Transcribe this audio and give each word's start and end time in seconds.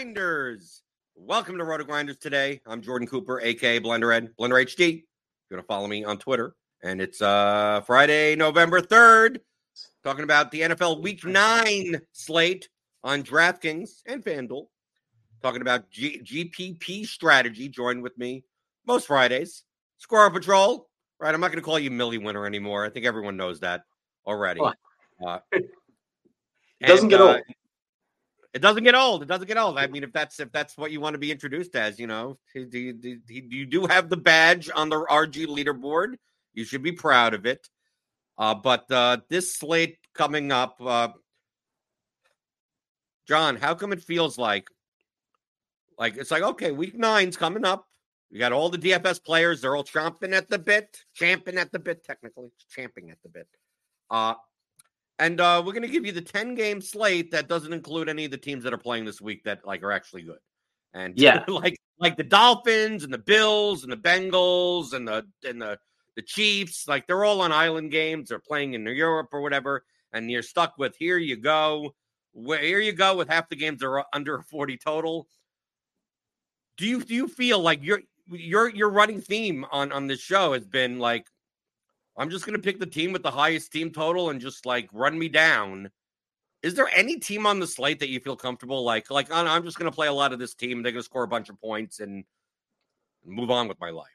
Grinders. 0.00 0.80
Welcome 1.14 1.58
to 1.58 1.64
RotoGrinders 1.64 2.18
today. 2.20 2.62
I'm 2.64 2.80
Jordan 2.80 3.06
Cooper, 3.06 3.38
aka 3.42 3.78
Blender 3.80 4.16
Ed, 4.16 4.30
Blender 4.40 4.64
HD. 4.64 4.92
You're 4.94 5.58
gonna 5.58 5.62
follow 5.64 5.86
me 5.88 6.04
on 6.04 6.16
Twitter, 6.16 6.54
and 6.82 7.02
it's 7.02 7.20
uh 7.20 7.82
Friday, 7.86 8.34
November 8.34 8.80
third. 8.80 9.42
Talking 10.02 10.24
about 10.24 10.50
the 10.52 10.62
NFL 10.62 11.02
Week 11.02 11.22
Nine 11.26 12.00
slate 12.12 12.70
on 13.04 13.22
DraftKings 13.22 14.00
and 14.06 14.24
FanDuel. 14.24 14.68
Talking 15.42 15.60
about 15.60 15.90
G- 15.90 16.22
GPP 16.24 17.04
strategy. 17.06 17.68
Join 17.68 18.00
with 18.00 18.16
me 18.16 18.42
most 18.86 19.06
Fridays. 19.06 19.64
Squirrel 19.98 20.30
Patrol. 20.30 20.88
Right, 21.18 21.34
I'm 21.34 21.42
not 21.42 21.52
gonna 21.52 21.60
call 21.60 21.78
you 21.78 21.90
Millie 21.90 22.16
Winner 22.16 22.46
anymore. 22.46 22.86
I 22.86 22.88
think 22.88 23.04
everyone 23.04 23.36
knows 23.36 23.60
that 23.60 23.82
already. 24.26 24.62
Uh, 25.22 25.40
It 26.82 26.86
doesn't 26.86 27.04
and, 27.04 27.10
get 27.10 27.20
uh, 27.20 27.24
old. 27.34 27.42
It 28.52 28.60
doesn't 28.62 28.82
get 28.82 28.94
old. 28.96 29.22
It 29.22 29.26
doesn't 29.26 29.46
get 29.46 29.56
old. 29.58 29.78
I 29.78 29.86
mean, 29.86 30.02
if 30.02 30.12
that's 30.12 30.40
if 30.40 30.50
that's 30.50 30.76
what 30.76 30.90
you 30.90 31.00
want 31.00 31.14
to 31.14 31.18
be 31.18 31.30
introduced 31.30 31.76
as, 31.76 31.98
you 32.00 32.06
know, 32.08 32.38
you, 32.54 32.68
you, 32.72 32.98
you- 33.28 33.48
you 33.48 33.66
do 33.66 33.86
have 33.86 34.08
the 34.08 34.16
badge 34.16 34.68
on 34.74 34.88
the 34.88 34.96
RG 34.96 35.46
leaderboard. 35.46 36.14
You 36.52 36.64
should 36.64 36.82
be 36.82 36.92
proud 36.92 37.34
of 37.34 37.46
it. 37.46 37.68
Uh, 38.36 38.54
but 38.54 38.90
uh, 38.90 39.18
this 39.28 39.54
slate 39.54 39.98
coming 40.14 40.50
up, 40.50 40.76
uh, 40.84 41.08
John, 43.28 43.56
how 43.56 43.74
come 43.74 43.92
it 43.92 44.02
feels 44.02 44.36
like 44.38 44.66
like 45.98 46.16
it's 46.16 46.30
like 46.32 46.42
okay, 46.42 46.72
week 46.72 46.96
nine's 46.98 47.36
coming 47.36 47.64
up. 47.64 47.86
We 48.32 48.38
got 48.38 48.52
all 48.52 48.68
the 48.68 48.78
DFS 48.78 49.22
players. 49.24 49.60
They're 49.60 49.76
all 49.76 49.84
chomping 49.84 50.32
at 50.34 50.48
the 50.48 50.58
bit, 50.58 50.98
champing 51.14 51.58
at 51.58 51.70
the 51.70 51.78
bit. 51.78 52.02
Technically, 52.04 52.50
champing 52.70 53.10
at 53.10 53.18
the 53.22 53.28
bit. 53.28 53.46
Uh, 54.10 54.34
and 55.20 55.40
uh, 55.40 55.62
we're 55.64 55.74
going 55.74 55.82
to 55.82 55.88
give 55.88 56.06
you 56.06 56.12
the 56.12 56.22
10 56.22 56.54
game 56.54 56.80
slate 56.80 57.30
that 57.30 57.46
doesn't 57.46 57.74
include 57.74 58.08
any 58.08 58.24
of 58.24 58.30
the 58.30 58.38
teams 58.38 58.64
that 58.64 58.72
are 58.72 58.78
playing 58.78 59.04
this 59.04 59.20
week 59.20 59.44
that 59.44 59.64
like 59.66 59.82
are 59.82 59.92
actually 59.92 60.22
good. 60.22 60.38
And 60.94 61.16
Yeah. 61.16 61.44
like 61.48 61.76
like 61.98 62.16
the 62.16 62.24
Dolphins 62.24 63.04
and 63.04 63.12
the 63.12 63.18
Bills 63.18 63.84
and 63.84 63.92
the 63.92 63.96
Bengals 63.96 64.94
and 64.94 65.06
the 65.06 65.26
and 65.46 65.60
the 65.60 65.78
the 66.16 66.22
Chiefs, 66.22 66.88
like 66.88 67.06
they're 67.06 67.24
all 67.24 67.42
on 67.42 67.52
island 67.52 67.90
games. 67.90 68.30
They're 68.30 68.40
playing 68.40 68.74
in 68.74 68.84
Europe 68.86 69.28
or 69.32 69.42
whatever, 69.42 69.84
and 70.12 70.30
you're 70.30 70.42
stuck 70.42 70.74
with 70.78 70.96
here 70.98 71.18
you 71.18 71.36
go. 71.36 71.94
Where 72.32 72.58
here 72.58 72.80
you 72.80 72.92
go 72.92 73.16
with 73.16 73.28
half 73.28 73.48
the 73.48 73.56
games 73.56 73.82
are 73.82 74.04
under 74.12 74.40
40 74.40 74.78
total. 74.78 75.28
Do 76.78 76.86
you 76.86 77.04
do 77.04 77.14
you 77.14 77.28
feel 77.28 77.60
like 77.60 77.84
your 77.84 78.00
your 78.30 78.70
your 78.70 78.88
running 78.88 79.20
theme 79.20 79.66
on 79.70 79.92
on 79.92 80.06
this 80.06 80.20
show 80.20 80.54
has 80.54 80.66
been 80.66 80.98
like 80.98 81.26
I'm 82.20 82.28
just 82.28 82.44
going 82.44 82.54
to 82.54 82.62
pick 82.62 82.78
the 82.78 82.86
team 82.86 83.12
with 83.12 83.22
the 83.22 83.30
highest 83.30 83.72
team 83.72 83.90
total 83.90 84.28
and 84.28 84.42
just 84.42 84.66
like 84.66 84.90
run 84.92 85.18
me 85.18 85.30
down. 85.30 85.90
Is 86.62 86.74
there 86.74 86.90
any 86.94 87.18
team 87.18 87.46
on 87.46 87.60
the 87.60 87.66
slate 87.66 87.98
that 88.00 88.10
you 88.10 88.20
feel 88.20 88.36
comfortable 88.36 88.84
like 88.84 89.10
like 89.10 89.28
"Oh, 89.30 89.46
I'm 89.46 89.64
just 89.64 89.78
going 89.78 89.90
to 89.90 89.94
play 89.94 90.06
a 90.06 90.12
lot 90.12 90.34
of 90.34 90.38
this 90.38 90.54
team. 90.54 90.82
They're 90.82 90.92
going 90.92 91.00
to 91.00 91.06
score 91.06 91.22
a 91.22 91.28
bunch 91.28 91.48
of 91.48 91.58
points 91.58 92.00
and 92.00 92.24
move 93.24 93.50
on 93.50 93.68
with 93.68 93.80
my 93.80 93.88
life. 93.88 94.08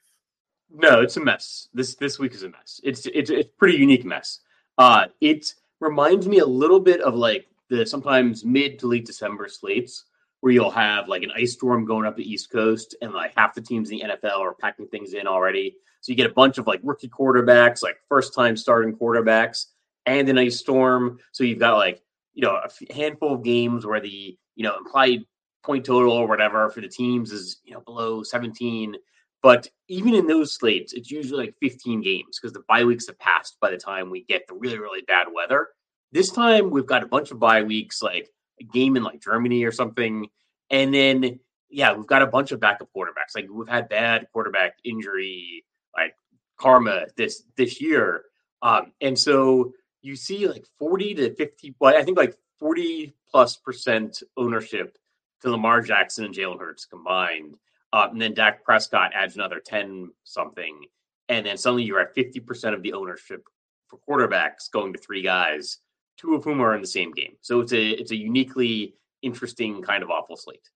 No, 0.71 1.01
it's 1.01 1.17
a 1.17 1.19
mess. 1.19 1.69
This 1.73 1.95
this 1.95 2.19
week 2.19 2.35
is 2.35 2.43
a 2.43 2.49
mess. 2.49 2.79
It's 2.83 3.07
it's 3.07 3.31
it's 3.31 3.49
pretty 3.57 3.77
unique 3.79 4.05
mess. 4.05 4.41
Uh, 4.77 5.05
it 5.19 5.55
reminds 5.79 6.27
me 6.27 6.39
a 6.39 6.45
little 6.45 6.79
bit 6.79 7.01
of 7.01 7.15
like 7.15 7.47
the 7.69 7.87
sometimes 7.87 8.45
mid 8.45 8.77
to 8.79 8.87
late 8.87 9.07
December 9.07 9.47
slates 9.47 10.05
where 10.45 10.53
you'll 10.53 10.69
have 10.69 11.09
like 11.09 11.23
an 11.23 11.31
ice 11.35 11.53
storm 11.53 11.85
going 11.85 12.05
up 12.05 12.15
the 12.15 12.21
East 12.21 12.51
Coast 12.51 12.95
and 13.01 13.11
like 13.11 13.33
half 13.35 13.55
the 13.55 13.61
teams 13.61 13.89
in 13.89 13.97
the 13.97 14.03
NFL 14.03 14.41
are 14.41 14.53
packing 14.53 14.85
things 14.85 15.15
in 15.15 15.25
already. 15.25 15.75
So 16.01 16.11
you 16.11 16.15
get 16.15 16.29
a 16.29 16.33
bunch 16.35 16.59
of 16.59 16.67
like 16.67 16.79
rookie 16.83 17.09
quarterbacks, 17.09 17.81
like 17.81 17.97
first 18.07 18.35
time 18.35 18.55
starting 18.55 18.95
quarterbacks, 18.95 19.65
and 20.05 20.29
an 20.29 20.37
ice 20.37 20.59
storm. 20.59 21.17
So 21.31 21.43
you've 21.43 21.57
got 21.57 21.77
like 21.77 21.99
you 22.35 22.43
know 22.43 22.59
a 22.63 22.93
handful 22.93 23.33
of 23.33 23.43
games 23.43 23.87
where 23.87 23.99
the 23.99 24.37
you 24.55 24.63
know 24.63 24.77
implied 24.77 25.23
point 25.63 25.83
total 25.83 26.11
or 26.11 26.27
whatever 26.27 26.69
for 26.69 26.79
the 26.79 26.89
teams 26.89 27.31
is 27.31 27.59
you 27.63 27.73
know 27.73 27.79
below 27.79 28.21
17 28.21 28.97
but 29.41 29.67
even 29.89 30.15
in 30.15 30.25
those 30.25 30.53
slates, 30.55 30.93
it's 30.93 31.11
usually 31.11 31.45
like 31.45 31.55
15 31.59 32.01
games 32.01 32.39
because 32.39 32.51
the 32.53 32.63
bye 32.67 32.83
weeks 32.83 33.05
have 33.05 33.19
passed 33.19 33.57
by 33.61 33.69
the 33.69 33.77
time 33.77 34.09
we 34.09 34.23
get 34.23 34.47
the 34.47 34.55
really, 34.55 34.79
really 34.79 35.03
bad 35.07 35.27
weather. 35.31 35.67
This 36.11 36.31
time 36.31 36.71
we've 36.71 36.87
got 36.87 37.03
a 37.03 37.07
bunch 37.07 37.29
of 37.29 37.39
bye 37.39 37.61
weeks, 37.61 38.01
like 38.01 38.27
game 38.63 38.97
in 38.97 39.03
like 39.03 39.21
Germany 39.21 39.63
or 39.63 39.71
something. 39.71 40.27
And 40.69 40.93
then, 40.93 41.39
yeah, 41.69 41.93
we've 41.93 42.07
got 42.07 42.21
a 42.21 42.27
bunch 42.27 42.51
of 42.51 42.59
backup 42.59 42.89
quarterbacks. 42.95 43.35
Like 43.35 43.47
we've 43.51 43.67
had 43.67 43.89
bad 43.89 44.27
quarterback 44.31 44.77
injury, 44.83 45.65
like 45.95 46.15
karma 46.57 47.07
this 47.17 47.43
this 47.57 47.81
year. 47.81 48.23
Um, 48.61 48.93
and 49.01 49.17
so 49.17 49.73
you 50.01 50.15
see 50.15 50.47
like 50.47 50.65
40 50.79 51.15
to 51.15 51.35
50, 51.35 51.75
well, 51.79 51.97
I 51.97 52.03
think 52.03 52.17
like 52.17 52.37
40 52.59 53.13
plus 53.29 53.57
percent 53.57 54.23
ownership 54.37 54.97
to 55.41 55.51
Lamar 55.51 55.81
Jackson 55.81 56.25
and 56.25 56.33
Jalen 56.33 56.59
Hurts 56.59 56.85
combined. 56.85 57.57
Uh, 57.93 58.07
and 58.11 58.21
then 58.21 58.33
Dak 58.33 58.63
Prescott 58.63 59.11
adds 59.13 59.35
another 59.35 59.59
10 59.59 60.11
something. 60.23 60.85
And 61.29 61.45
then 61.45 61.57
suddenly 61.57 61.83
you're 61.83 61.99
at 61.99 62.15
50% 62.15 62.73
of 62.73 62.83
the 62.83 62.93
ownership 62.93 63.43
for 63.87 63.99
quarterbacks 64.07 64.69
going 64.71 64.93
to 64.93 64.99
three 64.99 65.21
guys, 65.21 65.79
two 66.17 66.35
of 66.35 66.43
whom 66.43 66.61
are 66.61 66.75
in 66.75 66.81
the 66.81 66.87
same 66.87 67.11
game. 67.11 67.35
So 67.41 67.59
it's 67.61 67.73
a 67.73 67.89
it's 67.89 68.11
a 68.11 68.15
uniquely 68.15 68.95
interesting 69.21 69.81
kind 69.81 70.03
of 70.03 70.09
awful 70.09 70.37
slate. 70.37 70.69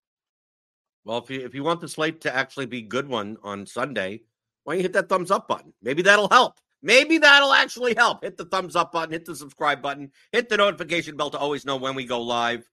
Well, 1.05 1.17
if 1.19 1.29
you 1.29 1.41
if 1.41 1.55
you 1.55 1.63
want 1.63 1.81
the 1.81 1.87
slate 1.87 2.21
to 2.21 2.35
actually 2.35 2.65
be 2.65 2.81
good 2.81 3.07
one 3.07 3.37
on 3.43 3.65
Sunday, 3.65 4.21
why 4.63 4.73
don't 4.73 4.79
you 4.79 4.83
hit 4.83 4.93
that 4.93 5.09
thumbs 5.09 5.31
up 5.31 5.47
button? 5.47 5.73
Maybe 5.81 6.01
that'll 6.01 6.29
help. 6.29 6.59
Maybe 6.81 7.17
that'll 7.17 7.53
actually 7.53 7.93
help. 7.93 8.23
Hit 8.23 8.37
the 8.37 8.45
thumbs 8.45 8.75
up 8.75 8.91
button, 8.91 9.11
hit 9.11 9.25
the 9.25 9.35
subscribe 9.35 9.81
button, 9.81 10.11
hit 10.31 10.47
the 10.47 10.57
notification 10.57 11.17
bell 11.17 11.29
to 11.29 11.37
always 11.37 11.65
know 11.65 11.75
when 11.75 11.95
we 11.95 12.05
go 12.05 12.21
live. 12.21 12.69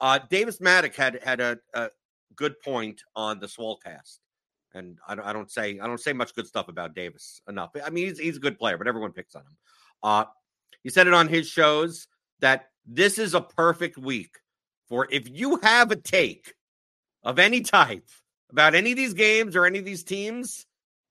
Uh, 0.00 0.18
Davis 0.30 0.58
Mattek 0.58 0.94
had 0.94 1.22
had 1.22 1.40
a, 1.40 1.58
a 1.74 1.90
good 2.34 2.60
point 2.60 3.02
on 3.14 3.38
the 3.40 3.46
Swolecast, 3.46 4.18
and 4.74 4.98
I 5.06 5.14
don't, 5.14 5.24
I 5.24 5.32
don't 5.32 5.50
say 5.50 5.78
I 5.78 5.86
don't 5.86 6.00
say 6.00 6.12
much 6.12 6.34
good 6.34 6.46
stuff 6.46 6.68
about 6.68 6.94
Davis 6.94 7.42
enough. 7.48 7.70
I 7.84 7.90
mean, 7.90 8.08
he's 8.08 8.18
he's 8.18 8.36
a 8.36 8.40
good 8.40 8.58
player, 8.58 8.78
but 8.78 8.88
everyone 8.88 9.12
picks 9.12 9.34
on 9.34 9.42
him. 9.42 9.56
Uh, 10.02 10.24
he 10.82 10.90
said 10.90 11.06
it 11.06 11.14
on 11.14 11.28
his 11.28 11.48
shows 11.48 12.08
that 12.40 12.70
this 12.86 13.18
is 13.18 13.34
a 13.34 13.40
perfect 13.40 13.96
week 13.96 14.38
for 14.88 15.06
if 15.10 15.28
you 15.28 15.58
have 15.62 15.90
a 15.90 15.96
take 15.96 16.54
of 17.22 17.38
any 17.38 17.60
type 17.60 18.08
about 18.50 18.74
any 18.74 18.92
of 18.92 18.96
these 18.96 19.14
games 19.14 19.56
or 19.56 19.64
any 19.64 19.78
of 19.78 19.84
these 19.84 20.04
teams, 20.04 20.66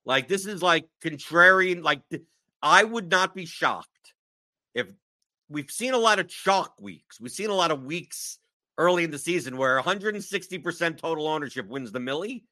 Like 0.05 0.27
this 0.27 0.45
is 0.45 0.61
like 0.61 0.87
contrarian. 1.03 1.83
Like 1.83 2.01
I 2.61 2.83
would 2.83 3.09
not 3.09 3.33
be 3.33 3.45
shocked 3.45 4.13
if 4.73 4.87
we've 5.49 5.71
seen 5.71 5.93
a 5.93 5.97
lot 5.97 6.19
of 6.19 6.27
chalk 6.27 6.75
weeks. 6.79 7.19
We've 7.19 7.31
seen 7.31 7.49
a 7.49 7.55
lot 7.55 7.71
of 7.71 7.83
weeks 7.83 8.39
early 8.77 9.03
in 9.03 9.11
the 9.11 9.19
season 9.19 9.57
where 9.57 9.79
160% 9.81 10.97
total 10.97 11.27
ownership 11.27 11.67
wins 11.67 11.91
the 11.91 11.99
Millie. 11.99 12.43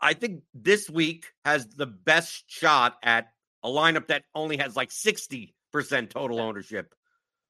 I 0.00 0.14
think 0.14 0.42
this 0.54 0.88
week 0.88 1.26
has 1.44 1.66
the 1.66 1.86
best 1.86 2.44
shot 2.46 2.96
at 3.02 3.32
a 3.62 3.68
lineup 3.68 4.06
that 4.08 4.24
only 4.34 4.58
has 4.58 4.76
like 4.76 4.90
60% 4.90 5.52
total 5.82 6.40
ownership 6.40 6.94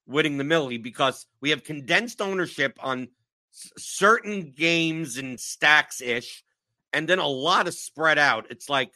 winning 0.06 0.37
the 0.37 0.44
Millie 0.44 0.79
because 0.79 1.26
we 1.41 1.50
have 1.50 1.65
condensed 1.65 2.21
ownership 2.21 2.79
on 2.82 3.09
s- 3.53 3.73
certain 3.79 4.53
games 4.53 5.17
and 5.17 5.38
stacks 5.38 6.00
ish, 6.00 6.44
and 6.93 7.09
then 7.09 7.19
a 7.19 7.26
lot 7.26 7.67
of 7.67 7.75
spread 7.75 8.19
out. 8.19 8.47
It's 8.50 8.69
like 8.69 8.93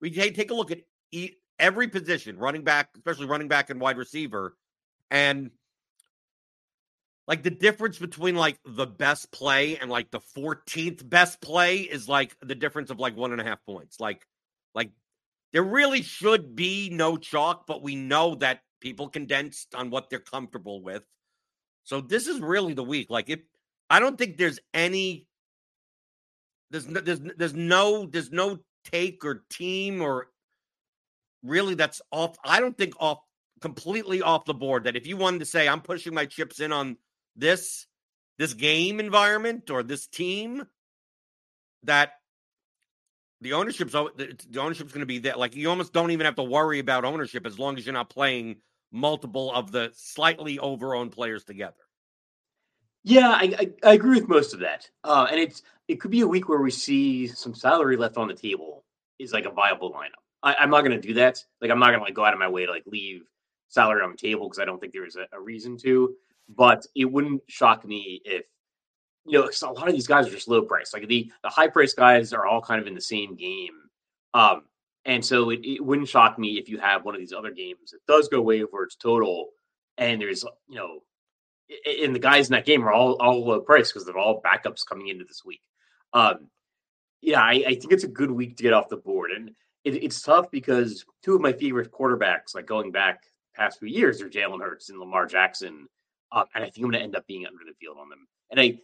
we 0.00 0.10
take, 0.10 0.34
take 0.34 0.50
a 0.50 0.54
look 0.54 0.70
at 0.70 0.80
e- 1.12 1.34
every 1.58 1.88
position, 1.88 2.38
running 2.38 2.64
back, 2.64 2.90
especially 2.96 3.26
running 3.26 3.48
back 3.48 3.70
and 3.70 3.80
wide 3.80 3.98
receiver, 3.98 4.56
and 5.10 5.50
like 7.26 7.42
the 7.42 7.50
difference 7.50 7.98
between 7.98 8.36
like 8.36 8.58
the 8.64 8.86
best 8.86 9.32
play 9.32 9.76
and 9.78 9.90
like 9.90 10.10
the 10.10 10.20
14th 10.20 11.08
best 11.08 11.40
play 11.40 11.78
is 11.78 12.08
like 12.08 12.36
the 12.40 12.54
difference 12.54 12.90
of 12.90 13.00
like 13.00 13.16
one 13.16 13.32
and 13.32 13.40
a 13.40 13.44
half 13.44 13.64
points. 13.64 13.98
Like, 13.98 14.26
like 14.74 14.90
there 15.52 15.64
really 15.64 16.02
should 16.02 16.54
be 16.54 16.88
no 16.90 17.16
chalk, 17.16 17.66
but 17.66 17.82
we 17.82 17.96
know 17.96 18.36
that 18.36 18.60
people 18.80 19.08
condensed 19.08 19.74
on 19.74 19.90
what 19.90 20.10
they're 20.10 20.18
comfortable 20.18 20.82
with. 20.82 21.02
So 21.84 22.00
this 22.00 22.26
is 22.26 22.40
really 22.40 22.74
the 22.74 22.84
week. 22.84 23.10
Like, 23.10 23.30
if 23.30 23.40
I 23.88 24.00
don't 24.00 24.18
think 24.18 24.36
there's 24.36 24.58
any, 24.74 25.26
there's 26.70 26.88
no, 26.88 27.00
there's 27.00 27.20
there's 27.20 27.54
no 27.54 28.06
there's 28.06 28.32
no 28.32 28.58
take 28.84 29.24
or 29.24 29.44
team 29.50 30.02
or 30.02 30.28
really 31.42 31.74
that's 31.74 32.02
off. 32.10 32.36
I 32.44 32.60
don't 32.60 32.76
think 32.76 32.94
off 32.98 33.18
completely 33.60 34.22
off 34.22 34.44
the 34.44 34.54
board 34.54 34.84
that 34.84 34.96
if 34.96 35.06
you 35.06 35.16
wanted 35.16 35.38
to 35.38 35.46
say 35.46 35.68
I'm 35.68 35.80
pushing 35.80 36.12
my 36.12 36.26
chips 36.26 36.60
in 36.60 36.72
on 36.72 36.96
this 37.36 37.86
this 38.38 38.52
game 38.52 39.00
environment 39.00 39.70
or 39.70 39.82
this 39.82 40.06
team 40.06 40.64
that 41.84 42.12
the 43.40 43.52
ownership's 43.52 43.92
the 43.92 44.58
ownership's 44.58 44.92
going 44.92 45.00
to 45.00 45.06
be 45.06 45.18
there 45.18 45.36
like 45.36 45.54
you 45.54 45.68
almost 45.68 45.92
don't 45.92 46.10
even 46.10 46.24
have 46.24 46.36
to 46.36 46.42
worry 46.42 46.78
about 46.78 47.04
ownership 47.04 47.46
as 47.46 47.58
long 47.58 47.76
as 47.76 47.86
you're 47.86 47.92
not 47.92 48.10
playing 48.10 48.56
multiple 48.92 49.52
of 49.52 49.72
the 49.72 49.90
slightly 49.94 50.58
overowned 50.58 51.12
players 51.12 51.44
together. 51.44 51.74
Yeah 53.04 53.30
I, 53.30 53.54
I, 53.58 53.90
I 53.90 53.92
agree 53.94 54.18
with 54.20 54.28
most 54.28 54.54
of 54.54 54.60
that. 54.60 54.88
Uh, 55.04 55.26
and 55.30 55.38
it's 55.38 55.62
it 55.88 56.00
could 56.00 56.10
be 56.10 56.22
a 56.22 56.26
week 56.26 56.48
where 56.48 56.60
we 56.60 56.70
see 56.70 57.26
some 57.26 57.54
salary 57.54 57.96
left 57.96 58.16
on 58.16 58.28
the 58.28 58.34
table 58.34 58.84
is 59.18 59.32
like 59.32 59.46
a 59.46 59.50
viable 59.50 59.92
lineup. 59.92 60.22
I, 60.42 60.62
am 60.62 60.70
not 60.70 60.82
going 60.82 61.00
to 61.00 61.06
do 61.06 61.14
that. 61.14 61.44
Like 61.60 61.70
i'm 61.70 61.78
not 61.78 61.88
going 61.88 62.00
to 62.00 62.04
like 62.04 62.14
go 62.14 62.24
out 62.24 62.32
of 62.32 62.38
my 62.38 62.48
way 62.48 62.66
to 62.66 62.72
like 62.72 62.84
leave 62.86 63.22
salary 63.68 64.02
on 64.02 64.12
the 64.12 64.16
table 64.16 64.48
because 64.48 64.60
i 64.60 64.64
don't 64.64 64.80
think 64.80 64.92
there's 64.92 65.16
a, 65.16 65.26
a 65.32 65.40
reason 65.40 65.76
to 65.76 66.14
but 66.48 66.86
it 66.94 67.04
wouldn't 67.04 67.42
shock 67.48 67.84
me 67.84 68.20
if 68.24 68.44
you 69.26 69.38
know 69.38 69.50
a 69.62 69.72
lot 69.72 69.88
of 69.88 69.94
these 69.94 70.06
guys 70.06 70.26
are 70.26 70.30
just 70.30 70.48
low 70.48 70.62
price. 70.62 70.92
Like 70.92 71.06
the 71.08 71.30
the 71.42 71.48
high 71.48 71.68
price 71.68 71.94
guys 71.94 72.32
are 72.32 72.46
all 72.46 72.60
kind 72.60 72.80
of 72.80 72.86
in 72.86 72.94
the 72.94 73.00
same 73.00 73.36
game, 73.36 73.74
um, 74.34 74.62
and 75.04 75.24
so 75.24 75.50
it, 75.50 75.60
it 75.62 75.84
wouldn't 75.84 76.08
shock 76.08 76.38
me 76.38 76.58
if 76.58 76.68
you 76.68 76.78
have 76.78 77.04
one 77.04 77.14
of 77.14 77.20
these 77.20 77.32
other 77.32 77.50
games 77.50 77.90
that 77.92 78.06
does 78.06 78.28
go 78.28 78.40
way 78.40 78.62
over 78.62 78.84
its 78.84 78.96
total, 78.96 79.50
and 79.98 80.20
there's 80.20 80.44
you 80.68 80.76
know, 80.76 81.00
and 82.02 82.14
the 82.14 82.20
guys 82.20 82.48
in 82.48 82.52
that 82.52 82.66
game 82.66 82.84
are 82.84 82.92
all 82.92 83.14
all 83.14 83.44
low 83.44 83.60
price 83.60 83.90
because 83.90 84.06
they're 84.06 84.18
all 84.18 84.42
backups 84.42 84.86
coming 84.86 85.08
into 85.08 85.24
this 85.24 85.42
week. 85.44 85.62
Um, 86.12 86.48
yeah, 87.20 87.40
I, 87.40 87.64
I, 87.66 87.74
think 87.74 87.92
it's 87.92 88.04
a 88.04 88.08
good 88.08 88.30
week 88.30 88.56
to 88.56 88.62
get 88.62 88.72
off 88.72 88.88
the 88.88 88.96
board, 88.96 89.32
and 89.32 89.50
it, 89.84 90.02
it's 90.02 90.22
tough 90.22 90.50
because 90.50 91.04
two 91.24 91.34
of 91.34 91.40
my 91.40 91.52
favorite 91.52 91.90
quarterbacks, 91.90 92.54
like 92.54 92.66
going 92.66 92.92
back 92.92 93.24
past 93.54 93.78
few 93.78 93.88
years, 93.88 94.22
are 94.22 94.30
Jalen 94.30 94.60
Hurts 94.60 94.90
and 94.90 94.98
Lamar 94.98 95.26
Jackson. 95.26 95.88
Um, 96.32 96.44
and 96.54 96.64
I 96.64 96.66
think 96.66 96.78
I'm 96.78 96.90
going 96.90 96.94
to 96.94 97.00
end 97.00 97.16
up 97.16 97.26
being 97.26 97.46
under 97.46 97.64
the 97.66 97.74
field 97.80 97.96
on 98.00 98.08
them. 98.08 98.26
And 98.50 98.60
I, 98.60 98.78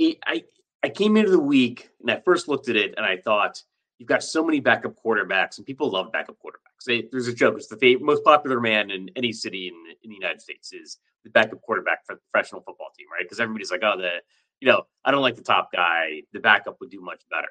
it, 0.00 0.18
I, 0.26 0.44
I 0.82 0.88
came 0.88 1.16
into 1.16 1.30
the 1.30 1.38
week 1.38 1.90
and 2.00 2.10
I 2.10 2.20
first 2.24 2.48
looked 2.48 2.68
at 2.68 2.76
it 2.76 2.94
and 2.96 3.04
I 3.04 3.18
thought, 3.18 3.62
you've 3.98 4.08
got 4.08 4.24
so 4.24 4.42
many 4.42 4.60
backup 4.60 4.94
quarterbacks 5.04 5.58
and 5.58 5.66
people 5.66 5.90
love 5.90 6.10
backup 6.10 6.36
quarterbacks. 6.44 6.84
They, 6.86 7.06
there's 7.12 7.28
a 7.28 7.34
joke. 7.34 7.56
It's 7.56 7.66
the 7.66 7.76
fav- 7.76 8.00
most 8.00 8.24
popular 8.24 8.58
man 8.58 8.90
in 8.90 9.10
any 9.14 9.30
city 9.30 9.68
in, 9.68 9.74
in 10.02 10.08
the 10.08 10.16
United 10.16 10.40
States 10.40 10.72
is 10.72 10.98
the 11.22 11.30
backup 11.30 11.60
quarterback 11.60 12.06
for 12.06 12.14
the 12.14 12.20
professional 12.32 12.62
football 12.62 12.88
team, 12.96 13.06
right? 13.12 13.22
Because 13.22 13.40
everybody's 13.40 13.70
like, 13.70 13.82
oh, 13.84 13.98
the, 13.98 14.22
you 14.60 14.68
know, 14.68 14.84
I 15.04 15.10
don't 15.10 15.20
like 15.20 15.36
the 15.36 15.42
top 15.42 15.70
guy. 15.70 16.22
The 16.32 16.40
backup 16.40 16.80
would 16.80 16.90
do 16.90 17.02
much 17.02 17.20
better. 17.30 17.48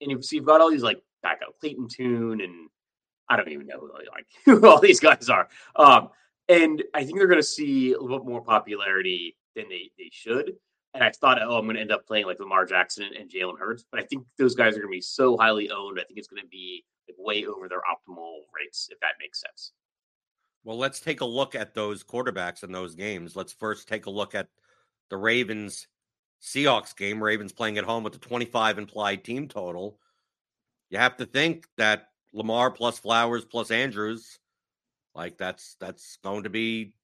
And 0.00 0.10
you, 0.10 0.22
so 0.22 0.34
you've 0.34 0.44
got 0.44 0.60
all 0.60 0.72
these 0.72 0.82
like 0.82 1.00
backup 1.22 1.56
Clayton 1.60 1.86
Tune 1.86 2.40
and 2.40 2.68
I 3.28 3.36
don't 3.36 3.48
even 3.48 3.68
know 3.68 3.78
who, 3.78 3.92
like 4.12 4.26
who 4.44 4.68
all 4.68 4.80
these 4.80 4.98
guys 4.98 5.28
are. 5.28 5.48
Um, 5.76 6.08
and 6.48 6.82
I 6.94 7.04
think 7.04 7.16
they're 7.16 7.28
going 7.28 7.38
to 7.38 7.46
see 7.46 7.92
a 7.92 8.00
little 8.00 8.18
bit 8.18 8.28
more 8.28 8.42
popularity 8.42 9.36
than 9.54 9.68
they, 9.68 9.92
they 9.96 10.10
should. 10.10 10.54
And 10.94 11.02
I 11.02 11.10
thought, 11.10 11.38
oh, 11.42 11.56
I'm 11.56 11.64
going 11.64 11.76
to 11.76 11.80
end 11.80 11.92
up 11.92 12.06
playing 12.06 12.26
like 12.26 12.38
Lamar 12.38 12.66
Jackson 12.66 13.08
and 13.18 13.30
Jalen 13.30 13.58
Hurts. 13.58 13.84
But 13.90 14.00
I 14.00 14.04
think 14.04 14.26
those 14.38 14.54
guys 14.54 14.74
are 14.74 14.80
going 14.80 14.92
to 14.92 14.96
be 14.96 15.00
so 15.00 15.36
highly 15.36 15.70
owned. 15.70 15.98
I 15.98 16.04
think 16.04 16.18
it's 16.18 16.28
going 16.28 16.42
to 16.42 16.48
be 16.48 16.84
like 17.08 17.16
way 17.18 17.46
over 17.46 17.68
their 17.68 17.80
optimal 17.80 18.40
rates, 18.54 18.88
if 18.90 19.00
that 19.00 19.12
makes 19.18 19.40
sense. 19.40 19.72
Well, 20.64 20.78
let's 20.78 21.00
take 21.00 21.22
a 21.22 21.26
look 21.26 21.54
at 21.54 21.74
those 21.74 22.04
quarterbacks 22.04 22.62
in 22.62 22.72
those 22.72 22.94
games. 22.94 23.34
Let's 23.34 23.52
first 23.52 23.88
take 23.88 24.06
a 24.06 24.10
look 24.10 24.34
at 24.34 24.48
the 25.08 25.16
Ravens 25.16 25.88
Seahawks 26.42 26.96
game. 26.96 27.22
Ravens 27.22 27.52
playing 27.52 27.78
at 27.78 27.84
home 27.84 28.04
with 28.04 28.12
the 28.12 28.18
25 28.18 28.78
implied 28.78 29.24
team 29.24 29.48
total. 29.48 29.98
You 30.90 30.98
have 30.98 31.16
to 31.16 31.26
think 31.26 31.66
that 31.78 32.08
Lamar 32.32 32.70
plus 32.70 32.98
Flowers 32.98 33.44
plus 33.44 33.70
Andrews 33.70 34.38
like 35.14 35.36
that's 35.36 35.76
that's 35.78 36.16
going 36.22 36.44
to 36.44 36.50
be 36.50 36.94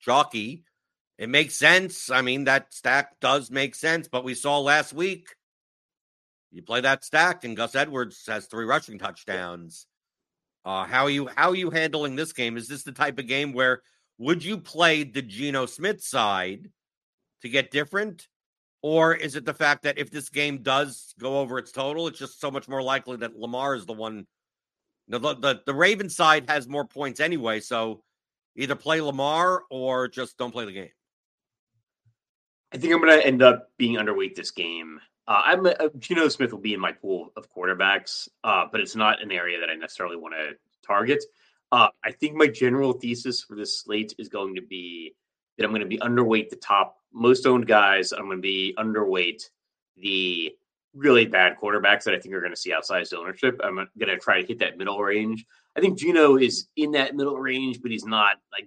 chalky. 0.00 0.64
It 1.20 1.28
makes 1.28 1.54
sense. 1.54 2.10
I 2.10 2.22
mean, 2.22 2.44
that 2.44 2.72
stack 2.72 3.20
does 3.20 3.50
make 3.50 3.74
sense, 3.74 4.08
but 4.08 4.24
we 4.24 4.32
saw 4.32 4.58
last 4.58 4.94
week 4.94 5.28
you 6.50 6.62
play 6.62 6.80
that 6.80 7.04
stack 7.04 7.44
and 7.44 7.54
Gus 7.54 7.74
Edwards 7.74 8.24
has 8.26 8.46
three 8.46 8.64
rushing 8.64 8.98
touchdowns. 8.98 9.86
Uh, 10.64 10.84
how 10.84 11.04
are 11.04 11.10
you 11.10 11.28
how 11.36 11.50
are 11.50 11.56
you 11.56 11.68
handling 11.68 12.16
this 12.16 12.32
game? 12.32 12.56
Is 12.56 12.68
this 12.68 12.84
the 12.84 12.92
type 12.92 13.18
of 13.18 13.26
game 13.26 13.52
where 13.52 13.82
would 14.16 14.42
you 14.42 14.56
play 14.56 15.04
the 15.04 15.20
Geno 15.20 15.66
Smith 15.66 16.02
side 16.02 16.70
to 17.42 17.50
get 17.50 17.70
different? 17.70 18.26
Or 18.80 19.14
is 19.14 19.36
it 19.36 19.44
the 19.44 19.52
fact 19.52 19.82
that 19.82 19.98
if 19.98 20.10
this 20.10 20.30
game 20.30 20.62
does 20.62 21.14
go 21.20 21.40
over 21.40 21.58
its 21.58 21.70
total, 21.70 22.08
it's 22.08 22.18
just 22.18 22.40
so 22.40 22.50
much 22.50 22.66
more 22.66 22.82
likely 22.82 23.18
that 23.18 23.38
Lamar 23.38 23.74
is 23.74 23.84
the 23.84 23.92
one 23.92 24.26
the, 25.06 25.18
the, 25.18 25.60
the 25.66 25.74
Raven 25.74 26.08
side 26.08 26.48
has 26.48 26.66
more 26.66 26.86
points 26.86 27.20
anyway, 27.20 27.60
so 27.60 28.02
either 28.56 28.74
play 28.74 29.02
Lamar 29.02 29.64
or 29.68 30.08
just 30.08 30.38
don't 30.38 30.52
play 30.52 30.64
the 30.64 30.72
game. 30.72 30.88
I 32.72 32.78
think 32.78 32.92
I'm 32.92 33.00
going 33.00 33.18
to 33.18 33.26
end 33.26 33.42
up 33.42 33.70
being 33.78 33.96
underweight 33.96 34.36
this 34.36 34.50
game. 34.50 35.00
Uh, 35.26 35.42
I'm 35.44 35.66
Geno 35.98 36.28
Smith 36.28 36.52
will 36.52 36.60
be 36.60 36.74
in 36.74 36.80
my 36.80 36.92
pool 36.92 37.32
of 37.36 37.50
quarterbacks, 37.52 38.28
uh, 38.44 38.66
but 38.70 38.80
it's 38.80 38.96
not 38.96 39.22
an 39.22 39.32
area 39.32 39.58
that 39.60 39.70
I 39.70 39.74
necessarily 39.74 40.16
want 40.16 40.34
to 40.34 40.56
target. 40.86 41.22
Uh, 41.72 41.88
I 42.04 42.12
think 42.12 42.36
my 42.36 42.46
general 42.46 42.92
thesis 42.92 43.42
for 43.42 43.54
this 43.54 43.80
slate 43.80 44.14
is 44.18 44.28
going 44.28 44.54
to 44.56 44.62
be 44.62 45.14
that 45.56 45.64
I'm 45.64 45.70
going 45.70 45.82
to 45.82 45.86
be 45.86 45.98
underweight 45.98 46.48
the 46.48 46.56
top 46.56 46.96
most 47.12 47.46
owned 47.46 47.66
guys. 47.66 48.12
I'm 48.12 48.26
going 48.26 48.38
to 48.38 48.42
be 48.42 48.74
underweight 48.78 49.42
the 49.96 50.52
really 50.94 51.26
bad 51.26 51.56
quarterbacks 51.60 52.04
that 52.04 52.14
I 52.14 52.18
think 52.18 52.34
are 52.34 52.40
going 52.40 52.52
to 52.52 52.56
see 52.56 52.72
outsized 52.72 53.14
ownership. 53.14 53.60
I'm 53.62 53.74
going 53.74 53.88
to 54.08 54.18
try 54.18 54.40
to 54.40 54.46
hit 54.46 54.58
that 54.60 54.78
middle 54.78 55.00
range. 55.00 55.44
I 55.76 55.80
think 55.80 55.98
Geno 55.98 56.36
is 56.36 56.68
in 56.76 56.92
that 56.92 57.14
middle 57.14 57.38
range, 57.38 57.82
but 57.82 57.90
he's 57.90 58.04
not 58.04 58.36
like 58.52 58.66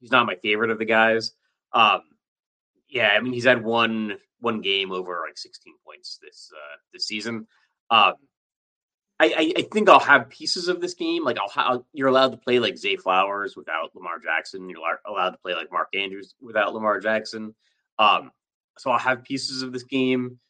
he's 0.00 0.12
not 0.12 0.26
my 0.26 0.36
favorite 0.36 0.70
of 0.70 0.78
the 0.78 0.84
guys. 0.84 1.32
Um, 1.72 2.02
yeah, 2.92 3.08
I 3.16 3.20
mean 3.20 3.32
he's 3.32 3.46
had 3.46 3.64
one 3.64 4.18
one 4.40 4.60
game 4.60 4.92
over 4.92 5.22
like 5.26 5.38
16 5.38 5.74
points 5.84 6.18
this 6.22 6.50
uh, 6.54 6.76
this 6.92 7.06
season. 7.06 7.46
Um, 7.90 8.14
I, 9.20 9.54
I, 9.56 9.62
think 9.72 9.88
I'll 9.88 10.00
have 10.00 10.30
pieces 10.30 10.66
of 10.66 10.80
this 10.80 10.94
game. 10.94 11.22
Like 11.22 11.38
I'll, 11.38 11.52
I'll, 11.56 11.86
you're 11.92 12.08
allowed 12.08 12.32
to 12.32 12.38
play 12.38 12.58
like 12.58 12.76
Zay 12.76 12.96
Flowers 12.96 13.56
without 13.56 13.94
Lamar 13.94 14.18
Jackson. 14.18 14.68
You're 14.68 14.80
allowed 15.06 15.30
to 15.30 15.38
play 15.38 15.54
like 15.54 15.70
Mark 15.70 15.88
Andrews 15.94 16.34
without 16.40 16.74
Lamar 16.74 16.98
Jackson. 16.98 17.54
Um, 18.00 18.32
so 18.78 18.90
I'll 18.90 18.98
have 18.98 19.22
pieces 19.22 19.62
of 19.62 19.72
this 19.72 19.84
game. 19.84 20.40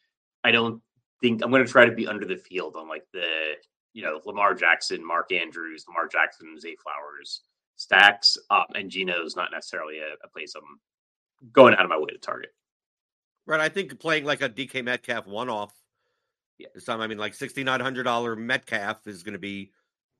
I 0.43 0.53
don't 0.53 0.81
think 1.21 1.43
I'm 1.43 1.51
going 1.51 1.65
to 1.65 1.71
try 1.71 1.85
to 1.85 1.93
be 1.93 2.07
under 2.07 2.25
the 2.25 2.37
field 2.37 2.77
on 2.77 2.89
like 2.89 3.05
the 3.13 3.53
you 3.93 4.03
know 4.03 4.21
Lamar 4.25 4.55
Jackson, 4.55 5.07
Mark 5.07 5.33
Andrews, 5.33 5.85
Lamar 5.87 6.09
Jackson, 6.09 6.59
Zay 6.59 6.77
Flowers 6.77 7.43
stacks, 7.77 8.39
um, 8.51 8.65
and 8.75 8.91
Geno's 8.91 9.37
not 9.37 9.51
necessarily 9.53 9.99
a, 9.99 10.15
a 10.25 10.29
place 10.29 10.55
I'm 10.57 10.81
going 11.53 11.75
out 11.75 11.85
of 11.85 11.89
my 11.89 11.99
way 11.99 12.07
to 12.07 12.19
target. 12.19 12.51
Right, 13.47 13.61
I 13.61 13.69
think 13.69 13.99
playing 13.99 14.25
like 14.25 14.43
a 14.43 14.49
DK 14.49 14.85
Metcalf 14.85 15.27
one 15.27 15.49
off 15.49 15.75
yeah. 16.59 16.69
this 16.75 16.85
time. 16.85 17.01
I 17.01 17.07
mean, 17.07 17.19
like 17.19 17.35
sixty 17.35 17.65
nine 17.65 17.81
hundred 17.81 18.05
dollar 18.05 18.37
Metcalf 18.37 19.07
is 19.07 19.23
going 19.23 19.33
to 19.33 19.39
be 19.39 19.73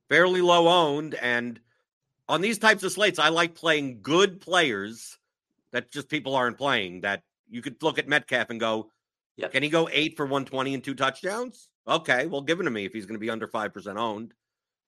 fairly 0.09 0.41
low 0.41 0.69
owned, 0.69 1.15
and 1.15 1.61
on 2.29 2.41
these 2.41 2.59
types 2.59 2.83
of 2.83 2.93
slates, 2.93 3.19
I 3.19 3.29
like 3.29 3.55
playing 3.55 4.01
good 4.03 4.41
players 4.41 5.19
that 5.73 5.93
just 5.93 6.09
people 6.09 6.35
aren't 6.35 6.59
playing. 6.59 7.03
That 7.03 7.23
you 7.49 7.63
could 7.63 7.81
look 7.83 7.99
at 7.99 8.09
Metcalf 8.09 8.51
and 8.51 8.59
go, 8.59 8.91
yeah. 9.37 9.49
Can 9.49 9.63
he 9.63 9.69
go 9.69 9.89
eight 9.91 10.17
for 10.17 10.25
120 10.25 10.75
and 10.75 10.85
two 10.85 10.95
touchdowns? 10.95 11.69
Okay, 11.87 12.27
well, 12.27 12.43
give 12.43 12.61
it 12.61 12.65
to 12.65 12.71
me 12.71 12.85
if 12.85 12.93
he's 12.93 13.07
going 13.07 13.17
to 13.17 13.21
be 13.21 13.31
under 13.31 13.49
5% 13.49 13.97
owned. 13.97 14.35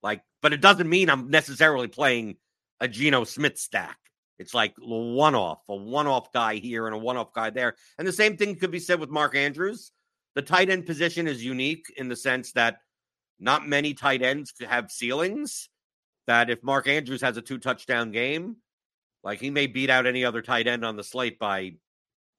Like, 0.03 0.23
but 0.43 0.53
it 0.53 0.61
doesn't 0.61 0.89
mean 0.89 1.09
I'm 1.09 1.31
necessarily 1.31 1.89
playing 1.89 2.37
a 2.81 2.87
Geno 2.87 3.25
Smith 3.25 3.59
stack. 3.59 3.99
It's 4.39 4.55
like 4.55 4.75
one 4.79 5.35
off, 5.35 5.61
a 5.69 5.77
one 5.77 6.07
off 6.07 6.33
guy 6.33 6.57
here 6.57 6.87
and 6.87 6.95
a 6.95 6.99
one 6.99 7.17
off 7.17 7.33
guy 7.33 7.51
there. 7.51 7.77
And 7.99 8.07
the 8.07 8.13
same 8.13 8.37
thing 8.37 8.57
could 8.57 8.71
be 8.71 8.81
said 8.81 9.01
with 9.01 9.11
Mark 9.11 9.37
Andrews. 9.37 9.93
The 10.35 10.43
tight 10.43 10.71
end 10.71 10.87
position 10.87 11.29
is 11.29 11.45
unique 11.45 11.87
in 11.97 12.09
the 12.09 12.17
sense 12.17 12.53
that 12.53 12.79
not 13.39 13.69
many 13.69 13.95
tight 13.95 14.23
ends 14.23 14.53
have 14.69 14.91
ceilings. 14.91 15.69
That 16.27 16.51
if 16.51 16.63
Mark 16.63 16.89
Andrews 16.89 17.21
has 17.21 17.37
a 17.37 17.43
two 17.43 17.59
touchdown 17.59 18.11
game, 18.11 18.57
like 19.23 19.41
he 19.41 19.51
may 19.51 19.67
beat 19.67 19.91
out 19.91 20.07
any 20.07 20.25
other 20.25 20.43
tight 20.43 20.67
end 20.67 20.85
on 20.85 20.97
the 20.97 21.05
slate 21.05 21.39
by 21.39 21.75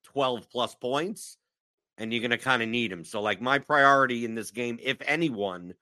12 0.06 0.50
plus 0.50 0.76
points, 0.76 1.38
and 1.98 2.12
you're 2.12 2.22
going 2.22 2.32
to 2.32 2.38
kind 2.38 2.62
of 2.62 2.70
need 2.70 2.92
him. 2.92 3.06
So, 3.06 3.22
like, 3.22 3.42
my 3.42 3.60
priority 3.60 4.26
in 4.26 4.36
this 4.36 4.52
game, 4.52 4.80
if 4.82 4.98
anyone, 5.06 5.74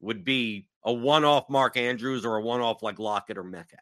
would 0.00 0.24
be 0.24 0.68
a 0.84 0.92
one 0.92 1.24
off 1.24 1.50
Mark 1.50 1.76
Andrews 1.76 2.24
or 2.24 2.36
a 2.36 2.42
one 2.42 2.60
off 2.60 2.82
like 2.82 2.98
Lockett 2.98 3.38
or 3.38 3.44
Metcalf. 3.44 3.80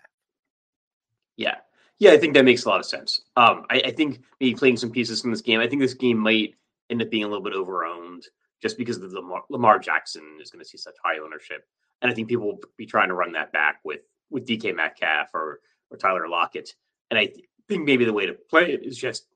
Yeah. 1.36 1.56
Yeah, 1.98 2.12
I 2.12 2.18
think 2.18 2.34
that 2.34 2.44
makes 2.44 2.64
a 2.64 2.68
lot 2.68 2.80
of 2.80 2.86
sense. 2.86 3.22
Um, 3.36 3.64
I, 3.70 3.80
I, 3.86 3.90
think 3.90 4.20
maybe 4.38 4.54
playing 4.54 4.76
some 4.76 4.90
pieces 4.90 5.22
from 5.22 5.30
this 5.30 5.40
game, 5.40 5.60
I 5.60 5.66
think 5.66 5.80
this 5.80 5.94
game 5.94 6.18
might 6.18 6.54
end 6.90 7.00
up 7.00 7.10
being 7.10 7.24
a 7.24 7.28
little 7.28 7.42
bit 7.42 7.54
overowned 7.54 8.24
just 8.60 8.76
because 8.76 8.98
of 8.98 9.10
the 9.10 9.20
Lamar, 9.20 9.42
Lamar 9.48 9.78
Jackson 9.78 10.38
is 10.40 10.50
going 10.50 10.62
to 10.62 10.68
see 10.68 10.76
such 10.76 10.94
high 11.02 11.18
ownership, 11.18 11.64
and 12.02 12.10
I 12.10 12.14
think 12.14 12.28
people 12.28 12.46
will 12.46 12.60
be 12.76 12.86
trying 12.86 13.08
to 13.08 13.14
run 13.14 13.32
that 13.32 13.52
back 13.52 13.80
with 13.84 14.00
with 14.30 14.46
DK 14.46 14.74
Metcalf 14.74 15.28
or 15.34 15.60
or 15.90 15.96
Tyler 15.96 16.28
Lockett, 16.28 16.74
and 17.10 17.18
I 17.18 17.32
think 17.68 17.84
maybe 17.84 18.04
the 18.04 18.12
way 18.12 18.26
to 18.26 18.34
play 18.34 18.72
it 18.72 18.84
is 18.84 18.98
just 18.98 19.26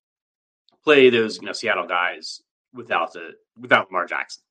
play 0.84 1.10
those 1.10 1.38
you 1.38 1.46
know 1.46 1.52
Seattle 1.52 1.86
guys 1.86 2.42
without 2.72 3.12
the 3.12 3.32
without 3.60 3.86
Lamar 3.86 4.06
Jackson. 4.06 4.42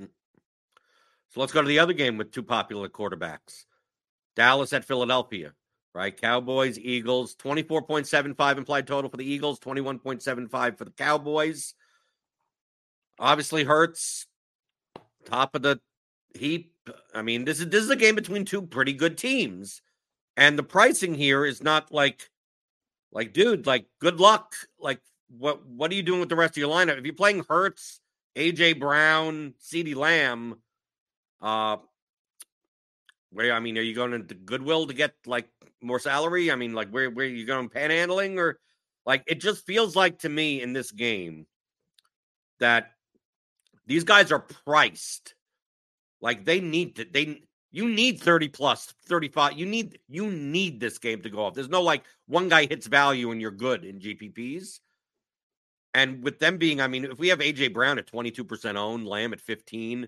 Mm. 0.00 0.08
So 1.30 1.40
let's 1.40 1.52
go 1.52 1.62
to 1.62 1.68
the 1.68 1.78
other 1.78 1.92
game 1.92 2.16
with 2.16 2.32
two 2.32 2.42
popular 2.42 2.88
quarterbacks. 2.88 3.64
Dallas 4.36 4.72
at 4.72 4.84
Philadelphia 4.84 5.52
right? 5.94 6.18
Cowboys, 6.18 6.78
Eagles, 6.78 7.34
24.75 7.36 8.56
implied 8.58 8.86
total 8.86 9.10
for 9.10 9.16
the 9.16 9.30
Eagles, 9.30 9.58
21.75 9.60 10.78
for 10.78 10.84
the 10.84 10.90
Cowboys. 10.92 11.74
Obviously, 13.18 13.64
Hurts, 13.64 14.26
top 15.24 15.54
of 15.54 15.62
the 15.62 15.80
heap. 16.34 16.72
I 17.14 17.22
mean, 17.22 17.44
this 17.44 17.60
is 17.60 17.68
this 17.68 17.84
is 17.84 17.90
a 17.90 17.96
game 17.96 18.14
between 18.14 18.44
two 18.44 18.62
pretty 18.62 18.92
good 18.92 19.18
teams. 19.18 19.82
And 20.36 20.58
the 20.58 20.62
pricing 20.62 21.14
here 21.14 21.44
is 21.44 21.62
not 21.62 21.92
like 21.92 22.30
like, 23.12 23.32
dude, 23.32 23.66
like 23.66 23.86
good 24.00 24.20
luck. 24.20 24.54
Like, 24.78 25.00
what 25.28 25.66
what 25.66 25.90
are 25.90 25.94
you 25.94 26.02
doing 26.02 26.20
with 26.20 26.28
the 26.28 26.36
rest 26.36 26.52
of 26.52 26.58
your 26.58 26.70
lineup? 26.70 26.98
If 26.98 27.04
you're 27.04 27.14
playing 27.14 27.44
Hurts, 27.48 28.00
AJ 28.36 28.80
Brown, 28.80 29.54
CeeDee 29.62 29.96
Lamb, 29.96 30.56
uh 31.42 31.76
where 33.32 33.52
I 33.52 33.60
mean, 33.60 33.78
are 33.78 33.82
you 33.82 33.94
going 33.94 34.26
to 34.26 34.34
Goodwill 34.34 34.86
to 34.86 34.94
get 34.94 35.14
like 35.26 35.48
more 35.80 35.98
salary? 35.98 36.50
I 36.50 36.56
mean, 36.56 36.74
like 36.74 36.90
where 36.90 37.10
where 37.10 37.26
are 37.26 37.28
you 37.28 37.46
going 37.46 37.68
panhandling? 37.68 38.38
Or 38.38 38.58
like 39.06 39.24
it 39.26 39.40
just 39.40 39.66
feels 39.66 39.96
like 39.96 40.20
to 40.20 40.28
me 40.28 40.62
in 40.62 40.72
this 40.72 40.90
game 40.90 41.46
that 42.58 42.92
these 43.86 44.04
guys 44.04 44.30
are 44.30 44.38
priced 44.38 45.34
like 46.20 46.44
they 46.44 46.60
need 46.60 46.96
to 46.96 47.06
they 47.10 47.42
you 47.72 47.88
need 47.88 48.20
30 48.20 48.48
plus 48.48 48.92
35 49.06 49.58
you 49.58 49.66
need 49.66 49.98
you 50.08 50.30
need 50.30 50.80
this 50.80 50.98
game 50.98 51.22
to 51.22 51.30
go 51.30 51.44
off. 51.44 51.54
There's 51.54 51.68
no 51.68 51.82
like 51.82 52.04
one 52.26 52.48
guy 52.48 52.66
hits 52.66 52.86
value 52.86 53.30
and 53.30 53.40
you're 53.40 53.50
good 53.50 53.84
in 53.84 53.98
gpps 53.98 54.80
and 55.94 56.22
with 56.22 56.38
them 56.38 56.58
being 56.58 56.80
i 56.80 56.86
mean 56.86 57.04
if 57.04 57.18
we 57.18 57.28
have 57.28 57.40
aj 57.40 57.72
brown 57.72 57.98
at 57.98 58.10
22% 58.10 58.76
owned 58.76 59.06
lamb 59.06 59.32
at 59.32 59.40
15 59.40 60.06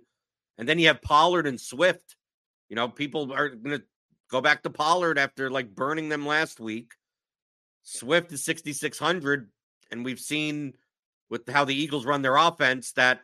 and 0.58 0.68
then 0.68 0.78
you 0.78 0.86
have 0.86 1.02
pollard 1.02 1.46
and 1.46 1.60
swift 1.60 2.16
you 2.72 2.76
know 2.76 2.88
people 2.88 3.34
are 3.34 3.50
going 3.50 3.78
to 3.78 3.84
Go 4.32 4.40
back 4.40 4.62
to 4.62 4.70
Pollard 4.70 5.18
after 5.18 5.50
like 5.50 5.74
burning 5.74 6.08
them 6.08 6.24
last 6.24 6.58
week. 6.58 6.94
Swift 7.82 8.32
is 8.32 8.42
6,600. 8.44 9.50
And 9.90 10.06
we've 10.06 10.18
seen 10.18 10.72
with 11.28 11.46
how 11.50 11.66
the 11.66 11.74
Eagles 11.74 12.06
run 12.06 12.22
their 12.22 12.36
offense 12.36 12.92
that 12.92 13.20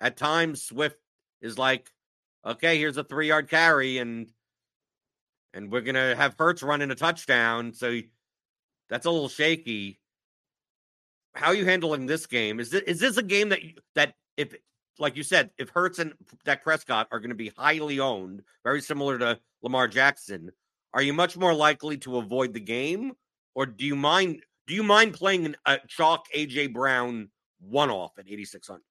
at 0.00 0.16
times 0.16 0.64
Swift 0.64 0.98
is 1.40 1.56
like, 1.56 1.88
okay, 2.44 2.76
here's 2.76 2.96
a 2.96 3.04
three 3.04 3.28
yard 3.28 3.48
carry 3.48 3.98
and 3.98 4.28
and 5.54 5.70
we're 5.70 5.82
gonna 5.82 6.16
have 6.16 6.34
Hurts 6.36 6.64
running 6.64 6.90
a 6.90 6.96
touchdown. 6.96 7.72
So 7.72 8.00
that's 8.90 9.06
a 9.06 9.10
little 9.12 9.28
shaky. 9.28 10.00
How 11.34 11.48
are 11.48 11.54
you 11.54 11.66
handling 11.66 12.06
this 12.06 12.26
game? 12.26 12.58
Is 12.58 12.70
this 12.70 12.82
is 12.82 12.98
this 12.98 13.16
a 13.16 13.22
game 13.22 13.50
that 13.50 13.62
you, 13.62 13.74
that 13.94 14.14
if 14.36 14.56
like 14.98 15.16
you 15.16 15.22
said, 15.22 15.50
if 15.58 15.70
Hurts 15.70 15.98
and 15.98 16.12
Dak 16.44 16.62
Prescott 16.62 17.08
are 17.12 17.20
going 17.20 17.30
to 17.30 17.36
be 17.36 17.52
highly 17.56 18.00
owned, 18.00 18.42
very 18.64 18.80
similar 18.80 19.18
to 19.18 19.38
Lamar 19.62 19.88
Jackson, 19.88 20.50
are 20.92 21.02
you 21.02 21.12
much 21.12 21.36
more 21.36 21.54
likely 21.54 21.96
to 21.98 22.18
avoid 22.18 22.52
the 22.52 22.60
game, 22.60 23.12
or 23.54 23.66
do 23.66 23.84
you 23.84 23.96
mind? 23.96 24.42
Do 24.66 24.74
you 24.74 24.82
mind 24.82 25.14
playing 25.14 25.54
a 25.66 25.78
chalk 25.86 26.26
AJ 26.34 26.72
Brown 26.72 27.28
one 27.60 27.90
off 27.90 28.18
at 28.18 28.26
eighty 28.28 28.44
six 28.44 28.68
hundred? 28.68 28.82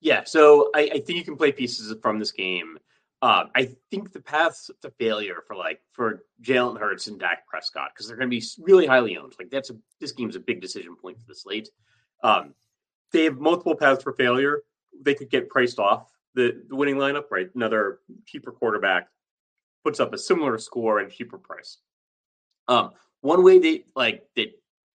Yeah, 0.00 0.24
so 0.24 0.70
I, 0.74 0.90
I, 0.94 1.00
think 1.00 1.18
you 1.18 1.24
can 1.24 1.36
play 1.36 1.50
pieces 1.50 1.92
from 2.00 2.20
this 2.20 2.30
game. 2.30 2.78
Uh, 3.20 3.46
I 3.56 3.70
think 3.90 4.12
the 4.12 4.20
paths 4.20 4.70
to 4.82 4.90
failure 4.92 5.42
for 5.46 5.56
like 5.56 5.80
for 5.92 6.22
Jalen 6.40 6.78
Hurts 6.78 7.08
and 7.08 7.18
Dak 7.18 7.48
Prescott 7.48 7.90
because 7.92 8.06
they're 8.06 8.16
going 8.16 8.30
to 8.30 8.36
be 8.36 8.44
really 8.60 8.86
highly 8.86 9.16
owned. 9.16 9.34
Like 9.38 9.50
that's 9.50 9.70
a 9.70 9.76
this 10.00 10.12
game's 10.12 10.36
a 10.36 10.40
big 10.40 10.60
decision 10.60 10.94
point 10.94 11.18
for 11.18 11.26
the 11.26 11.34
slate. 11.34 11.68
Um, 12.22 12.54
they 13.12 13.24
have 13.24 13.38
multiple 13.38 13.74
paths 13.74 14.04
for 14.04 14.12
failure. 14.12 14.62
They 15.00 15.14
could 15.14 15.30
get 15.30 15.48
priced 15.48 15.78
off 15.78 16.10
the, 16.34 16.62
the 16.68 16.76
winning 16.76 16.96
lineup, 16.96 17.30
right? 17.30 17.48
Another 17.54 18.00
cheaper 18.26 18.52
quarterback 18.52 19.08
puts 19.84 20.00
up 20.00 20.12
a 20.12 20.18
similar 20.18 20.58
score 20.58 21.00
and 21.00 21.10
cheaper 21.10 21.38
price. 21.38 21.78
Um, 22.68 22.92
one 23.20 23.42
way 23.42 23.58
that 23.58 23.82
like 23.96 24.24
that 24.36 24.48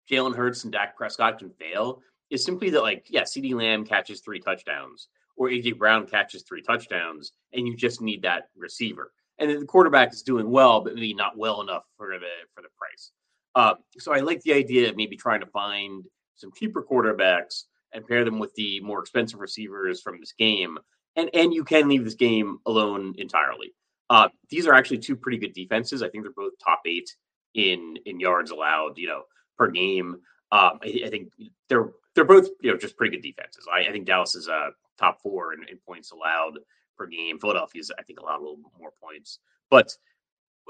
Jalen 0.09 0.35
Hurts 0.35 0.63
and 0.63 0.71
Dak 0.71 0.95
Prescott 0.95 1.39
can 1.39 1.49
fail 1.51 2.01
is 2.29 2.43
simply 2.43 2.69
that 2.71 2.81
like 2.81 3.07
yeah, 3.09 3.23
CeeDee 3.23 3.53
Lamb 3.53 3.85
catches 3.85 4.21
three 4.21 4.39
touchdowns 4.39 5.07
or 5.35 5.49
AJ 5.49 5.77
Brown 5.77 6.05
catches 6.05 6.43
three 6.43 6.61
touchdowns, 6.61 7.31
and 7.53 7.67
you 7.67 7.75
just 7.75 8.01
need 8.01 8.21
that 8.21 8.49
receiver. 8.55 9.11
And 9.39 9.49
the 9.49 9.65
quarterback 9.65 10.13
is 10.13 10.21
doing 10.21 10.49
well, 10.49 10.81
but 10.81 10.93
maybe 10.93 11.13
not 11.13 11.37
well 11.37 11.61
enough 11.61 11.83
for 11.97 12.07
the 12.19 12.27
for 12.53 12.61
the 12.61 12.69
price. 12.77 13.11
Uh, 13.55 13.75
so 13.97 14.13
I 14.13 14.19
like 14.19 14.41
the 14.41 14.53
idea 14.53 14.89
of 14.89 14.95
maybe 14.95 15.15
trying 15.15 15.39
to 15.41 15.47
find 15.47 16.05
some 16.35 16.51
cheaper 16.55 16.83
quarterbacks 16.83 17.63
and 17.93 18.07
pair 18.07 18.25
them 18.25 18.39
with 18.39 18.53
the 18.55 18.79
more 18.81 18.99
expensive 18.99 19.39
receivers 19.39 20.01
from 20.01 20.19
this 20.19 20.33
game. 20.33 20.77
And 21.15 21.29
and 21.33 21.53
you 21.53 21.63
can 21.63 21.87
leave 21.89 22.03
this 22.03 22.15
game 22.15 22.59
alone 22.65 23.13
entirely. 23.17 23.73
Uh, 24.09 24.29
these 24.49 24.67
are 24.67 24.73
actually 24.73 24.97
two 24.99 25.15
pretty 25.15 25.37
good 25.37 25.53
defenses. 25.53 26.01
I 26.01 26.09
think 26.09 26.23
they're 26.23 26.33
both 26.35 26.53
top 26.63 26.81
eight 26.85 27.09
in 27.53 27.97
in 28.05 28.19
yards 28.19 28.51
allowed, 28.51 28.97
you 28.97 29.07
know, 29.07 29.23
per 29.57 29.69
game. 29.69 30.15
Um, 30.51 30.79
I, 30.83 31.01
I, 31.05 31.09
think 31.09 31.29
they're 31.69 31.89
they're 32.13 32.25
both 32.25 32.47
you 32.61 32.71
know 32.71 32.77
just 32.77 32.97
pretty 32.97 33.15
good 33.15 33.23
defenses. 33.23 33.65
I, 33.71 33.87
I 33.87 33.91
think 33.91 34.05
Dallas 34.05 34.35
is 34.35 34.47
a 34.47 34.53
uh, 34.53 34.69
top 34.99 35.21
four 35.21 35.53
in, 35.53 35.63
in, 35.69 35.77
points 35.87 36.11
allowed 36.11 36.59
per 36.97 37.07
game. 37.07 37.39
Philadelphia's 37.39 37.91
I 37.97 38.03
think 38.03 38.19
allowed 38.19 38.39
a 38.39 38.43
little 38.43 38.59
more 38.79 38.93
points, 39.01 39.39
but 39.69 39.95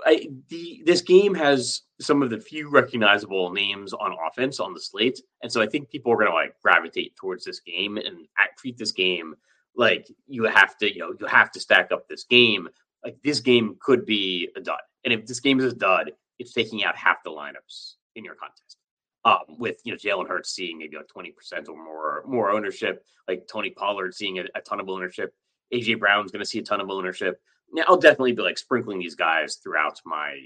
I, 0.06 0.28
the 0.50 0.82
this 0.86 1.02
game 1.02 1.36
has 1.36 1.82
some 2.02 2.22
of 2.22 2.30
the 2.30 2.40
few 2.40 2.70
recognizable 2.70 3.52
names 3.52 3.94
on 3.94 4.16
offense 4.28 4.60
on 4.60 4.74
the 4.74 4.80
slate, 4.80 5.22
and 5.42 5.52
so 5.52 5.62
I 5.62 5.68
think 5.68 5.90
people 5.90 6.12
are 6.12 6.18
going 6.18 6.30
to 6.30 6.34
like 6.34 6.56
gravitate 6.62 7.16
towards 7.16 7.46
this 7.46 7.60
game 7.60 7.98
and 7.98 8.28
act, 8.38 8.60
treat 8.60 8.78
this 8.78 8.92
game 8.92 9.36
like 9.76 10.08
you 10.28 10.44
have 10.44 10.78
to 10.78 10.94
you 10.94 11.00
know 11.00 11.14
you 11.20 11.26
have 11.26 11.52
to 11.52 11.60
stack 11.60 11.92
up 11.92 12.08
this 12.08 12.24
game 12.26 12.68
like 13.04 13.18
this 13.24 13.40
game 13.40 13.76
could 13.80 14.06
be 14.06 14.50
a 14.56 14.62
dud. 14.62 14.80
And 15.04 15.14
if 15.14 15.26
this 15.26 15.40
game 15.40 15.60
is 15.60 15.74
a 15.74 15.76
dud, 15.76 16.12
it's 16.40 16.54
taking 16.54 16.84
out 16.84 16.96
half 16.96 17.24
the 17.24 17.32
lineups 17.32 17.96
in 18.16 18.24
your 18.24 18.36
contest. 18.36 18.78
Um, 19.26 19.58
with 19.58 19.78
you 19.86 19.94
know 19.94 19.98
Jalen 19.98 20.28
Hurts 20.28 20.50
seeing 20.50 20.78
maybe 20.78 20.98
like 20.98 21.08
twenty 21.08 21.32
percent 21.32 21.70
or 21.70 21.76
more 21.76 22.24
more 22.28 22.52
ownership, 22.52 23.06
like 23.28 23.48
Tony 23.48 23.70
Pollard 23.70 24.14
seeing 24.14 24.40
a, 24.40 24.44
a 24.56 24.62
ton 24.62 24.82
of 24.82 24.90
ownership, 24.90 25.34
AJ 25.74 26.00
Brown's 26.00 26.32
going 26.32 26.44
to 26.44 26.50
see 26.50 26.60
a 26.60 26.64
ton 26.64 26.82
of 26.82 26.90
ownership. 26.90 27.40
Now 27.74 27.84
I'll 27.88 27.98
definitely 27.98 28.34
be 28.34 28.44
like 28.44 28.58
sprinkling 28.58 29.00
these 29.00 29.15
guys 29.15 29.56
throughout 29.56 30.00
my 30.06 30.39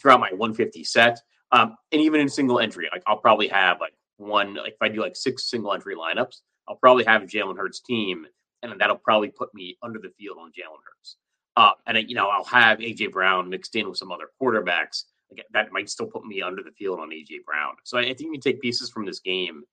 throughout 0.00 0.20
my 0.20 0.30
150 0.30 0.84
set, 0.84 1.20
um, 1.50 1.76
and 1.90 2.00
even 2.00 2.20
in 2.20 2.28
single 2.28 2.60
entry, 2.60 2.88
like 2.92 3.02
I'll 3.06 3.18
probably 3.18 3.48
have 3.48 3.80
like 3.80 3.94
one 4.18 4.54
like 4.54 4.74
if 4.74 4.82
I 4.82 4.88
do 4.88 5.00
like 5.00 5.16
six 5.16 5.50
single 5.50 5.72
entry 5.72 5.96
lineups, 5.96 6.36
I'll 6.68 6.76
probably 6.76 7.04
have 7.04 7.22
Jalen 7.22 7.56
Hurts 7.56 7.80
team, 7.80 8.26
and 8.62 8.80
that'll 8.80 8.96
probably 8.96 9.28
put 9.28 9.52
me 9.54 9.76
under 9.82 9.98
the 9.98 10.10
field 10.18 10.38
on 10.40 10.50
Jalen 10.50 10.82
Hurts. 10.84 11.16
Uh, 11.56 11.72
and 11.86 12.08
you 12.08 12.14
know, 12.14 12.28
I'll 12.28 12.44
have 12.44 12.78
AJ 12.78 13.12
Brown 13.12 13.48
mixed 13.48 13.76
in 13.76 13.88
with 13.88 13.98
some 13.98 14.12
other 14.12 14.28
quarterbacks. 14.40 15.04
Like, 15.30 15.46
that 15.52 15.72
might 15.72 15.88
still 15.88 16.06
put 16.06 16.24
me 16.24 16.42
under 16.42 16.62
the 16.62 16.72
field 16.72 17.00
on 17.00 17.10
AJ 17.10 17.44
Brown. 17.46 17.74
So 17.84 17.98
I, 17.98 18.04
think 18.04 18.20
you 18.20 18.32
can 18.32 18.40
take 18.40 18.60
pieces 18.60 18.90
from 18.90 19.06
this 19.06 19.20
game, 19.20 19.64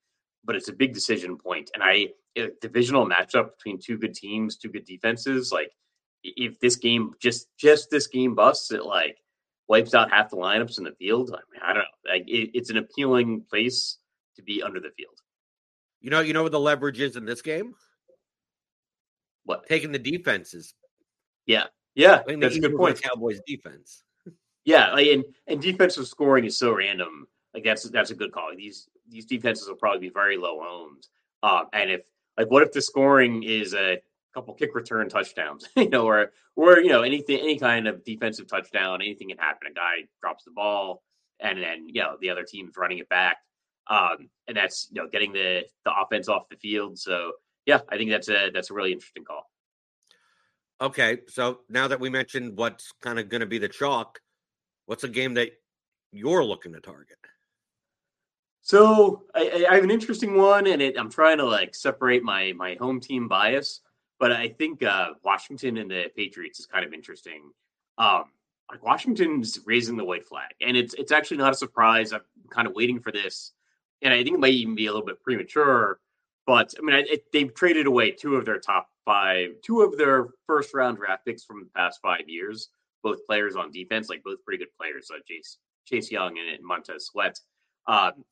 but 0.46 0.56
it's 0.56 0.70
a 0.70 0.74
big 0.74 0.94
decision 0.94 1.38
point. 1.38 1.70
And 1.74 1.84
I 1.84 2.08
a 2.38 2.50
divisional 2.62 3.08
matchup 3.08 3.52
between 3.58 3.80
two 3.80 3.98
good 3.98 4.14
teams, 4.14 4.58
two 4.58 4.70
good 4.70 4.86
defenses. 4.86 5.52
Like 5.52 5.72
if 6.24 6.60
this 6.60 6.76
game 6.76 7.14
just 7.20 7.48
just 7.58 7.90
this 7.90 8.08
game 8.08 8.36
busts, 8.36 8.72
it 8.72 8.86
like 8.86 9.18
wipes 9.68 9.94
out 9.94 10.12
half 10.12 10.30
the 10.30 10.38
lineups 10.38 10.78
in 10.78 10.84
the 10.84 10.94
field. 10.94 11.32
I 11.32 11.40
mean, 11.52 11.62
I 11.64 11.74
don't 11.74 11.84
know. 11.84 12.12
Like 12.12 12.28
it, 12.28 12.52
it's 12.54 12.70
an 12.70 12.78
appealing 12.78 13.44
place 13.50 13.98
to 14.36 14.42
be 14.42 14.62
under 14.64 14.80
the 14.80 14.92
field. 14.98 15.16
You 16.02 16.10
know, 16.10 16.22
you 16.22 16.34
know 16.34 16.44
what 16.44 16.52
the 16.52 16.60
leverage 16.60 17.00
is 17.00 17.16
in 17.16 17.26
this 17.26 17.42
game? 17.42 17.76
What? 19.44 19.68
Taking 19.68 19.92
the 19.92 20.00
defenses. 20.00 20.74
Yeah. 21.46 21.66
Yeah. 21.96 22.22
That's 22.28 22.56
a 22.56 22.60
good 22.60 22.78
point. 22.78 23.02
Cowboys 23.02 23.42
defense. 23.46 24.04
Yeah, 24.66 24.92
like, 24.92 25.08
and 25.08 25.24
and 25.48 25.62
defensive 25.62 26.08
scoring 26.08 26.46
is 26.46 26.58
so 26.58 26.76
random. 26.76 27.28
Like 27.54 27.64
that's 27.64 27.90
that's 27.90 28.12
a 28.12 28.16
good 28.16 28.32
call. 28.32 28.52
These 28.56 28.88
these 29.10 29.26
defenses 29.26 29.68
will 29.68 29.76
probably 29.76 30.00
be 30.00 30.14
very 30.14 30.38
low 30.38 30.62
owned. 30.62 31.08
Um, 31.42 31.66
and 31.74 31.90
if 31.90 32.02
like, 32.38 32.52
what 32.52 32.62
if 32.62 32.72
the 32.72 32.82
scoring 32.82 33.44
is 33.44 33.74
a 33.74 33.98
couple 34.34 34.54
kick 34.54 34.76
return 34.76 35.10
touchdowns, 35.10 35.68
you 35.76 35.90
know, 35.90 36.06
or 36.06 36.32
or 36.56 36.80
you 36.80 36.90
know 36.90 37.02
anything, 37.02 37.40
any 37.40 37.58
kind 37.58 37.88
of 37.88 38.04
defensive 38.04 38.48
touchdown, 38.48 39.02
anything 39.02 39.30
can 39.30 39.38
happen. 39.38 39.72
A 39.72 39.74
guy 39.74 40.08
drops 40.22 40.44
the 40.44 40.52
ball, 40.52 41.04
and 41.40 41.62
then 41.62 41.88
you 41.88 42.02
know 42.02 42.18
the 42.20 42.30
other 42.30 42.44
team's 42.44 42.78
running 42.78 43.00
it 43.00 43.10
back, 43.10 43.38
um, 43.88 44.30
and 44.48 44.56
that's 44.56 44.90
you 44.92 45.02
know 45.02 45.08
getting 45.10 45.34
the 45.34 45.64
the 45.86 45.92
offense 45.92 46.28
off 46.28 46.50
the 46.50 46.58
field. 46.58 46.98
So 46.98 47.34
yeah, 47.66 47.80
I 47.90 47.98
think 47.98 48.10
that's 48.10 48.30
a 48.30 48.50
that's 48.54 48.72
a 48.72 48.74
really 48.74 48.92
interesting 48.92 49.26
call. 49.26 49.50
Okay, 50.82 51.20
so 51.28 51.60
now 51.70 51.88
that 51.90 52.00
we 52.00 52.10
mentioned 52.10 52.58
what's 52.58 52.94
kind 53.02 53.20
of 53.20 53.28
going 53.28 53.42
to 53.42 53.48
be 53.48 53.58
the 53.58 53.68
chalk, 53.68 54.22
what's 54.86 55.04
a 55.04 55.10
game 55.10 55.34
that 55.34 55.52
you're 56.12 56.44
looking 56.44 56.72
to 56.72 56.80
target? 56.80 57.18
So 58.62 59.24
I, 59.36 59.66
I 59.70 59.76
have 59.76 59.84
an 59.84 59.92
interesting 59.92 60.38
one, 60.38 60.68
and 60.68 60.82
it, 60.82 60.98
I'm 60.98 61.10
trying 61.10 61.38
to 61.40 61.46
like 61.46 61.76
separate 61.76 62.24
my 62.24 62.54
my 62.54 62.78
home 62.80 63.00
team 63.00 63.28
bias, 63.28 63.82
but 64.20 64.32
I 64.32 64.50
think 64.50 64.84
uh, 64.84 65.12
Washington 65.24 65.78
and 65.78 65.90
the 65.90 66.12
Patriots 66.16 66.60
is 66.60 66.66
kind 66.66 66.86
of 66.86 66.94
interesting. 66.94 67.52
Um, 67.98 68.26
like 68.70 68.84
Washington's 68.84 69.60
raising 69.66 69.98
the 69.98 70.04
white 70.04 70.28
flag, 70.28 70.52
and 70.62 70.78
it's 70.78 70.94
it's 70.94 71.12
actually 71.12 71.38
not 71.38 71.54
a 71.54 71.58
surprise. 71.58 72.14
I'm 72.14 72.22
kind 72.50 72.68
of 72.68 72.74
waiting 72.74 73.00
for 73.00 73.12
this, 73.12 73.54
and 74.02 74.14
I 74.14 74.24
think 74.24 74.36
it 74.36 74.40
might 74.40 74.54
even 74.54 74.76
be 74.76 74.86
a 74.86 74.92
little 74.92 75.06
bit 75.06 75.24
premature. 75.24 76.00
But 76.46 76.74
I 76.78 76.82
mean, 76.82 76.96
I, 76.96 77.00
it, 77.00 77.24
they've 77.34 77.54
traded 77.54 77.88
away 77.88 78.12
two 78.12 78.36
of 78.36 78.46
their 78.46 78.60
top 78.60 78.90
five, 79.06 79.52
two 79.64 79.82
of 79.82 79.98
their 79.98 80.28
first 80.46 80.74
round 80.74 80.98
draft 80.98 81.26
picks 81.26 81.44
from 81.44 81.62
the 81.62 81.70
past 81.76 82.00
five 82.02 82.28
years. 82.28 82.70
Both 83.02 83.26
players 83.26 83.56
on 83.56 83.72
defense, 83.72 84.10
like 84.10 84.24
both 84.24 84.44
pretty 84.44 84.64
good 84.64 84.76
players, 84.78 85.10
uh, 85.10 85.20
Chase 85.28 85.58
Chase 85.86 86.12
Young 86.12 86.38
and 86.38 86.64
Montez 86.64 87.08
Sweat. 87.08 87.40
Um, 87.88 88.24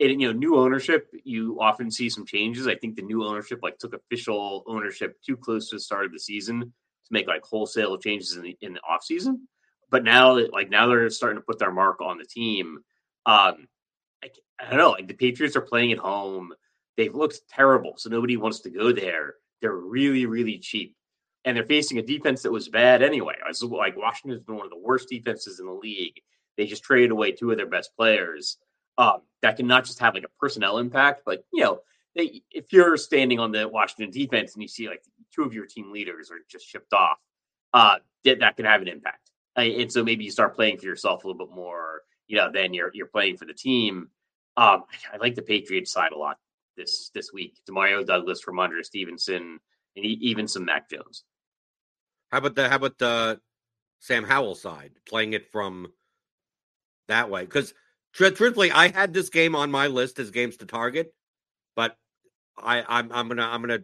and 0.00 0.20
you 0.20 0.32
know, 0.32 0.38
new 0.38 0.56
ownership, 0.56 1.08
you 1.24 1.58
often 1.60 1.90
see 1.90 2.10
some 2.10 2.26
changes. 2.26 2.66
I 2.66 2.74
think 2.74 2.96
the 2.96 3.02
new 3.02 3.24
ownership 3.24 3.60
like 3.62 3.78
took 3.78 3.94
official 3.94 4.64
ownership 4.66 5.16
too 5.24 5.36
close 5.36 5.68
to 5.70 5.76
the 5.76 5.80
start 5.80 6.04
of 6.04 6.12
the 6.12 6.18
season 6.18 6.60
to 6.60 7.12
make 7.12 7.28
like 7.28 7.44
wholesale 7.44 7.96
changes 7.98 8.36
in 8.36 8.42
the 8.42 8.56
in 8.60 8.74
the 8.74 8.80
off 8.80 9.04
season. 9.04 9.46
But 9.90 10.04
now, 10.04 10.38
like 10.52 10.70
now, 10.70 10.88
they're 10.88 11.08
starting 11.10 11.38
to 11.38 11.44
put 11.44 11.58
their 11.58 11.70
mark 11.70 12.00
on 12.00 12.18
the 12.18 12.24
team. 12.24 12.78
Um, 13.26 13.68
I, 14.22 14.30
I 14.60 14.70
don't 14.70 14.78
know. 14.78 14.90
Like 14.90 15.06
the 15.06 15.14
Patriots 15.14 15.56
are 15.56 15.60
playing 15.60 15.92
at 15.92 15.98
home. 15.98 16.52
They've 16.96 17.14
looked 17.14 17.42
terrible, 17.48 17.94
so 17.96 18.10
nobody 18.10 18.36
wants 18.36 18.60
to 18.60 18.70
go 18.70 18.92
there. 18.92 19.34
They're 19.60 19.76
really, 19.76 20.26
really 20.26 20.58
cheap, 20.58 20.96
and 21.44 21.56
they're 21.56 21.64
facing 21.64 21.98
a 21.98 22.02
defense 22.02 22.42
that 22.42 22.52
was 22.52 22.68
bad 22.68 23.02
anyway. 23.02 23.34
I 23.44 23.48
was 23.48 23.62
like 23.62 23.96
Washington's 23.96 24.42
been 24.42 24.56
one 24.56 24.66
of 24.66 24.70
the 24.70 24.78
worst 24.78 25.08
defenses 25.08 25.60
in 25.60 25.66
the 25.66 25.72
league. 25.72 26.20
They 26.56 26.66
just 26.66 26.84
traded 26.84 27.10
away 27.10 27.32
two 27.32 27.50
of 27.50 27.56
their 27.56 27.66
best 27.66 27.90
players. 27.96 28.58
Um, 28.96 29.22
that 29.42 29.56
can 29.56 29.66
not 29.66 29.84
just 29.84 29.98
have 29.98 30.14
like 30.14 30.24
a 30.24 30.40
personnel 30.40 30.78
impact, 30.78 31.22
but 31.26 31.44
you 31.52 31.62
know, 31.62 31.80
they, 32.16 32.42
if 32.50 32.72
you're 32.72 32.96
standing 32.96 33.38
on 33.38 33.52
the 33.52 33.68
Washington 33.68 34.10
defense 34.10 34.54
and 34.54 34.62
you 34.62 34.68
see 34.68 34.88
like 34.88 35.02
two 35.34 35.42
of 35.42 35.52
your 35.52 35.66
team 35.66 35.92
leaders 35.92 36.30
are 36.30 36.38
just 36.48 36.66
shipped 36.66 36.92
off, 36.92 37.18
uh, 37.72 37.96
that, 38.24 38.40
that 38.40 38.56
can 38.56 38.64
have 38.64 38.82
an 38.82 38.88
impact. 38.88 39.30
And 39.56 39.92
so 39.92 40.02
maybe 40.02 40.24
you 40.24 40.30
start 40.30 40.56
playing 40.56 40.78
for 40.78 40.86
yourself 40.86 41.24
a 41.24 41.26
little 41.26 41.46
bit 41.46 41.54
more. 41.54 42.02
You 42.26 42.36
know, 42.38 42.50
then 42.52 42.74
you're 42.74 42.90
you're 42.94 43.06
playing 43.06 43.36
for 43.36 43.44
the 43.44 43.52
team. 43.52 44.08
Um, 44.56 44.84
I 45.12 45.16
like 45.18 45.34
the 45.34 45.42
Patriots 45.42 45.92
side 45.92 46.12
a 46.12 46.18
lot 46.18 46.38
this 46.76 47.10
this 47.14 47.32
week. 47.32 47.58
Demario 47.68 48.04
Douglas 48.04 48.44
Rhamondre 48.44 48.84
Stevenson, 48.84 49.60
and 49.96 50.04
even 50.04 50.48
some 50.48 50.64
Mac 50.64 50.90
Jones. 50.90 51.24
How 52.32 52.38
about 52.38 52.54
the 52.56 52.68
how 52.68 52.76
about 52.76 52.98
the 52.98 53.40
Sam 54.00 54.24
Howell 54.24 54.54
side 54.54 54.92
playing 55.06 55.34
it 55.34 55.52
from 55.52 55.92
that 57.08 57.30
way? 57.30 57.42
Because 57.42 57.74
truthfully, 58.14 58.70
I 58.70 58.88
had 58.88 59.12
this 59.12 59.28
game 59.28 59.54
on 59.54 59.70
my 59.70 59.86
list 59.88 60.18
as 60.18 60.30
games 60.30 60.56
to 60.58 60.66
target, 60.66 61.12
but 61.76 61.96
I, 62.56 62.82
I'm 62.86 63.10
I'm 63.12 63.28
gonna 63.28 63.42
I'm 63.46 63.60
gonna 63.60 63.82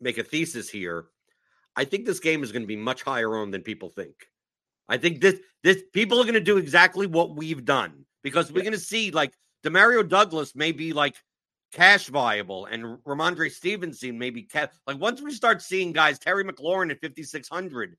make 0.00 0.18
a 0.18 0.24
thesis 0.24 0.68
here. 0.68 1.06
I 1.76 1.84
think 1.84 2.04
this 2.04 2.20
game 2.20 2.42
is 2.42 2.52
going 2.52 2.62
to 2.62 2.66
be 2.66 2.76
much 2.76 3.02
higher 3.02 3.34
owned 3.36 3.54
than 3.54 3.62
people 3.62 3.88
think. 3.90 4.14
I 4.88 4.96
think 4.98 5.20
this 5.20 5.38
this 5.62 5.82
people 5.92 6.18
are 6.20 6.24
going 6.24 6.34
to 6.34 6.40
do 6.40 6.56
exactly 6.58 7.06
what 7.06 7.36
we've 7.36 7.64
done 7.64 8.04
because 8.22 8.50
we're 8.50 8.58
Yeah. 8.58 8.70
going 8.70 8.78
to 8.80 8.84
see 8.84 9.10
like 9.12 9.32
Demario 9.64 10.06
Douglas 10.06 10.56
may 10.56 10.72
be 10.72 10.92
like 10.92 11.14
cash 11.72 12.08
viable 12.08 12.66
and 12.66 12.98
Rhamondre 13.04 13.50
Stevenson 13.52 14.18
maybe 14.18 14.42
ca- 14.42 14.66
like 14.88 14.98
once 14.98 15.22
we 15.22 15.32
start 15.32 15.62
seeing 15.62 15.92
guys 15.92 16.18
Terry 16.18 16.42
McLaurin 16.42 16.90
at 16.90 17.00
5600 17.00 17.96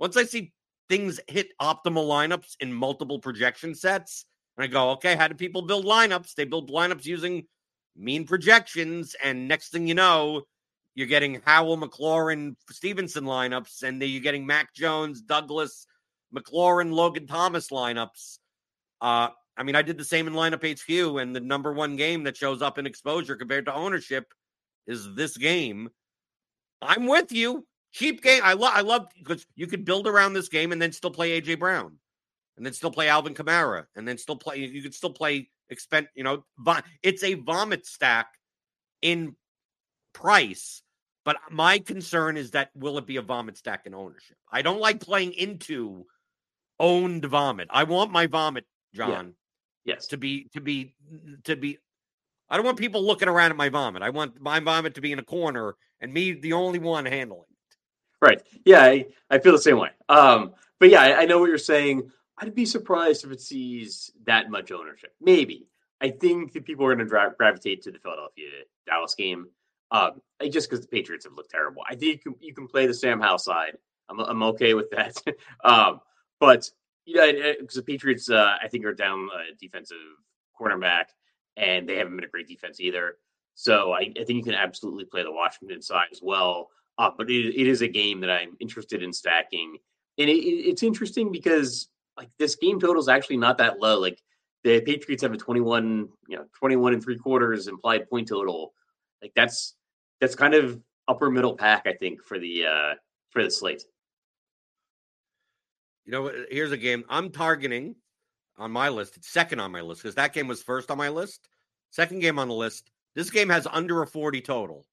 once 0.00 0.16
I 0.16 0.24
see 0.24 0.52
things 0.88 1.20
hit 1.28 1.50
optimal 1.60 2.08
lineups 2.08 2.56
in 2.58 2.72
multiple 2.72 3.20
projection 3.20 3.76
sets 3.76 4.24
and 4.62 4.70
I 4.70 4.72
go 4.72 4.90
okay 4.92 5.16
how 5.16 5.28
do 5.28 5.34
people 5.34 5.62
build 5.62 5.84
lineups 5.84 6.34
they 6.34 6.44
build 6.44 6.70
lineups 6.70 7.04
using 7.04 7.44
mean 7.96 8.26
projections 8.26 9.16
and 9.22 9.48
next 9.48 9.70
thing 9.70 9.86
you 9.86 9.94
know 9.94 10.42
you're 10.94 11.08
getting 11.08 11.40
Howell 11.44 11.78
McLaurin 11.78 12.54
Stevenson 12.70 13.24
lineups 13.24 13.82
and 13.82 14.00
then 14.00 14.08
you're 14.08 14.20
getting 14.20 14.46
Mac 14.46 14.74
Jones 14.74 15.20
Douglas 15.22 15.86
McLaurin 16.34 16.92
Logan 16.92 17.26
Thomas 17.26 17.68
lineups 17.68 18.38
uh 19.00 19.28
I 19.54 19.64
mean, 19.64 19.76
I 19.76 19.82
did 19.82 19.98
the 19.98 20.04
same 20.04 20.26
in 20.26 20.32
lineup 20.32 20.64
HQ, 20.66 21.20
and 21.20 21.36
the 21.36 21.40
number 21.40 21.74
one 21.74 21.96
game 21.96 22.24
that 22.24 22.38
shows 22.38 22.62
up 22.62 22.78
in 22.78 22.86
exposure 22.86 23.36
compared 23.36 23.66
to 23.66 23.74
ownership 23.74 24.32
is 24.86 25.14
this 25.14 25.36
game. 25.36 25.90
I'm 26.80 27.06
with 27.06 27.32
you. 27.32 27.66
Cheap 27.92 28.22
game. 28.22 28.40
I 28.42 28.54
love. 28.54 28.72
I 28.74 28.80
love 28.80 29.08
because 29.18 29.46
you 29.54 29.66
could 29.66 29.84
build 29.84 30.06
around 30.06 30.32
this 30.32 30.48
game 30.48 30.72
and 30.72 30.80
then 30.80 30.92
still 30.92 31.10
play 31.10 31.38
AJ 31.38 31.58
Brown, 31.58 31.98
and 32.62 32.66
then 32.68 32.74
still 32.74 32.92
play 32.92 33.08
Alvin 33.08 33.34
Kamara, 33.34 33.86
and 33.96 34.06
then 34.06 34.16
still 34.16 34.36
play. 34.36 34.58
You 34.58 34.82
could 34.82 34.94
still 34.94 35.12
play 35.12 35.50
expen. 35.72 36.06
You 36.14 36.22
know, 36.22 36.44
it's 37.02 37.24
a 37.24 37.34
vomit 37.34 37.84
stack 37.86 38.28
in 39.00 39.34
price. 40.12 40.80
But 41.24 41.38
my 41.50 41.80
concern 41.80 42.36
is 42.36 42.52
that 42.52 42.70
will 42.76 42.98
it 42.98 43.06
be 43.06 43.16
a 43.16 43.22
vomit 43.22 43.56
stack 43.56 43.84
in 43.86 43.94
ownership? 43.94 44.36
I 44.48 44.62
don't 44.62 44.78
like 44.78 45.00
playing 45.00 45.32
into 45.32 46.06
owned 46.78 47.24
vomit. 47.24 47.66
I 47.68 47.82
want 47.82 48.12
my 48.12 48.28
vomit, 48.28 48.64
John 48.94 49.34
Yes. 49.84 50.06
to 50.08 50.16
be 50.16 50.48
to 50.52 50.60
be 50.60 50.94
to 51.42 51.56
be 51.56 51.78
I 52.48 52.56
don't 52.56 52.64
want 52.64 52.78
people 52.78 53.04
looking 53.04 53.26
around 53.26 53.50
at 53.50 53.56
my 53.56 53.70
vomit. 53.70 54.02
I 54.02 54.10
want 54.10 54.40
my 54.40 54.60
vomit 54.60 54.94
to 54.94 55.00
be 55.00 55.10
in 55.10 55.18
a 55.18 55.24
corner 55.24 55.74
and 56.00 56.14
me 56.14 56.30
the 56.30 56.52
only 56.52 56.78
one 56.78 57.06
handling 57.06 57.40
it. 57.50 57.76
Right. 58.20 58.40
Yeah, 58.64 58.84
I, 58.84 59.06
I 59.30 59.40
feel 59.40 59.50
the 59.50 59.58
same 59.58 59.78
way. 59.80 59.90
Um, 60.08 60.52
but 60.78 60.90
yeah, 60.90 61.02
I, 61.02 61.22
I 61.22 61.24
know 61.24 61.40
what 61.40 61.48
you're 61.48 61.58
saying. 61.58 62.08
I'd 62.38 62.54
be 62.54 62.66
surprised 62.66 63.24
if 63.24 63.30
it 63.30 63.40
sees 63.40 64.10
that 64.26 64.50
much 64.50 64.72
ownership. 64.72 65.12
Maybe. 65.20 65.68
I 66.00 66.10
think 66.10 66.52
that 66.52 66.64
people 66.64 66.84
are 66.86 66.94
going 66.94 67.06
to 67.06 67.34
gravitate 67.36 67.82
to 67.82 67.92
the 67.92 67.98
Philadelphia 67.98 68.48
Dallas 68.86 69.14
game, 69.14 69.46
um, 69.92 70.20
just 70.50 70.68
because 70.68 70.84
the 70.84 70.88
Patriots 70.90 71.24
have 71.24 71.34
looked 71.34 71.50
terrible. 71.52 71.82
I 71.88 71.94
think 71.94 72.24
you 72.24 72.32
can, 72.32 72.34
you 72.40 72.54
can 72.54 72.66
play 72.66 72.86
the 72.86 72.94
Sam 72.94 73.20
Howell 73.20 73.38
side. 73.38 73.76
I'm, 74.08 74.18
I'm 74.18 74.42
okay 74.44 74.74
with 74.74 74.90
that. 74.90 75.16
um, 75.64 76.00
but 76.40 76.68
yeah, 77.06 77.52
because 77.60 77.76
the 77.76 77.82
Patriots, 77.82 78.28
uh, 78.28 78.56
I 78.60 78.66
think, 78.68 78.84
are 78.84 78.94
down 78.94 79.28
a 79.32 79.54
defensive 79.60 79.96
cornerback, 80.60 81.04
and 81.56 81.88
they 81.88 81.96
haven't 81.96 82.16
been 82.16 82.24
a 82.24 82.28
great 82.28 82.48
defense 82.48 82.80
either. 82.80 83.16
So 83.54 83.92
I, 83.92 84.10
I 84.20 84.24
think 84.24 84.38
you 84.38 84.42
can 84.42 84.54
absolutely 84.54 85.04
play 85.04 85.22
the 85.22 85.30
Washington 85.30 85.82
side 85.82 86.06
as 86.10 86.20
well. 86.22 86.68
Uh, 86.98 87.10
but 87.16 87.30
it, 87.30 87.54
it 87.54 87.66
is 87.68 87.82
a 87.82 87.88
game 87.88 88.20
that 88.20 88.30
I'm 88.30 88.56
interested 88.60 89.02
in 89.02 89.12
stacking, 89.12 89.76
and 90.18 90.28
it- 90.28 90.32
it's 90.42 90.82
interesting 90.82 91.30
because 91.30 91.88
like 92.16 92.30
this 92.38 92.56
game 92.56 92.80
total 92.80 93.00
is 93.00 93.08
actually 93.08 93.36
not 93.36 93.58
that 93.58 93.78
low. 93.80 93.98
Like 93.98 94.20
the 94.64 94.80
Patriots 94.80 95.22
have 95.22 95.32
a 95.32 95.36
21, 95.36 96.08
you 96.28 96.36
know, 96.36 96.44
21 96.58 96.94
and 96.94 97.02
three 97.02 97.18
quarters 97.18 97.68
implied 97.68 98.08
point 98.08 98.28
total. 98.28 98.72
Like 99.20 99.32
that's 99.34 99.74
that's 100.20 100.34
kind 100.34 100.54
of 100.54 100.80
upper 101.08 101.30
middle 101.30 101.56
pack, 101.56 101.86
I 101.86 101.94
think, 101.94 102.22
for 102.22 102.38
the 102.38 102.66
uh 102.66 102.94
for 103.30 103.42
the 103.42 103.50
slate. 103.50 103.82
You 106.04 106.12
know, 106.12 106.32
here's 106.50 106.72
a 106.72 106.76
game 106.76 107.04
I'm 107.08 107.30
targeting 107.30 107.96
on 108.58 108.70
my 108.72 108.88
list. 108.88 109.16
It's 109.16 109.28
second 109.28 109.60
on 109.60 109.72
my 109.72 109.80
list 109.80 110.02
because 110.02 110.16
that 110.16 110.32
game 110.32 110.48
was 110.48 110.62
first 110.62 110.90
on 110.90 110.98
my 110.98 111.08
list. 111.08 111.48
Second 111.90 112.20
game 112.20 112.38
on 112.38 112.48
the 112.48 112.54
list. 112.54 112.90
This 113.14 113.30
game 113.30 113.48
has 113.50 113.66
under 113.70 114.02
a 114.02 114.06
40 114.06 114.40
total, 114.40 114.86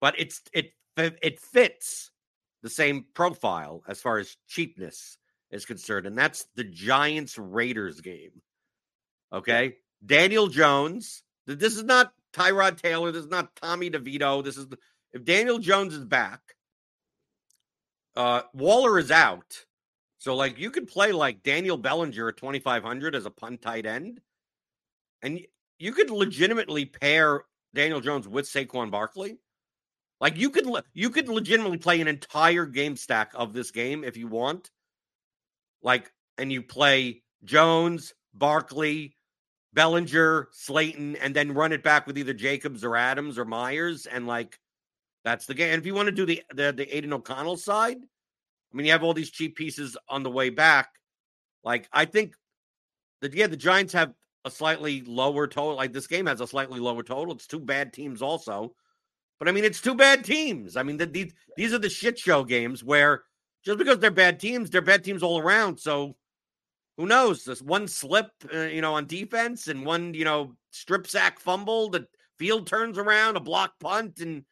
but 0.00 0.18
it's 0.18 0.42
it 0.52 0.72
it 0.96 1.40
fits 1.40 2.10
the 2.62 2.70
same 2.70 3.04
profile 3.14 3.82
as 3.86 4.00
far 4.00 4.18
as 4.18 4.36
cheapness 4.48 5.18
is 5.56 5.64
concerned, 5.64 6.06
and 6.06 6.16
that's 6.16 6.46
the 6.54 6.64
Giants 6.64 7.38
Raiders 7.38 8.00
game. 8.00 8.42
Okay, 9.32 9.76
Daniel 10.04 10.46
Jones. 10.46 11.22
This 11.46 11.76
is 11.76 11.84
not 11.84 12.12
Tyrod 12.32 12.80
Taylor. 12.80 13.10
This 13.12 13.24
is 13.24 13.30
not 13.30 13.56
Tommy 13.56 13.90
DeVito. 13.90 14.44
This 14.44 14.56
is 14.56 14.66
if 15.12 15.24
Daniel 15.24 15.58
Jones 15.58 15.94
is 15.94 16.04
back. 16.04 16.40
Uh, 18.14 18.42
Waller 18.54 18.98
is 18.98 19.10
out. 19.10 19.64
So, 20.18 20.34
like, 20.34 20.58
you 20.58 20.70
could 20.70 20.88
play 20.88 21.12
like 21.12 21.42
Daniel 21.42 21.76
Bellinger 21.76 22.28
at 22.28 22.36
2,500 22.36 23.14
as 23.14 23.26
a 23.26 23.30
punt 23.30 23.62
tight 23.62 23.86
end. 23.86 24.20
And 25.22 25.40
you 25.78 25.92
could 25.92 26.10
legitimately 26.10 26.86
pair 26.86 27.44
Daniel 27.74 28.00
Jones 28.00 28.26
with 28.26 28.46
Saquon 28.46 28.90
Barkley. 28.90 29.38
Like 30.20 30.36
you 30.38 30.50
could 30.50 30.66
you 30.94 31.10
could 31.10 31.28
legitimately 31.28 31.78
play 31.78 32.00
an 32.00 32.08
entire 32.08 32.64
game 32.64 32.96
stack 32.96 33.32
of 33.34 33.52
this 33.52 33.70
game 33.70 34.02
if 34.02 34.16
you 34.16 34.28
want. 34.28 34.70
Like 35.86 36.12
and 36.36 36.52
you 36.52 36.62
play 36.62 37.22
Jones, 37.44 38.12
Barkley, 38.34 39.16
Bellinger, 39.72 40.48
Slayton, 40.50 41.14
and 41.16 41.32
then 41.32 41.54
run 41.54 41.70
it 41.70 41.84
back 41.84 42.08
with 42.08 42.18
either 42.18 42.34
Jacobs 42.34 42.82
or 42.82 42.96
Adams 42.96 43.38
or 43.38 43.44
Meyers, 43.44 44.06
and 44.06 44.26
like 44.26 44.58
that's 45.24 45.46
the 45.46 45.54
game. 45.54 45.70
And 45.70 45.80
if 45.80 45.86
you 45.86 45.94
want 45.94 46.06
to 46.06 46.12
do 46.12 46.26
the 46.26 46.42
the, 46.52 46.72
the 46.72 46.96
Aidan 46.96 47.12
O'Connell 47.12 47.56
side, 47.56 47.98
I 47.98 48.76
mean, 48.76 48.84
you 48.84 48.90
have 48.90 49.04
all 49.04 49.14
these 49.14 49.30
cheap 49.30 49.54
pieces 49.54 49.96
on 50.08 50.24
the 50.24 50.30
way 50.30 50.50
back. 50.50 50.88
Like 51.62 51.88
I 51.92 52.04
think 52.04 52.34
that 53.20 53.32
yeah, 53.32 53.46
the 53.46 53.56
Giants 53.56 53.92
have 53.92 54.12
a 54.44 54.50
slightly 54.50 55.02
lower 55.06 55.46
total. 55.46 55.76
Like 55.76 55.92
this 55.92 56.08
game 56.08 56.26
has 56.26 56.40
a 56.40 56.48
slightly 56.48 56.80
lower 56.80 57.04
total. 57.04 57.32
It's 57.32 57.46
two 57.46 57.60
bad 57.60 57.92
teams 57.92 58.22
also. 58.22 58.74
But 59.38 59.48
I 59.48 59.52
mean, 59.52 59.64
it's 59.64 59.80
two 59.80 59.94
bad 59.94 60.24
teams. 60.24 60.76
I 60.76 60.82
mean, 60.82 60.96
the, 60.96 61.06
these 61.06 61.32
these 61.56 61.72
are 61.72 61.78
the 61.78 61.88
shit 61.88 62.18
show 62.18 62.42
games 62.42 62.82
where 62.82 63.22
just 63.66 63.78
because 63.78 63.98
they're 63.98 64.12
bad 64.12 64.38
teams, 64.38 64.70
they're 64.70 64.80
bad 64.80 65.02
teams 65.02 65.24
all 65.24 65.40
around. 65.40 65.78
So 65.80 66.14
who 66.96 67.06
knows? 67.06 67.44
This 67.44 67.60
one 67.60 67.88
slip, 67.88 68.30
uh, 68.54 68.60
you 68.60 68.80
know, 68.80 68.94
on 68.94 69.06
defense, 69.06 69.66
and 69.66 69.84
one 69.84 70.14
you 70.14 70.24
know 70.24 70.54
strip 70.70 71.06
sack 71.08 71.40
fumble, 71.40 71.90
the 71.90 72.06
field 72.38 72.68
turns 72.68 72.96
around, 72.96 73.36
a 73.36 73.40
block 73.40 73.72
punt, 73.80 74.20
and 74.20 74.44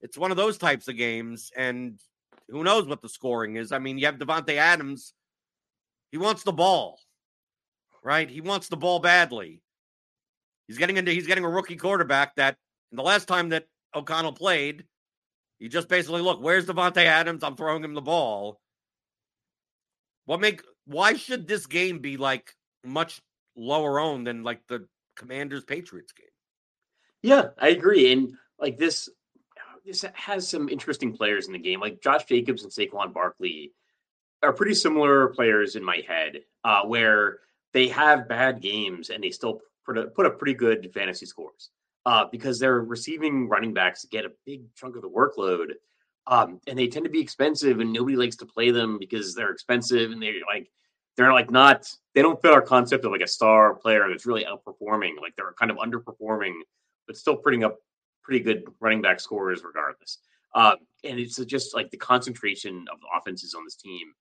it's 0.00 0.16
one 0.16 0.30
of 0.30 0.36
those 0.36 0.58
types 0.58 0.86
of 0.86 0.96
games. 0.96 1.50
And 1.56 1.98
who 2.48 2.62
knows 2.62 2.86
what 2.86 3.02
the 3.02 3.08
scoring 3.08 3.56
is? 3.56 3.72
I 3.72 3.80
mean, 3.80 3.98
you 3.98 4.06
have 4.06 4.18
Davante 4.18 4.56
Adams. 4.56 5.12
He 6.12 6.18
wants 6.18 6.44
the 6.44 6.52
ball, 6.52 7.00
right? 8.04 8.30
He 8.30 8.40
wants 8.40 8.68
the 8.68 8.76
ball 8.76 9.00
badly. 9.00 9.60
He's 10.68 10.78
getting 10.78 10.98
into. 10.98 11.10
He's 11.10 11.26
getting 11.26 11.44
a 11.44 11.50
rookie 11.50 11.76
quarterback 11.76 12.36
that. 12.36 12.56
the 12.92 13.02
last 13.02 13.26
time 13.26 13.48
that 13.48 13.66
O'Connell 13.92 14.34
played, 14.34 14.84
you 15.62 15.68
just 15.68 15.88
basically 15.88 16.22
look, 16.22 16.42
where's 16.42 16.66
Davante 16.66 17.04
Adams? 17.04 17.44
I'm 17.44 17.54
throwing 17.54 17.84
him 17.84 17.94
the 17.94 18.00
ball. 18.00 18.60
What 20.24 20.40
make 20.40 20.60
why 20.86 21.14
should 21.14 21.46
this 21.46 21.66
game 21.66 22.00
be 22.00 22.16
like 22.16 22.56
much 22.84 23.22
lower 23.54 24.00
owned 24.00 24.26
than 24.26 24.42
like 24.42 24.66
the 24.66 24.88
Commanders 25.14 25.62
Patriots 25.62 26.10
game? 26.10 26.26
Yeah, 27.22 27.50
I 27.60 27.68
agree. 27.68 28.10
And 28.10 28.32
like 28.58 28.76
this 28.76 29.08
this 29.86 30.04
has 30.14 30.48
some 30.48 30.68
interesting 30.68 31.16
players 31.16 31.46
in 31.46 31.52
the 31.52 31.60
game. 31.60 31.78
Like 31.78 32.02
Josh 32.02 32.24
Jacobs 32.24 32.64
and 32.64 32.72
Saquon 32.72 33.14
Barkley 33.14 33.72
are 34.42 34.52
pretty 34.52 34.74
similar 34.74 35.28
players 35.28 35.76
in 35.76 35.84
my 35.84 36.02
head, 36.08 36.40
uh, 36.64 36.82
where 36.82 37.38
they 37.72 37.86
have 37.86 38.28
bad 38.28 38.60
games 38.60 39.10
and 39.10 39.22
they 39.22 39.30
still 39.30 39.60
put 39.86 39.96
up 39.96 40.38
pretty 40.40 40.54
good 40.54 40.92
fantasy 40.92 41.24
scores 41.24 41.70
uh, 42.06 42.26
because 42.30 42.58
their 42.58 42.80
receiving 42.80 43.48
running 43.48 43.72
backs 43.72 44.04
get 44.10 44.24
a 44.24 44.32
big 44.44 44.62
chunk 44.74 44.96
of 44.96 45.02
the 45.02 45.08
workload. 45.08 45.72
Um, 46.26 46.60
and 46.68 46.78
they 46.78 46.86
tend 46.86 47.04
to 47.04 47.10
be 47.10 47.20
expensive, 47.20 47.80
and 47.80 47.92
nobody 47.92 48.16
likes 48.16 48.36
to 48.36 48.46
play 48.46 48.70
them 48.70 48.98
because 48.98 49.34
they're 49.34 49.50
expensive 49.50 50.12
and 50.12 50.22
they're 50.22 50.34
like 50.46 50.70
they're 51.16 51.32
like 51.32 51.50
not 51.50 51.90
they 52.14 52.22
don't 52.22 52.40
fit 52.40 52.52
our 52.52 52.62
concept 52.62 53.04
of 53.04 53.12
like 53.12 53.20
a 53.20 53.26
star 53.26 53.74
player 53.74 54.06
that's 54.08 54.26
really 54.26 54.44
outperforming. 54.44 55.20
Like 55.20 55.34
they're 55.36 55.52
kind 55.58 55.70
of 55.70 55.78
underperforming, 55.78 56.54
but 57.06 57.16
still 57.16 57.36
putting 57.36 57.64
up 57.64 57.78
pretty 58.22 58.40
good 58.40 58.64
running 58.80 59.02
back 59.02 59.18
scores 59.20 59.62
regardless. 59.64 60.18
Um, 60.54 60.76
and 61.02 61.18
it's 61.18 61.36
just 61.44 61.74
like 61.74 61.90
the 61.90 61.96
concentration 61.96 62.84
of 62.92 62.98
offenses 63.16 63.54
on 63.54 63.64
this 63.64 63.76
team. 63.76 64.12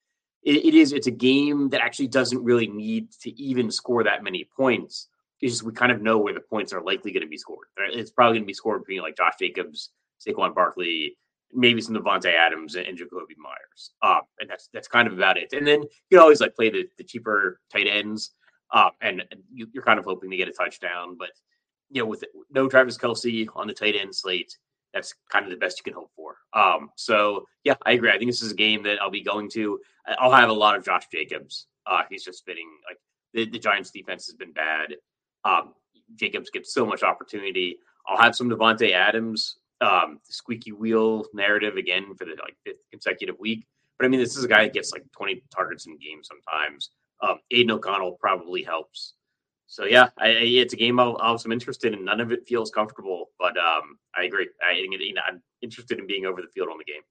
It, 0.44 0.66
it 0.66 0.74
is 0.74 0.94
it's 0.94 1.08
a 1.08 1.12
game 1.12 1.70
that 1.70 1.82
actually 1.82 2.08
doesn't 2.08 2.44
really 2.44 2.68
need 2.68 3.12
to 3.22 3.30
even 3.40 3.70
score 3.70 4.04
that 4.04 4.24
many 4.24 4.50
points 4.56 5.08
it's 5.42 5.54
just 5.54 5.64
we 5.64 5.72
kind 5.74 5.92
of 5.92 6.02
know 6.02 6.18
where 6.18 6.34
the 6.34 6.42
points 6.42 6.74
are 6.74 6.82
likely 6.82 7.12
going 7.12 7.24
to 7.24 7.30
be 7.30 7.38
scored. 7.38 7.68
It's 7.78 8.12
probably 8.12 8.38
going 8.38 8.44
to 8.44 8.48
be 8.48 8.54
scored 8.54 8.84
between 8.84 9.02
like 9.02 9.18
Josh 9.18 9.34
Jacobs, 9.40 9.90
Saquon 10.26 10.54
Barkley, 10.54 11.18
maybe 11.54 11.82
some 11.82 11.96
Davante 11.96 12.34
Adams 12.34 12.76
and, 12.76 12.88
and 12.88 12.98
Jakobi 12.98 13.38
Meyers. 13.38 13.92
Um, 14.02 14.22
and 14.40 14.50
that's 14.50 14.70
that's 14.74 14.88
kind 14.88 15.08
of 15.08 15.14
about 15.14 15.38
it. 15.38 15.54
And 15.54 15.66
then 15.66 15.82
you 15.82 16.18
can 16.18 16.20
always 16.20 16.42
like 16.42 16.56
play 16.56 16.70
the, 16.70 16.88
the 16.98 17.04
cheaper 17.04 17.60
tight 17.72 17.88
ends. 17.88 18.32
Um, 18.74 18.92
and, 19.02 19.24
and 19.32 19.42
you, 19.52 19.68
are 19.78 19.82
kind 19.82 20.00
of 20.00 20.06
hoping 20.06 20.32
to 20.32 20.38
get 20.38 20.48
a 20.48 20.54
touchdown, 20.54 21.18
but 21.20 21.32
you 21.90 22.02
know, 22.02 22.08
with 22.08 22.24
no 22.50 22.70
Travis 22.70 22.98
Kelce 22.98 23.48
on 23.54 23.68
the 23.68 23.74
tight 23.74 23.96
end 23.96 24.16
slate, 24.16 24.58
that's 24.94 25.14
kind 25.30 25.46
of 25.46 25.52
the 25.52 25.58
best 25.58 25.78
you 25.80 25.84
can 25.84 25.94
hope 25.94 26.12
for. 26.16 26.38
Um, 26.54 26.90
so 26.96 27.46
yeah, 27.64 27.76
I 27.86 27.94
agree. 27.94 28.12
I 28.12 28.18
think 28.18 28.32
this 28.32 28.42
is 28.42 28.52
a 28.52 28.56
game 28.56 28.84
that 28.84 29.02
I'll 29.02 29.12
be 29.12 29.24
going 29.24 29.50
to. 29.52 29.80
I'll 30.20 30.32
have 30.32 30.50
a 30.50 30.54
lot 30.54 30.78
of 30.78 30.86
Josh 30.86 31.08
Jacobs. 31.12 31.68
Uh, 31.86 32.04
he's 32.10 32.24
just 32.24 32.46
fitting 32.46 32.70
like 32.88 32.98
the, 33.34 33.50
the 33.50 33.60
Giants 33.60 33.92
defense 33.92 34.26
has 34.28 34.36
been 34.36 34.54
bad. 34.54 34.96
Um, 35.46 35.74
Jacobs 36.16 36.50
gets 36.50 36.74
so 36.74 36.86
much 36.86 37.04
opportunity. 37.04 37.78
I'll 38.08 38.22
have 38.22 38.36
some 38.36 38.50
Davante 38.50 38.92
Adams, 38.92 39.58
um, 39.82 40.20
squeaky 40.24 40.72
wheel 40.72 41.26
narrative 41.34 41.76
again 41.76 42.14
for 42.16 42.26
the 42.26 42.32
like 42.42 42.56
fifth 42.66 42.82
consecutive 42.92 43.40
week. 43.40 43.66
But 43.98 44.06
I 44.06 44.10
mean, 44.10 44.20
this 44.20 44.38
is 44.38 44.44
a 44.44 44.48
guy 44.48 44.64
that 44.64 44.74
gets 44.74 44.92
like 44.92 45.04
20 45.16 45.44
targets 45.54 45.86
in 45.86 45.98
game 45.98 46.22
sometimes. 46.24 46.90
Um, 47.22 47.40
Aidan 47.52 47.72
O'Connell 47.72 48.18
probably 48.20 48.64
helps. 48.64 49.14
So 49.68 49.86
yeah, 49.86 50.10
I, 50.18 50.28
I, 50.28 50.32
it's 50.32 50.74
a 50.74 50.78
game 50.78 51.00
I'll, 51.00 51.18
I'll 51.22 51.34
have 51.34 51.42
some 51.42 51.52
interest 51.52 51.86
in, 51.86 51.94
and 51.94 52.04
none 52.04 52.20
of 52.20 52.32
it 52.32 52.48
feels 52.48 52.72
comfortable. 52.72 53.30
But 53.40 53.58
um, 53.58 54.00
I 54.18 54.24
agree. 54.24 54.50
I, 54.68 54.74
you 54.78 55.14
know, 55.14 55.22
I'm 55.28 55.42
interested 55.62 56.00
in 56.00 56.08
being 56.08 56.26
over 56.26 56.42
the 56.42 56.48
field 56.48 56.70
on 56.70 56.78
the 56.78 56.84
game. 56.84 57.02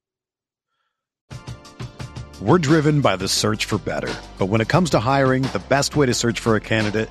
We're 2.43 2.59
driven 2.59 3.03
by 3.03 3.17
the 3.17 3.29
search 3.29 3.67
for 3.67 3.79
better, 3.79 4.13
but 4.39 4.47
when 4.47 4.61
it 4.61 4.69
comes 4.69 4.91
to 4.91 4.99
hiring, 4.99 5.43
the 5.43 5.63
best 5.69 5.95
way 5.95 6.07
to 6.07 6.15
search 6.15 6.41
for 6.41 6.57
a 6.57 6.61
candidate 6.61 7.11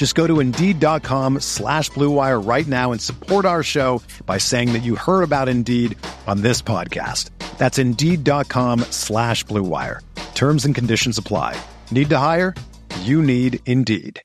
Just 0.00 0.14
go 0.14 0.26
to 0.26 0.40
Indeed.com 0.40 1.40
slash 1.40 1.90
BlueWire 1.90 2.40
right 2.48 2.66
now 2.66 2.90
and 2.90 3.02
support 3.02 3.44
our 3.44 3.62
show 3.62 4.00
by 4.24 4.38
saying 4.38 4.72
that 4.72 4.78
you 4.82 4.96
heard 4.96 5.22
about 5.22 5.46
Indeed 5.46 5.94
on 6.26 6.40
this 6.40 6.62
podcast. 6.62 7.28
That's 7.58 7.76
Indeed.com 7.76 8.80
slash 8.88 9.44
BlueWire. 9.44 9.98
Terms 10.34 10.64
and 10.64 10.74
conditions 10.74 11.18
apply. 11.18 11.60
Need 11.90 12.08
to 12.08 12.16
hire? 12.16 12.54
You 13.00 13.20
need 13.20 13.60
Indeed. 13.66 14.22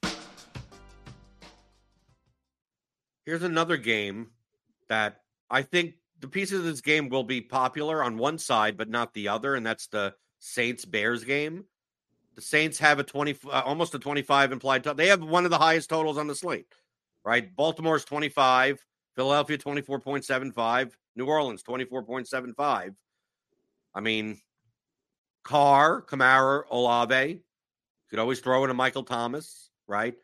Here's 3.25 3.43
another 3.43 3.75
game 3.75 4.27
that 4.87 5.23
I 5.49 5.63
think 5.63 5.95
the 6.21 6.29
pieces 6.29 6.59
of 6.59 6.63
this 6.63 6.79
game 6.79 7.09
will 7.09 7.25
be 7.25 7.41
popular 7.41 8.01
on 8.01 8.17
one 8.17 8.37
side, 8.37 8.77
but 8.77 8.87
not 8.87 9.13
the 9.13 9.27
other, 9.27 9.55
and 9.55 9.65
that's 9.65 9.87
the 9.87 10.13
Saints 10.39 10.85
Bears 10.85 11.25
game. 11.25 11.65
The 12.35 12.41
Saints 12.41 12.77
have 12.79 12.99
a 12.99 13.03
20, 13.03 13.37
uh, 13.47 13.61
almost 13.65 13.95
a 13.95 13.99
25 13.99 14.51
implied. 14.51 14.83
they 14.83 15.07
have 15.07 15.23
one 15.23 15.45
of 15.45 15.51
the 15.51 15.57
highest 15.57 15.89
totals 15.89 16.17
on 16.17 16.27
the 16.27 16.35
slate, 16.35 16.67
right? 17.23 17.55
Baltimore's 17.55 18.03
25, 18.03 18.85
Philadelphia 19.15 19.57
24.75, 19.57 20.91
New 21.15 21.25
Orleans 21.25 21.63
24.75. 21.63 22.95
I 23.93 24.01
mean, 24.01 24.37
Carr, 25.43 26.01
Kamara, 26.01 26.63
Olave. 26.69 27.29
You 27.29 27.39
could 28.09 28.19
always 28.19 28.41
throw 28.41 28.65
in 28.65 28.69
a 28.69 28.73
Michael 28.73 29.03
Thomas, 29.03 29.69
right? 29.87 30.15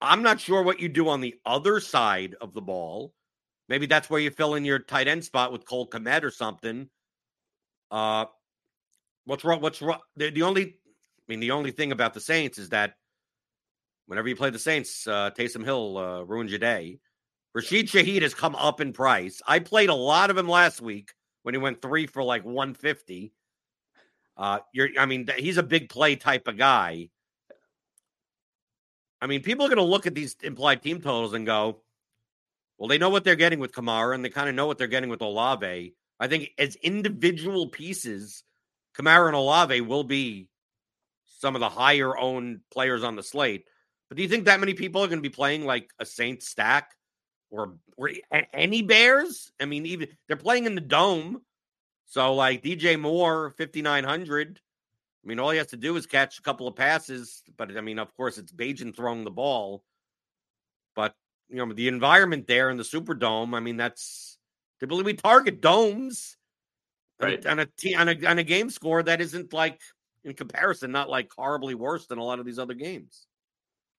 I'm 0.00 0.22
not 0.22 0.40
sure 0.40 0.62
what 0.62 0.80
you 0.80 0.88
do 0.88 1.08
on 1.08 1.20
the 1.20 1.36
other 1.46 1.78
side 1.78 2.34
of 2.40 2.54
the 2.54 2.60
ball. 2.60 3.14
Maybe 3.68 3.86
that's 3.86 4.10
where 4.10 4.20
you 4.20 4.30
fill 4.30 4.56
in 4.56 4.64
your 4.64 4.80
tight 4.80 5.06
end 5.06 5.24
spot 5.24 5.52
with 5.52 5.64
Cole 5.64 5.88
Kmet 5.88 6.24
or 6.24 6.30
something. 6.30 6.88
Uh, 7.90 8.24
what's 9.24 9.44
wrong? 9.44 9.60
What's 9.60 9.80
wrong? 9.80 10.00
The, 10.16 10.30
the 10.30 10.42
only, 10.42 10.78
mean, 11.32 11.40
the 11.40 11.52
only 11.52 11.70
thing 11.70 11.92
about 11.92 12.14
the 12.14 12.20
Saints 12.20 12.58
is 12.58 12.68
that 12.68 12.94
whenever 14.06 14.28
you 14.28 14.36
play 14.36 14.50
the 14.50 14.58
Saints, 14.58 15.06
uh, 15.06 15.30
Taysom 15.30 15.64
Hill 15.64 15.96
uh, 15.96 16.22
ruins 16.22 16.50
your 16.50 16.58
day. 16.58 16.98
Rashid 17.54 17.86
Shaheed 17.86 18.22
has 18.22 18.34
come 18.34 18.54
up 18.54 18.80
in 18.80 18.92
price. 18.92 19.40
I 19.46 19.58
played 19.58 19.88
a 19.88 19.94
lot 19.94 20.30
of 20.30 20.36
him 20.36 20.48
last 20.48 20.80
week 20.80 21.12
when 21.42 21.54
he 21.54 21.58
went 21.58 21.80
three 21.82 22.06
for 22.06 22.22
like 22.22 22.44
150. 22.44 23.32
Uh, 24.36 24.58
you're, 24.74 24.90
I 24.98 25.06
mean, 25.06 25.26
he's 25.38 25.56
a 25.56 25.62
big 25.62 25.88
play 25.88 26.16
type 26.16 26.48
of 26.48 26.58
guy. 26.58 27.08
I 29.20 29.26
mean, 29.26 29.42
people 29.42 29.64
are 29.64 29.68
going 29.68 29.76
to 29.76 29.84
look 29.84 30.06
at 30.06 30.14
these 30.14 30.36
implied 30.42 30.82
team 30.82 31.00
totals 31.00 31.32
and 31.32 31.46
go, 31.46 31.82
Well, 32.76 32.88
they 32.88 32.98
know 32.98 33.10
what 33.10 33.24
they're 33.24 33.36
getting 33.36 33.60
with 33.60 33.72
Kamara, 33.72 34.14
and 34.14 34.24
they 34.24 34.30
kind 34.30 34.48
of 34.48 34.54
know 34.54 34.66
what 34.66 34.78
they're 34.78 34.86
getting 34.86 35.10
with 35.10 35.22
Olave. 35.22 35.94
I 36.20 36.28
think 36.28 36.50
as 36.58 36.76
individual 36.76 37.68
pieces, 37.68 38.44
Kamara 38.96 39.28
and 39.28 39.36
Olave 39.36 39.80
will 39.80 40.04
be 40.04 40.48
some 41.42 41.56
of 41.56 41.60
the 41.60 41.68
higher 41.68 42.16
owned 42.16 42.60
players 42.72 43.02
on 43.02 43.16
the 43.16 43.22
slate. 43.22 43.66
But 44.08 44.16
do 44.16 44.22
you 44.22 44.28
think 44.28 44.44
that 44.44 44.60
many 44.60 44.74
people 44.74 45.02
are 45.02 45.08
going 45.08 45.18
to 45.18 45.28
be 45.28 45.34
playing 45.34 45.66
like 45.66 45.90
a 45.98 46.06
Saint 46.06 46.40
stack 46.40 46.92
or, 47.50 47.74
or 47.96 48.12
any 48.54 48.82
Bears? 48.82 49.50
I 49.60 49.64
mean, 49.64 49.84
even 49.84 50.06
they're 50.28 50.36
playing 50.36 50.66
in 50.66 50.76
the 50.76 50.80
dome. 50.80 51.42
So 52.06 52.34
like 52.34 52.62
DJ 52.62 52.98
Moore, 52.98 53.54
5,900. 53.58 54.60
I 54.60 55.28
mean, 55.28 55.40
all 55.40 55.50
he 55.50 55.58
has 55.58 55.66
to 55.68 55.76
do 55.76 55.96
is 55.96 56.06
catch 56.06 56.38
a 56.38 56.42
couple 56.42 56.68
of 56.68 56.76
passes. 56.76 57.42
But 57.56 57.76
I 57.76 57.80
mean, 57.80 57.98
of 57.98 58.14
course, 58.16 58.38
it's 58.38 58.52
Bagent 58.52 58.94
throwing 58.94 59.24
the 59.24 59.30
ball. 59.32 59.82
But, 60.94 61.16
you 61.48 61.56
know, 61.56 61.72
the 61.72 61.88
environment 61.88 62.46
there 62.46 62.70
in 62.70 62.76
the 62.76 62.84
Superdome, 62.84 63.56
I 63.56 63.60
mean, 63.60 63.76
that's 63.76 64.38
typically 64.78 65.02
we 65.02 65.14
target 65.14 65.60
domes 65.60 66.36
right. 67.18 67.44
on, 67.44 67.58
a, 67.58 67.66
on, 67.96 68.08
a, 68.08 68.26
on 68.26 68.38
a 68.38 68.44
game 68.44 68.70
score 68.70 69.02
that 69.02 69.20
isn't 69.20 69.52
like 69.52 69.80
in 70.24 70.34
comparison, 70.34 70.92
not 70.92 71.10
like 71.10 71.30
horribly 71.36 71.74
worse 71.74 72.06
than 72.06 72.18
a 72.18 72.24
lot 72.24 72.38
of 72.38 72.46
these 72.46 72.58
other 72.58 72.74
games. 72.74 73.26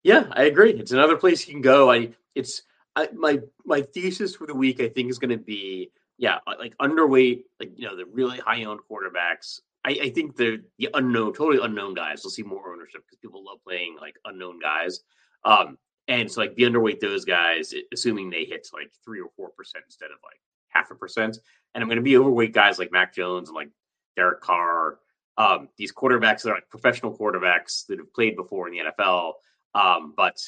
Yeah, 0.03 0.25
I 0.31 0.43
agree. 0.43 0.71
It's 0.71 0.91
another 0.91 1.17
place 1.17 1.47
you 1.47 1.53
can 1.53 1.61
go. 1.61 1.91
I 1.91 2.09
it's 2.35 2.63
I, 2.95 3.09
my 3.13 3.39
my 3.65 3.81
thesis 3.81 4.35
for 4.35 4.47
the 4.47 4.55
week. 4.55 4.81
I 4.81 4.89
think 4.89 5.09
is 5.09 5.19
going 5.19 5.37
to 5.37 5.43
be 5.43 5.91
yeah, 6.17 6.39
uh, 6.47 6.53
like 6.59 6.77
underweight, 6.77 7.43
like 7.59 7.71
you 7.75 7.87
know 7.87 7.95
the 7.95 8.05
really 8.05 8.37
high 8.39 8.63
owned 8.65 8.81
quarterbacks. 8.89 9.59
I, 9.85 9.91
I 10.03 10.09
think 10.09 10.35
the 10.35 10.61
the 10.77 10.89
unknown, 10.93 11.33
totally 11.33 11.63
unknown 11.63 11.93
guys 11.93 12.21
We'll 12.23 12.31
see 12.31 12.43
more 12.43 12.71
ownership 12.71 13.03
because 13.05 13.17
people 13.17 13.43
love 13.43 13.59
playing 13.65 13.97
like 13.99 14.15
unknown 14.25 14.59
guys. 14.59 15.01
Um, 15.45 15.77
and 16.07 16.31
so 16.31 16.41
like 16.41 16.55
the 16.55 16.63
underweight 16.63 16.99
those 16.99 17.25
guys, 17.25 17.73
assuming 17.93 18.29
they 18.29 18.45
hit 18.45 18.67
like 18.73 18.91
three 19.03 19.21
or 19.21 19.29
four 19.35 19.49
percent 19.49 19.85
instead 19.87 20.11
of 20.11 20.17
like 20.23 20.39
half 20.69 20.91
a 20.91 20.95
percent. 20.95 21.37
And 21.73 21.81
I'm 21.81 21.87
going 21.87 21.97
to 21.97 22.03
be 22.03 22.17
overweight 22.17 22.53
guys 22.53 22.77
like 22.77 22.91
Mac 22.91 23.13
Jones 23.15 23.49
and 23.49 23.55
like 23.55 23.69
Derek 24.15 24.41
Carr 24.41 24.99
um, 25.37 25.69
these 25.77 25.91
quarterbacks 25.91 26.43
that 26.43 26.51
are 26.51 26.55
like 26.55 26.69
professional 26.69 27.17
quarterbacks 27.17 27.85
that 27.87 27.97
have 27.97 28.13
played 28.13 28.35
before 28.35 28.67
in 28.67 28.73
the 28.73 28.91
NFL, 28.91 29.33
um, 29.73 30.13
but 30.15 30.39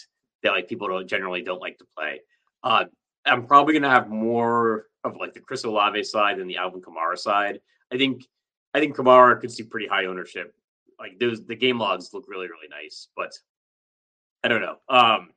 that 0.44 0.52
like 0.52 0.68
people 0.68 0.88
don't 0.88 1.08
generally 1.08 1.42
don't 1.42 1.62
like 1.62 1.78
to 1.80 1.86
play. 1.98 2.22
Uh, 2.64 2.86
I'm 3.26 3.48
probably 3.48 3.74
going 3.74 3.84
to 3.84 3.90
have 3.90 4.10
more 4.10 4.88
of 5.04 5.16
like 5.18 5.34
the 5.34 5.40
Chris 5.40 5.64
Olave 5.64 6.04
side 6.04 6.38
than 6.38 6.48
the 6.48 6.58
Alvin 6.58 6.82
Kamara 6.82 7.18
side. 7.18 7.60
I 7.92 7.98
think 7.98 8.24
I 8.74 8.80
think 8.80 8.96
Kamara 8.96 9.40
could 9.40 9.52
see 9.52 9.64
pretty 9.64 9.88
high 9.88 10.06
ownership. 10.06 10.54
Like 11.00 11.20
those 11.20 11.46
the 11.46 11.56
game 11.56 11.80
logs 11.80 12.14
look 12.14 12.26
really 12.28 12.48
really 12.48 12.68
nice, 12.70 13.08
but 13.16 13.34
I 14.44 14.48
don't 14.48 14.62
know. 14.62 14.78
Um, 14.90 15.30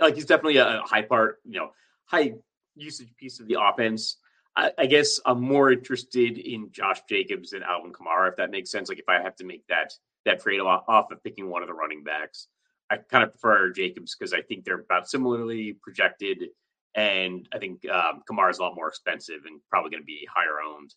like 0.00 0.14
he's 0.14 0.26
definitely 0.26 0.58
a, 0.58 0.80
a 0.80 0.82
high 0.82 1.02
part, 1.02 1.38
you 1.44 1.58
know, 1.58 1.70
high 2.04 2.34
usage 2.74 3.08
piece 3.16 3.40
of 3.40 3.48
the 3.48 3.56
offense. 3.60 4.18
I, 4.56 4.72
I, 4.78 4.86
guess 4.86 5.20
I'm 5.26 5.42
more 5.42 5.70
interested 5.70 6.38
in 6.38 6.70
Josh 6.72 7.00
Jacobs 7.08 7.50
than 7.50 7.62
Alvin 7.62 7.92
Kamara, 7.92 8.30
if 8.30 8.36
that 8.36 8.50
makes 8.50 8.70
sense. 8.70 8.88
Like 8.88 8.98
if 8.98 9.08
I 9.08 9.20
have 9.20 9.36
to 9.36 9.44
make 9.44 9.66
that 9.68 9.92
that 10.24 10.40
trade 10.40 10.60
off, 10.60 10.84
of 10.88 11.22
picking 11.22 11.48
one 11.48 11.62
of 11.62 11.68
the 11.68 11.74
running 11.74 12.02
backs, 12.02 12.48
I 12.90 12.96
kind 12.96 13.22
of 13.22 13.30
prefer 13.30 13.70
Jacobs 13.70 14.16
because 14.16 14.32
I 14.32 14.40
think 14.42 14.64
they're 14.64 14.80
about 14.80 15.08
similarly 15.08 15.76
projected, 15.82 16.48
and 16.94 17.48
I 17.54 17.58
think 17.58 17.88
um, 17.88 18.22
Kamara 18.28 18.50
is 18.50 18.58
a 18.58 18.62
lot 18.62 18.74
more 18.74 18.88
expensive 18.88 19.44
and 19.46 19.60
probably 19.70 19.90
going 19.90 20.02
to 20.02 20.06
be 20.06 20.26
higher 20.32 20.60
owned. 20.66 20.94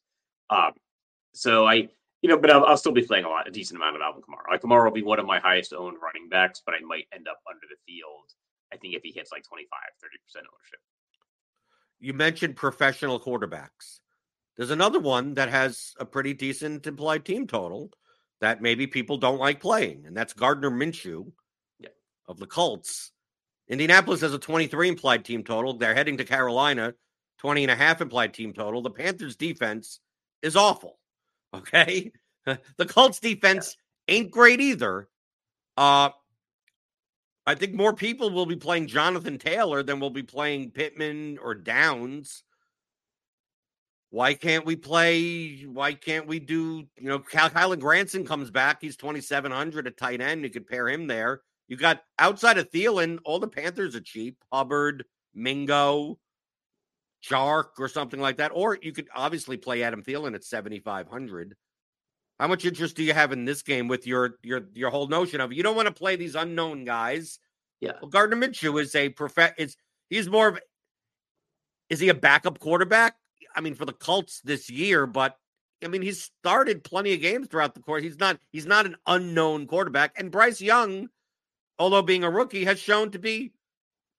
Um, 0.50 0.74
so 1.34 1.68
I, 1.68 1.90
you 2.22 2.30
know, 2.30 2.38
but 2.38 2.50
I'll, 2.50 2.66
I'll, 2.66 2.78
still 2.78 2.92
be 2.92 3.04
playing 3.04 3.26
a 3.26 3.30
lot, 3.30 3.48
a 3.48 3.52
decent 3.52 3.78
amount 3.78 3.98
of 3.98 4.02
Alvin 4.02 4.24
Kamara. 4.24 4.50
Like 4.50 4.62
Kamara 4.62 4.86
will 4.86 4.92
be 4.92 5.04
one 5.04 5.20
of 5.20 5.26
my 5.26 5.40
highest 5.40 5.74
owned 5.74 5.98
running 6.02 6.30
backs, 6.30 6.62
but 6.66 6.74
I 6.74 6.80
might 6.80 7.08
end 7.14 7.28
up 7.28 7.40
under 7.48 7.68
the 7.70 7.78
field. 7.86 8.32
I 8.74 8.78
think 8.78 8.96
if 8.96 9.04
he 9.04 9.12
hits 9.12 9.32
like 9.32 9.44
25, 9.44 9.68
30 10.02 10.18
percent 10.24 10.46
ownership 10.48 10.80
you 12.00 12.14
mentioned 12.14 12.56
professional 12.56 13.20
quarterbacks. 13.20 14.00
There's 14.58 14.72
another 14.72 15.00
one 15.00 15.36
that 15.36 15.50
has 15.50 15.94
a 16.00 16.06
pretty 16.06 16.34
decent 16.34 16.86
implied 16.86 17.26
team 17.26 17.48
total 17.48 17.92
that 18.42 18.62
maybe 18.62 18.88
people 18.88 19.18
don't 19.18 19.40
like 19.40 19.60
playing, 19.60 20.06
and 20.06 20.16
that's 20.16 20.34
Gardner 20.34 20.72
Minshew 20.72 21.32
yeah. 21.80 21.90
of 22.28 22.40
the 22.40 22.48
Colts. 22.48 23.12
Indianapolis 23.68 24.22
has 24.22 24.34
a 24.34 24.40
23 24.40 24.90
implied 24.90 25.24
team 25.24 25.44
total. 25.44 25.78
They're 25.78 25.96
heading 25.96 26.18
to 26.18 26.26
Carolina, 26.26 26.94
20 27.40 27.64
and 27.64 27.72
a 27.72 27.76
half 27.76 28.02
implied 28.02 28.34
team 28.34 28.52
total. 28.54 28.82
The 28.82 28.90
Panthers 28.90 29.36
defense 29.36 30.00
is 30.42 30.56
awful. 30.56 30.98
Okay. 31.52 32.12
the 32.46 32.86
Colts 32.86 33.20
defense 33.20 33.76
yeah. 34.08 34.16
ain't 34.16 34.30
great 34.30 34.62
either. 34.62 35.10
Uh, 35.76 36.10
I 37.50 37.56
think 37.56 37.74
more 37.74 37.96
people 37.96 38.30
will 38.30 38.46
be 38.46 38.56
playing 38.56 38.86
Jonathan 38.86 39.40
Taylor 39.40 39.82
than 39.82 40.00
will 40.00 40.12
be 40.12 40.22
playing 40.22 40.70
Pittman 40.70 41.40
or 41.42 41.56
Downs. 41.56 42.44
Why 44.12 44.36
can't 44.36 44.68
we 44.68 44.76
play? 44.76 45.62
Why 45.62 45.94
can't 45.94 46.28
we 46.28 46.40
do? 46.40 46.86
You 46.96 47.10
know, 47.10 47.18
Kylen 47.18 47.80
Granson 47.80 48.24
comes 48.24 48.52
back. 48.52 48.78
He's 48.82 48.98
2,700 48.98 49.88
at 49.88 49.98
tight 49.98 50.22
end. 50.22 50.44
You 50.44 50.52
could 50.52 50.68
pair 50.68 50.88
him 50.90 51.08
there. 51.08 51.42
You 51.68 51.76
got 51.76 52.04
outside 52.20 52.60
of 52.60 52.70
Thielen, 52.70 53.18
all 53.26 53.40
the 53.40 53.48
Panthers 53.48 53.96
are 53.96 54.02
cheap. 54.02 54.38
Hubbard, 54.54 55.06
Mingo, 55.34 56.20
Chark, 57.24 57.80
or 57.80 57.88
something 57.88 58.20
like 58.20 58.38
that. 58.38 58.52
Or 58.54 58.78
you 58.80 58.92
could 58.92 59.08
obviously 59.16 59.58
play 59.58 59.82
Adam 59.82 60.04
Thielen 60.04 60.36
at 60.36 60.44
7,500. 60.44 61.56
How 62.40 62.48
much 62.48 62.64
interest 62.64 62.96
do 62.96 63.04
you 63.04 63.14
have 63.14 63.34
in 63.34 63.44
this 63.46 63.62
game 63.62 63.88
with 63.88 64.08
your 64.08 64.36
your 64.44 64.62
your 64.74 64.90
whole 64.90 65.08
notion 65.08 65.42
of 65.42 65.52
you 65.52 65.62
don't 65.62 65.76
want 65.76 65.88
to 65.88 65.94
play 65.94 66.16
these 66.16 66.36
unknown 66.36 66.86
guys? 66.86 67.40
Yeah. 67.82 67.94
Well, 68.02 68.10
Gardner 68.10 68.38
Minshew 68.38 68.82
is 68.82 68.96
a 68.96 69.10
prof 69.10 69.38
is 69.58 69.76
he's 70.10 70.30
more 70.30 70.48
of 70.50 70.60
is 71.90 72.00
he 72.00 72.10
a 72.10 72.14
backup 72.14 72.60
quarterback? 72.60 73.16
I 73.56 73.62
mean, 73.62 73.76
for 73.76 73.86
the 73.86 73.94
Colts 73.94 74.42
this 74.44 74.70
year, 74.70 75.06
but 75.06 75.36
I 75.84 75.88
mean, 75.88 76.02
he's 76.02 76.24
started 76.24 76.84
plenty 76.84 77.14
of 77.14 77.22
games 77.22 77.48
throughout 77.48 77.74
the 77.74 77.82
course. 77.82 78.04
He's 78.04 78.20
not 78.20 78.40
he's 78.52 78.66
not 78.66 78.86
an 78.86 78.96
unknown 79.06 79.68
quarterback. 79.68 80.14
And 80.18 80.32
Bryce 80.32 80.62
Young, 80.62 81.10
although 81.78 82.02
being 82.02 82.24
a 82.24 82.30
rookie, 82.30 82.66
has 82.66 82.80
shown 82.80 83.12
to 83.12 83.20
be 83.20 83.52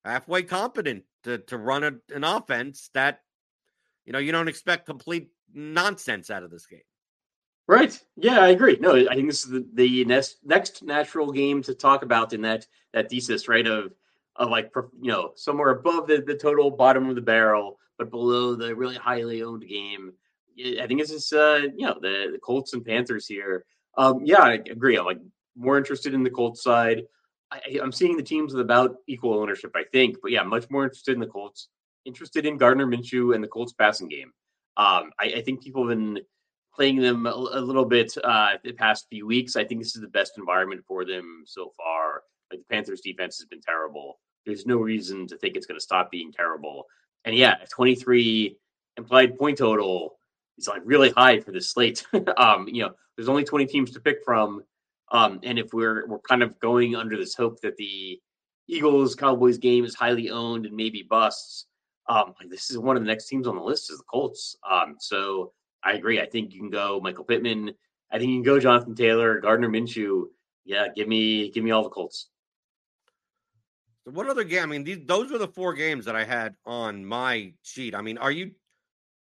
halfway 0.04 0.42
competent 0.42 1.04
to, 1.24 1.38
to 1.38 1.56
run 1.56 1.85
a, 1.85 1.92
an 2.14 2.24
offense 2.24 2.90
that 2.94 3.20
you 4.04 4.12
know 4.12 4.18
you 4.18 4.33
don't 4.33 4.48
expect 4.48 4.87
complete 4.87 5.30
nonsense 5.54 6.30
out 6.30 6.42
of 6.42 6.50
this 6.50 6.66
game. 6.66 6.80
Right. 7.70 7.96
Yeah, 8.16 8.40
I 8.40 8.48
agree. 8.48 8.78
No, 8.80 8.96
I 8.96 9.14
think 9.14 9.28
this 9.28 9.44
is 9.44 9.50
the, 9.52 9.64
the 9.74 10.04
next 10.04 10.38
next 10.44 10.83
natural 10.83 11.30
game 11.30 11.62
to 11.62 11.72
talk 11.72 12.02
about 12.02 12.33
in 12.33 12.40
that 12.42 12.66
that 12.92 13.09
thesis, 13.09 13.46
right? 13.46 13.64
Of 13.64 13.92
of 14.35 14.50
like 14.50 14.72
you 15.00 15.12
know 15.12 15.30
somewhere 15.37 15.70
above 15.70 16.09
the, 16.09 16.20
the 16.20 16.35
total 16.35 16.72
bottom 16.72 17.09
of 17.09 17.14
the 17.14 17.20
barrel, 17.20 17.78
but 17.96 18.11
below 18.11 18.56
the 18.56 18.74
really 18.74 18.96
highly 18.96 19.44
owned 19.44 19.68
game. 19.68 20.12
I 20.83 20.88
think 20.88 21.00
it's 21.00 21.12
just 21.12 21.33
uh 21.33 21.61
you 21.76 21.87
know 21.87 21.96
the, 22.02 22.30
the 22.33 22.40
Colts 22.42 22.72
and 22.72 22.85
Panthers 22.85 23.28
here. 23.28 23.64
Um, 23.96 24.22
yeah, 24.24 24.42
I 24.42 24.54
agree. 24.54 24.98
I'm 24.98 25.04
like 25.04 25.20
more 25.54 25.78
interested 25.78 26.12
in 26.12 26.24
the 26.24 26.30
Colts 26.30 26.64
side. 26.64 27.04
I, 27.52 27.78
I'm 27.80 27.92
seeing 27.92 28.16
the 28.16 28.22
teams 28.24 28.52
with 28.52 28.62
about 28.62 28.96
equal 29.06 29.35
ownership, 29.38 29.70
I 29.76 29.85
think, 29.92 30.16
but 30.22 30.33
yeah, 30.33 30.42
much 30.42 30.68
more 30.70 30.83
interested 30.83 31.14
in 31.14 31.20
the 31.20 31.26
Colts. 31.28 31.68
Interested 32.04 32.46
in 32.46 32.59
Gardner 32.59 32.87
Minshew 32.88 33.33
and 33.33 33.44
the 33.44 33.48
Colts 33.48 33.74
passing 33.74 34.09
game. 34.09 34.33
Um, 34.76 35.12
I, 35.20 35.35
I 35.37 35.42
think 35.42 35.62
people 35.62 35.88
have 35.88 35.96
been 35.96 36.18
playing 36.81 36.97
them 36.97 37.27
a, 37.27 37.31
a 37.31 37.61
little 37.61 37.85
bit 37.85 38.11
uh, 38.25 38.53
the 38.64 38.73
past 38.73 39.07
few 39.11 39.27
weeks. 39.27 39.55
I 39.55 39.64
think 39.64 39.83
this 39.83 39.95
is 39.95 40.01
the 40.01 40.09
best 40.09 40.38
environment 40.38 40.83
for 40.88 41.05
them 41.05 41.43
so 41.45 41.75
far. 41.77 42.23
Like 42.51 42.61
the 42.61 42.75
Panthers 42.75 43.03
defense 43.03 43.37
has 43.37 43.45
been 43.45 43.61
terrible. 43.61 44.19
There's 44.47 44.64
no 44.64 44.79
reason 44.79 45.27
to 45.27 45.37
think 45.37 45.57
it's 45.57 45.66
going 45.66 45.79
to 45.79 45.85
stop 45.85 46.11
being 46.11 46.33
terrible. 46.33 46.87
And 47.27 47.37
yeah, 47.37 47.57
23 47.71 48.57
implied 48.97 49.38
point 49.38 49.59
total 49.59 50.16
is 50.57 50.69
like 50.69 50.81
really 50.87 51.11
high 51.11 51.40
for 51.40 51.53
this 51.53 51.71
slate. 51.71 52.03
um, 52.38 52.66
you 52.66 52.85
know, 52.85 52.93
there's 53.14 53.29
only 53.29 53.45
20 53.45 53.66
teams 53.66 53.90
to 53.90 54.01
pick 54.01 54.25
from. 54.25 54.62
Um, 55.12 55.38
and 55.43 55.59
if 55.59 55.75
we're 55.75 56.07
we're 56.07 56.21
kind 56.21 56.43
of 56.43 56.59
going 56.61 56.97
under 56.97 57.19
this 57.19 57.35
hope 57.35 57.61
that 57.61 57.77
the 57.77 58.19
Eagles 58.69 59.14
Cowboys 59.14 59.59
game 59.59 59.85
is 59.85 59.95
highly 59.95 60.31
owned 60.31 60.64
and 60.64 60.75
maybe 60.75 61.03
busts, 61.03 61.66
um, 62.09 62.33
this 62.49 62.71
is 62.71 62.79
one 62.79 62.97
of 62.97 63.03
the 63.03 63.09
next 63.09 63.27
teams 63.27 63.47
on 63.47 63.57
the 63.57 63.62
list 63.62 63.90
is 63.90 63.99
the 63.99 64.05
Colts. 64.11 64.57
Um, 64.66 64.97
so 64.99 65.53
I 65.83 65.93
agree. 65.93 66.21
I 66.21 66.27
think 66.27 66.53
you 66.53 66.61
can 66.61 66.71
go 66.71 67.01
Michael 67.03 67.25
Pittman. 67.25 67.73
I 68.11 68.19
think 68.19 68.31
you 68.31 68.37
can 68.37 68.43
go 68.43 68.59
Jonathan 68.59 68.95
Taylor, 68.95 69.40
Gardner 69.40 69.69
Minshew. 69.69 70.25
Yeah, 70.64 70.88
give 70.95 71.09
me 71.09 71.51
give 71.51 71.64
me 71.64 71.71
all 71.71 71.83
the 71.83 71.88
Colts. 71.88 72.29
So 74.05 74.12
what 74.12 74.29
other 74.29 74.45
game? 74.45 74.62
I 74.62 74.66
mean, 74.66 74.85
these 74.85 75.01
those 75.05 75.31
were 75.31 75.38
the 75.38 75.49
four 75.49 75.75
games 75.75 76.05
that 76.05 76.16
I 76.16 76.25
had 76.25 76.55
on 76.64 77.05
my 77.05 77.53
sheet. 77.62 77.95
I 77.95 78.03
mean, 78.03 78.19
are 78.19 78.33
you? 78.33 78.53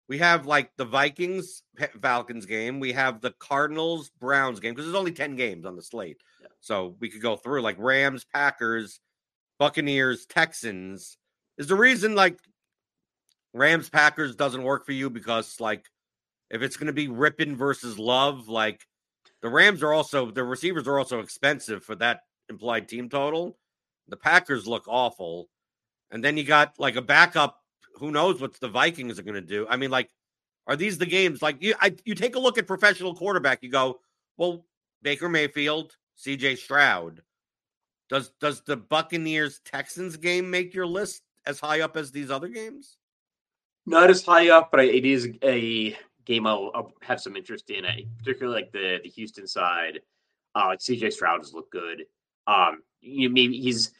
We 0.07 0.17
have 0.17 0.47
like 0.47 0.71
the 0.75 0.85
Vikings 0.85 1.61
Falcons 2.01 2.45
game. 2.45 2.79
We 2.79 2.93
have 2.93 3.21
the 3.21 3.31
Cardinals 3.39 4.09
Browns 4.19 4.59
game 4.59 4.73
because 4.73 4.85
there's 4.85 4.95
only 4.95 5.11
ten 5.11 5.35
games 5.35 5.65
on 5.65 5.75
the 5.75 5.83
slate. 5.83 6.17
Yeah. 6.41 6.47
So 6.59 6.95
we 6.99 7.09
could 7.09 7.21
go 7.21 7.35
through 7.35 7.61
like 7.61 7.75
Rams, 7.77 8.25
Packers, 8.25 8.99
Buccaneers, 9.59 10.25
Texans. 10.25 11.17
Is 11.57 11.67
the 11.67 11.75
reason 11.75 12.15
like 12.15 12.39
Rams 13.53 13.89
Packers 13.89 14.35
doesn't 14.35 14.63
work 14.63 14.85
for 14.85 14.93
you 14.93 15.09
because 15.09 15.59
like 15.59 15.85
if 16.49 16.61
it's 16.61 16.77
going 16.77 16.87
to 16.87 16.93
be 16.93 17.07
Rypien 17.07 17.55
versus 17.55 17.97
Love, 17.99 18.47
like 18.47 18.85
the 19.41 19.49
Rams 19.49 19.83
are 19.83 19.93
also 19.93 20.31
the 20.31 20.43
receivers 20.43 20.87
are 20.87 20.99
also 20.99 21.19
expensive 21.19 21.83
for 21.83 21.95
that 21.95 22.21
implied 22.49 22.87
team 22.87 23.09
total. 23.09 23.57
The 24.07 24.17
Packers 24.17 24.67
look 24.67 24.85
awful, 24.87 25.49
and 26.11 26.23
then 26.23 26.37
you 26.37 26.43
got 26.43 26.79
like 26.79 26.95
a 26.95 27.01
backup 27.01 27.59
who 27.99 28.11
knows 28.11 28.41
what 28.41 28.59
the 28.59 28.67
Vikings 28.67 29.19
are 29.19 29.23
going 29.23 29.35
to 29.35 29.41
do? 29.41 29.67
I 29.69 29.77
mean, 29.77 29.91
like, 29.91 30.09
are 30.67 30.75
these 30.75 30.97
the 30.97 31.05
games? 31.05 31.41
Like, 31.41 31.61
you 31.61 31.75
I, 31.79 31.95
you 32.05 32.15
take 32.15 32.35
a 32.35 32.39
look 32.39 32.57
at 32.57 32.67
professional 32.67 33.13
quarterback, 33.13 33.61
you 33.61 33.69
go, 33.69 33.99
well, 34.37 34.65
Baker 35.01 35.29
Mayfield, 35.29 35.95
C.J. 36.15 36.55
Stroud. 36.55 37.21
Does 38.09 38.31
does 38.39 38.61
the 38.61 38.77
Buccaneers 38.77 39.61
Texans 39.65 40.17
game 40.17 40.49
make 40.49 40.73
your 40.73 40.87
list 40.87 41.21
as 41.45 41.59
high 41.59 41.81
up 41.81 41.95
as 41.95 42.11
these 42.11 42.31
other 42.31 42.47
games? 42.47 42.97
Not 43.85 44.09
as 44.09 44.23
high 44.23 44.49
up, 44.49 44.71
but 44.71 44.85
it 44.85 45.05
is 45.05 45.29
a 45.43 45.97
game 46.29 46.47
I'll, 46.47 46.71
I'll 46.73 46.93
have 47.01 47.19
some 47.19 47.35
interest 47.35 47.69
in. 47.69 47.83
Particularly 48.17 48.61
like 48.61 48.71
the 48.71 48.99
the 49.03 49.09
Houston 49.09 49.47
side. 49.47 49.99
Uh, 50.55 50.67
like 50.67 50.81
C.J. 50.81 51.11
Stroud 51.11 51.39
has 51.39 51.53
looked 51.53 51.71
good. 51.71 52.05
Um, 52.47 52.81
you 53.01 53.29
maybe 53.29 53.59
he's 53.59 53.91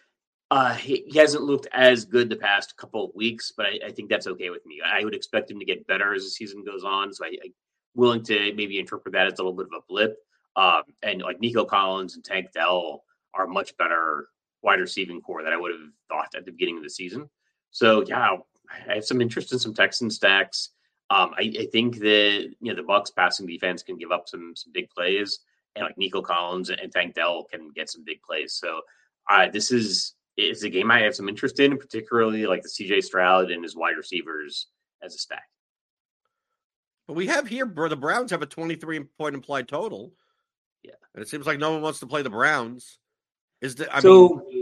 uh, 0.52 0.74
he, 0.74 1.04
he, 1.08 1.20
hasn't 1.20 1.44
looked 1.44 1.68
as 1.72 2.06
good 2.06 2.28
the 2.28 2.36
past 2.36 2.76
couple 2.76 3.06
of 3.06 3.12
weeks, 3.14 3.54
but 3.56 3.68
I, 3.68 3.88
I, 3.88 3.92
think 3.92 4.10
that's 4.10 4.26
okay 4.26 4.50
with 4.50 4.66
me. 4.66 4.82
I 4.84 5.04
would 5.04 5.14
expect 5.14 5.52
him 5.52 5.60
to 5.60 5.66
get 5.66 5.86
better 5.86 6.16
as 6.16 6.24
the 6.24 6.30
season 6.32 6.64
goes 6.64 6.84
on. 6.84 7.14
So 7.14 7.24
I, 7.24 7.28
am 7.28 7.54
willing 7.94 8.24
to 8.24 8.52
maybe 8.56 8.80
interpret 8.80 9.14
that 9.14 9.28
as 9.28 9.34
a 9.38 9.44
little 9.44 9.54
bit 9.54 9.68
of 9.68 9.78
a 9.78 9.86
blip. 9.88 10.18
Um, 10.56 10.82
and 11.04 11.22
like 11.22 11.40
Nico 11.40 11.66
Collins 11.66 12.16
and 12.16 12.24
Tank 12.24 12.48
Dell 12.52 13.04
are 13.36 13.46
much 13.46 13.78
better 13.78 14.30
wide 14.64 14.80
receiving 14.80 15.22
core 15.22 15.44
than 15.44 15.54
I 15.54 15.58
would 15.58 15.72
have 15.72 15.90
thought 16.10 16.34
at 16.36 16.46
the 16.46 16.52
beginning 16.52 16.78
of 16.78 16.84
the 16.84 16.90
season. 16.90 17.30
So 17.70 18.04
yeah, 18.08 18.38
I 18.90 18.96
have 18.96 19.06
some 19.06 19.22
interest 19.22 19.54
in 19.54 19.60
some 19.60 19.76
Texan 19.76 20.10
stacks. 20.10 20.72
Um, 21.12 21.32
I, 21.38 21.52
I, 21.60 21.66
think 21.72 21.98
that 22.00 22.54
you 22.60 22.72
know 22.72 22.76
the 22.76 22.84
Bucks 22.84 23.10
passing 23.10 23.48
defense 23.48 23.82
can 23.82 23.98
give 23.98 24.12
up 24.12 24.30
some 24.30 24.54
some 24.56 24.72
big 24.72 24.90
plays, 24.92 25.40
and 25.76 25.84
like 25.86 25.98
Nico 25.98 26.22
Collins 26.22 26.70
and, 26.70 26.80
and 26.80 26.92
Tank 26.92 27.16
Dell 27.16 27.46
can 27.46 27.70
get 27.70 27.90
some 27.90 28.04
big 28.04 28.22
plays. 28.22 28.54
So 28.54 28.82
uh, 29.30 29.48
this 29.52 29.72
is 29.72 30.14
is 30.38 30.64
a 30.64 30.70
game 30.70 30.92
I 30.92 31.02
have 31.02 31.16
some 31.16 31.28
interest 31.28 31.60
in, 31.60 31.78
particularly 31.78 32.46
like 32.46 32.62
the 32.62 32.70
CJ 32.70 33.04
Stroud 33.04 33.52
and 33.52 33.64
his 33.64 33.76
wide 33.76 33.98
receivers 33.98 34.68
as 35.04 35.16
a 35.16 35.18
stack. 35.18 35.50
But 37.08 37.14
we 37.16 37.28
have 37.28 37.48
here 37.48 37.66
the 37.66 37.98
Browns 37.98 38.32
have 38.32 38.44
a 38.44 38.46
23 38.46 39.00
point 39.18 39.36
implied 39.36 39.68
total. 39.68 40.14
Yeah. 40.84 40.92
And 41.14 41.24
it 41.24 41.28
seems 41.28 41.48
like 41.48 41.60
no 41.60 41.72
one 41.72 41.82
wants 41.82 42.00
to 42.02 42.08
play 42.08 42.22
the 42.22 42.30
Browns. 42.30 43.00
Is 43.62 43.76
the 43.76 43.94
I 43.94 44.00
so, 44.00 44.30
mean, 44.30 44.42
yeah. 44.52 44.59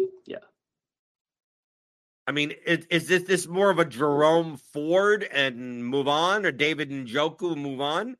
I 2.27 2.33
mean, 2.33 2.53
is, 2.65 2.85
is 2.89 3.07
this 3.07 3.23
this 3.23 3.47
more 3.47 3.69
of 3.69 3.79
a 3.79 3.85
Jerome 3.85 4.57
Ford 4.57 5.23
and 5.31 5.85
move 5.85 6.09
on, 6.09 6.45
or 6.45 6.51
David 6.51 6.91
Njoku 6.91 7.55
move 7.55 7.79
on? 7.79 8.17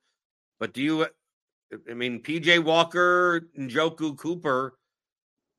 But 0.60 0.74
do 0.74 0.82
you? 0.82 1.08
I 1.90 1.94
mean, 1.94 2.24
PJ 2.24 2.64
Walker, 2.64 3.50
Njoku, 3.60 4.18
Cooper. 4.18 4.78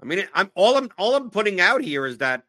I 0.03 0.07
mean, 0.07 0.27
I'm 0.33 0.51
all 0.55 0.79
I'm 0.79 0.89
all 0.97 1.15
I'm 1.15 1.29
putting 1.29 1.61
out 1.61 1.83
here 1.83 2.07
is 2.07 2.19
that 2.19 2.45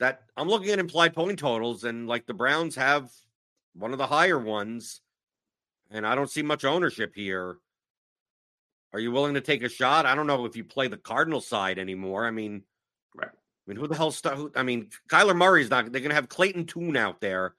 that 0.00 0.22
I'm 0.36 0.48
looking 0.48 0.70
at 0.70 0.80
implied 0.80 1.14
point 1.14 1.38
totals, 1.38 1.84
and 1.84 2.08
like 2.08 2.26
the 2.26 2.34
Browns 2.34 2.74
have 2.74 3.08
one 3.74 3.92
of 3.92 3.98
the 3.98 4.08
higher 4.08 4.40
ones, 4.40 5.02
and 5.92 6.04
I 6.04 6.16
don't 6.16 6.30
see 6.30 6.42
much 6.42 6.64
ownership 6.64 7.12
here. 7.14 7.58
Are 8.92 9.00
you 9.00 9.12
willing 9.12 9.34
to 9.34 9.40
take 9.40 9.62
a 9.62 9.68
shot? 9.68 10.04
I 10.04 10.16
don't 10.16 10.26
know 10.26 10.44
if 10.46 10.56
you 10.56 10.64
play 10.64 10.88
the 10.88 10.96
Cardinal 10.96 11.40
side 11.40 11.78
anymore. 11.78 12.26
I 12.26 12.32
mean. 12.32 12.64
I 13.66 13.70
mean, 13.70 13.78
who 13.78 13.86
the 13.86 13.94
hell? 13.94 14.10
St- 14.10 14.34
who, 14.34 14.52
I 14.56 14.62
mean, 14.62 14.90
Kyler 15.08 15.36
Murray's 15.36 15.70
not. 15.70 15.90
They're 15.92 16.00
going 16.00 16.10
to 16.10 16.16
have 16.16 16.28
Clayton 16.28 16.66
Tune 16.66 16.96
out 16.96 17.20
there. 17.20 17.54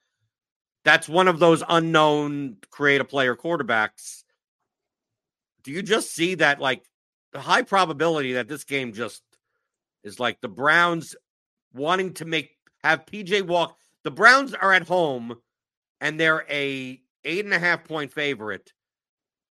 That's 0.83 1.07
one 1.07 1.27
of 1.27 1.39
those 1.39 1.63
unknown 1.67 2.57
create 2.69 2.99
a 2.99 3.05
player 3.05 3.35
quarterbacks. 3.35 4.23
Do 5.63 5.71
you 5.71 5.81
just 5.81 6.13
see 6.13 6.35
that, 6.35 6.59
like, 6.59 6.83
the 7.31 7.39
high 7.39 7.61
probability 7.61 8.33
that 8.33 8.49
this 8.49 8.65
game 8.65 8.91
just 8.91 9.23
is 10.03 10.19
like 10.19 10.41
the 10.41 10.49
Browns 10.49 11.15
wanting 11.73 12.13
to 12.15 12.25
make 12.25 12.51
have 12.83 13.05
PJ 13.05 13.47
walk? 13.47 13.77
The 14.03 14.11
Browns 14.11 14.53
are 14.53 14.73
at 14.73 14.87
home 14.87 15.37
and 16.01 16.19
they're 16.19 16.45
a 16.49 17.01
eight 17.23 17.45
and 17.45 17.53
a 17.53 17.59
half 17.59 17.85
point 17.85 18.11
favorite. 18.11 18.73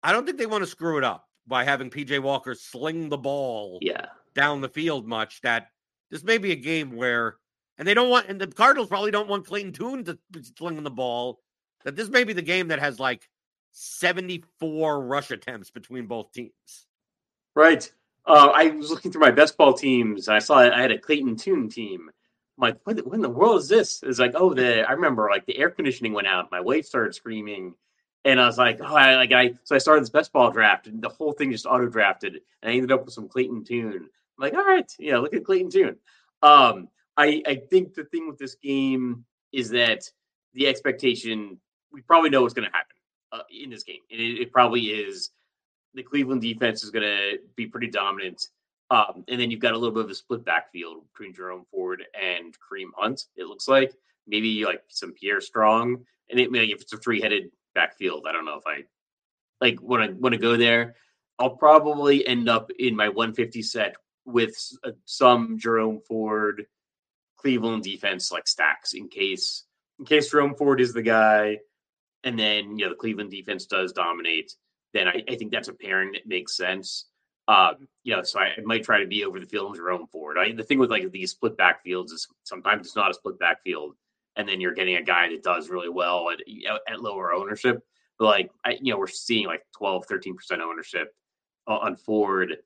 I 0.02 0.12
don't 0.12 0.26
think 0.26 0.38
they 0.38 0.46
want 0.46 0.62
to 0.62 0.70
screw 0.70 0.98
it 0.98 1.04
up 1.04 1.26
by 1.46 1.64
having 1.64 1.90
PJ 1.90 2.20
Walker 2.20 2.54
sling 2.54 3.08
the 3.08 3.18
ball 3.18 3.78
yeah. 3.80 4.06
down 4.34 4.60
the 4.60 4.68
field 4.68 5.06
much. 5.06 5.40
That 5.40 5.68
this 6.12 6.22
may 6.22 6.38
be 6.38 6.52
a 6.52 6.56
game 6.56 6.94
where, 6.94 7.36
and 7.78 7.88
they 7.88 7.94
don't 7.94 8.10
want, 8.10 8.28
and 8.28 8.40
the 8.40 8.46
Cardinals 8.46 8.88
probably 8.88 9.10
don't 9.10 9.28
want 9.28 9.46
Clayton 9.46 9.72
Tune 9.72 10.04
to 10.04 10.16
be 10.30 10.42
slinging 10.56 10.84
the 10.84 10.90
ball. 10.90 11.40
That 11.84 11.96
this 11.96 12.08
may 12.08 12.22
be 12.22 12.32
the 12.32 12.42
game 12.42 12.68
that 12.68 12.78
has 12.78 13.00
like 13.00 13.28
74 13.72 15.04
rush 15.04 15.32
attempts 15.32 15.70
between 15.70 16.06
both 16.06 16.30
teams. 16.30 16.86
Right. 17.56 17.90
Uh, 18.24 18.52
I 18.54 18.68
was 18.68 18.90
looking 18.90 19.10
through 19.10 19.22
my 19.22 19.32
best 19.32 19.56
ball 19.56 19.72
teams 19.72 20.28
and 20.28 20.36
I 20.36 20.38
saw 20.38 20.58
I 20.58 20.80
had 20.80 20.92
a 20.92 20.98
Clayton 20.98 21.34
Tune 21.34 21.68
team. 21.68 22.08
I'm 22.08 22.62
like, 22.68 22.76
what, 22.84 23.04
what 23.04 23.16
in 23.16 23.20
the 23.20 23.28
world 23.28 23.58
is 23.58 23.68
this? 23.68 24.00
It's 24.04 24.20
like, 24.20 24.32
oh, 24.36 24.54
the 24.54 24.88
I 24.88 24.92
remember 24.92 25.28
like 25.28 25.46
the 25.46 25.58
air 25.58 25.70
conditioning 25.70 26.12
went 26.12 26.28
out. 26.28 26.52
My 26.52 26.60
wife 26.60 26.86
started 26.86 27.16
screaming 27.16 27.74
and 28.24 28.40
I 28.40 28.46
was 28.46 28.58
like, 28.58 28.78
oh, 28.80 28.94
I 28.94 29.16
like 29.16 29.32
I 29.32 29.54
so 29.64 29.74
I 29.74 29.78
started 29.78 30.02
this 30.02 30.10
best 30.10 30.32
ball 30.32 30.50
draft, 30.50 30.86
and 30.86 31.02
the 31.02 31.08
whole 31.08 31.32
thing 31.32 31.50
just 31.50 31.66
auto 31.66 31.88
drafted, 31.88 32.40
and 32.62 32.70
I 32.70 32.74
ended 32.74 32.92
up 32.92 33.04
with 33.04 33.14
some 33.14 33.28
Clayton 33.28 33.64
Tune. 33.64 34.08
Like, 34.42 34.54
all 34.54 34.64
right, 34.64 34.92
yeah, 34.98 35.18
look 35.18 35.34
at 35.34 35.44
Clayton 35.44 35.70
Tune. 35.70 35.96
Um, 36.42 36.88
I 37.16 37.42
I 37.46 37.62
think 37.70 37.94
the 37.94 38.04
thing 38.04 38.26
with 38.26 38.38
this 38.38 38.56
game 38.56 39.24
is 39.52 39.70
that 39.70 40.10
the 40.52 40.66
expectation 40.66 41.60
we 41.92 42.00
probably 42.02 42.28
know 42.28 42.42
what's 42.42 42.52
going 42.52 42.68
to 42.68 42.76
happen 42.76 42.96
uh, 43.30 43.42
in 43.50 43.70
this 43.70 43.84
game, 43.84 44.00
and 44.10 44.20
it, 44.20 44.42
it, 44.42 44.52
probably 44.52 44.80
is 44.80 45.30
the 45.94 46.02
Cleveland 46.02 46.42
defense 46.42 46.82
is 46.82 46.90
going 46.90 47.04
to 47.04 47.38
be 47.54 47.66
pretty 47.66 47.86
dominant. 47.86 48.48
Um, 48.90 49.24
and 49.28 49.40
then 49.40 49.50
you've 49.50 49.60
got 49.60 49.74
a 49.74 49.78
little 49.78 49.94
bit 49.94 50.04
of 50.04 50.10
a 50.10 50.14
split 50.14 50.44
backfield 50.44 51.04
between 51.12 51.32
Jerome 51.32 51.64
Ford 51.70 52.02
and 52.20 52.54
Kareem 52.54 52.90
Hunt. 52.96 53.26
It 53.36 53.44
looks 53.44 53.68
like 53.68 53.94
maybe 54.26 54.64
like 54.64 54.82
some 54.88 55.12
Pierre 55.12 55.40
Strong, 55.40 56.04
and 56.30 56.40
it 56.40 56.50
maybe 56.50 56.72
if 56.72 56.82
it's 56.82 56.92
a 56.92 56.98
three 56.98 57.20
headed 57.20 57.52
backfield. 57.76 58.26
I 58.28 58.32
don't 58.32 58.44
know 58.44 58.58
if 58.58 58.66
I 58.66 58.82
like 59.60 59.80
want 59.80 60.10
to 60.10 60.16
want 60.16 60.32
to 60.32 60.40
go 60.40 60.56
there. 60.56 60.96
I'll 61.38 61.56
probably 61.56 62.26
end 62.26 62.48
up 62.48 62.70
in 62.78 62.96
my 62.96 63.08
150 63.08 63.62
set 63.62 63.96
with 64.24 64.56
uh, 64.84 64.92
some 65.04 65.58
Jerome 65.58 66.00
Ford 66.06 66.66
Cleveland 67.36 67.82
defense 67.82 68.30
like 68.30 68.46
stacks 68.46 68.94
in 68.94 69.08
case 69.08 69.64
in 69.98 70.04
case 70.04 70.30
Jerome 70.30 70.54
Ford 70.54 70.80
is 70.80 70.92
the 70.92 71.02
guy, 71.02 71.58
and 72.24 72.38
then 72.38 72.78
you 72.78 72.84
know 72.84 72.90
the 72.90 72.96
Cleveland 72.96 73.30
defense 73.30 73.66
does 73.66 73.92
dominate. 73.92 74.54
Then 74.94 75.08
I, 75.08 75.22
I 75.28 75.36
think 75.36 75.52
that's 75.52 75.68
a 75.68 75.74
pairing 75.74 76.12
that 76.12 76.26
makes 76.26 76.56
sense. 76.56 77.06
Um, 77.48 77.88
you 78.04 78.14
know, 78.14 78.22
so 78.22 78.38
I, 78.38 78.52
I, 78.56 78.60
might 78.64 78.84
try 78.84 79.00
to 79.00 79.06
be 79.06 79.24
over 79.24 79.40
the 79.40 79.46
field 79.46 79.72
in 79.72 79.76
Jerome 79.76 80.06
Ford. 80.06 80.36
I, 80.38 80.52
the 80.52 80.62
thing 80.62 80.78
with 80.78 80.90
like 80.90 81.10
these 81.10 81.32
split 81.32 81.56
backfields 81.56 82.12
is 82.12 82.28
sometimes 82.44 82.86
it's 82.86 82.94
not 82.94 83.10
a 83.10 83.14
split 83.14 83.38
backfield 83.38 83.96
and 84.36 84.48
then 84.48 84.60
you're 84.60 84.74
getting 84.74 84.96
a 84.96 85.02
guy 85.02 85.28
that 85.28 85.42
does 85.42 85.68
really 85.68 85.88
well 85.88 86.30
at, 86.30 86.38
at 86.88 87.02
lower 87.02 87.32
ownership. 87.32 87.82
But 88.18 88.26
like, 88.26 88.50
I, 88.64 88.78
you 88.80 88.92
know, 88.92 88.98
we're 88.98 89.06
seeing 89.08 89.46
like 89.46 89.64
12, 89.76 90.06
13% 90.06 90.34
ownership 90.60 91.14
on 91.66 91.96
Ford. 91.96 92.56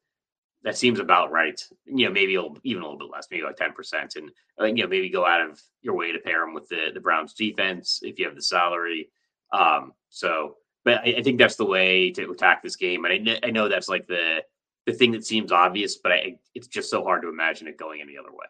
That 0.67 0.77
seems 0.77 0.99
about 0.99 1.31
right. 1.31 1.63
You 1.85 2.07
know, 2.07 2.13
maybe 2.13 2.33
even 2.65 2.83
a 2.83 2.85
little 2.85 2.99
bit 2.99 3.09
less, 3.11 3.29
maybe 3.31 3.45
like 3.45 3.57
10%. 3.57 4.17
And, 4.17 4.31
uh, 4.61 4.65
you 4.65 4.83
know, 4.83 4.89
maybe 4.89 5.09
go 5.09 5.25
out 5.25 5.41
of 5.41 5.63
your 5.81 5.95
way 5.95 6.11
to 6.11 6.19
pair 6.19 6.43
him 6.43 6.55
with 6.55 6.69
the, 6.69 6.89
the 6.93 7.01
Browns 7.01 7.35
defense 7.35 8.01
if 8.03 8.19
you 8.19 8.27
have 8.27 8.35
the 8.35 8.43
salary. 8.43 9.09
Um, 9.53 9.93
so, 10.11 10.57
but 10.85 10.99
I, 11.05 11.15
I 11.19 11.23
think 11.23 11.39
that's 11.39 11.55
the 11.55 11.65
way 11.65 12.11
to 12.11 12.33
attack 12.33 12.65
this 12.65 12.75
game. 12.75 13.05
And 13.05 13.31
I, 13.31 13.47
I 13.47 13.51
know 13.51 13.69
that's 13.69 13.89
like 13.89 14.09
the, 14.09 14.43
the 14.87 14.93
thing 14.93 15.13
that 15.13 15.25
seems 15.25 15.53
obvious, 15.53 15.99
but 15.99 16.11
I, 16.11 16.37
it's 16.55 16.67
just 16.67 16.91
so 16.91 17.05
hard 17.05 17.23
to 17.23 17.29
imagine 17.29 17.69
it 17.69 17.77
going 17.77 18.01
any 18.01 18.19
other 18.19 18.33
way. 18.33 18.47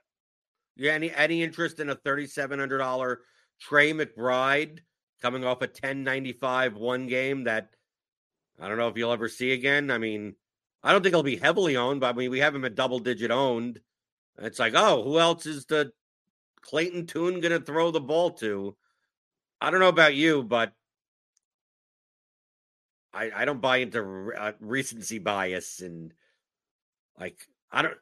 Yeah, 0.77 0.93
any 0.93 1.15
any 1.15 1.43
interest 1.43 1.81
in 1.81 1.89
a 1.89 1.95
thirty 1.95 2.27
seven 2.27 2.59
hundred 2.59 2.79
dollar 2.79 3.23
Trey 3.61 3.93
McBride 3.93 4.81
coming 5.23 5.45
off 5.45 5.63
a 5.63 5.67
ten 5.67 6.05
ninety 6.05 6.33
five 6.33 6.77
one 6.77 7.07
game 7.07 7.45
that 7.45 7.71
I 8.61 8.69
don't 8.69 8.77
know 8.77 8.89
if 8.89 8.97
you'll 8.97 9.13
ever 9.13 9.29
see 9.29 9.53
again. 9.53 9.91
I 9.91 9.97
mean, 9.97 10.35
I 10.83 10.93
don't 10.93 11.03
think 11.03 11.15
he'll 11.15 11.23
be 11.23 11.37
heavily 11.37 11.77
owned, 11.77 12.01
but 12.01 12.15
I 12.15 12.19
mean 12.19 12.31
we 12.31 12.41
have 12.41 12.55
him 12.55 12.65
at 12.65 12.75
double 12.75 12.99
digit 12.99 13.31
owned. 13.31 13.81
It's 14.39 14.59
like, 14.59 14.75
oh, 14.77 15.03
who 15.03 15.19
else 15.19 15.47
is 15.47 15.67
the 15.67 15.93
Clayton 16.61 17.07
Tune 17.07 17.41
going 17.41 17.59
to 17.59 17.61
throw 17.61 17.91
the 17.91 18.01
ball 18.01 18.33
to? 18.33 18.77
I 19.61 19.71
don't 19.71 19.81
know 19.81 19.89
about 19.89 20.15
you, 20.15 20.43
but 20.43 20.73
I 23.13 23.31
I 23.35 23.45
don't 23.45 23.61
buy 23.61 23.79
into 23.79 24.33
uh, 24.37 24.53
recency 24.61 25.19
bias 25.19 25.81
and 25.81 26.13
like 27.19 27.39
I 27.73 27.83
don't 27.83 27.97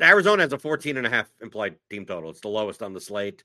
Arizona 0.00 0.42
has 0.42 0.52
a 0.52 0.58
14 0.58 0.96
and 0.96 1.06
a 1.06 1.10
half 1.10 1.26
implied 1.40 1.76
team 1.90 2.04
total. 2.04 2.30
It's 2.30 2.40
the 2.40 2.48
lowest 2.48 2.82
on 2.82 2.92
the 2.92 3.00
slate. 3.00 3.44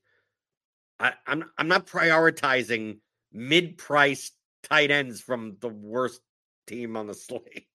I, 1.00 1.14
I'm 1.26 1.46
I'm 1.58 1.68
not 1.68 1.88
prioritizing 1.88 3.00
mid-priced 3.32 4.34
tight 4.64 4.92
ends 4.92 5.22
from 5.22 5.58
the 5.62 5.70
worst 5.70 6.22
team 6.68 6.98
on 6.98 7.08
the 7.08 7.14
slate. 7.16 7.68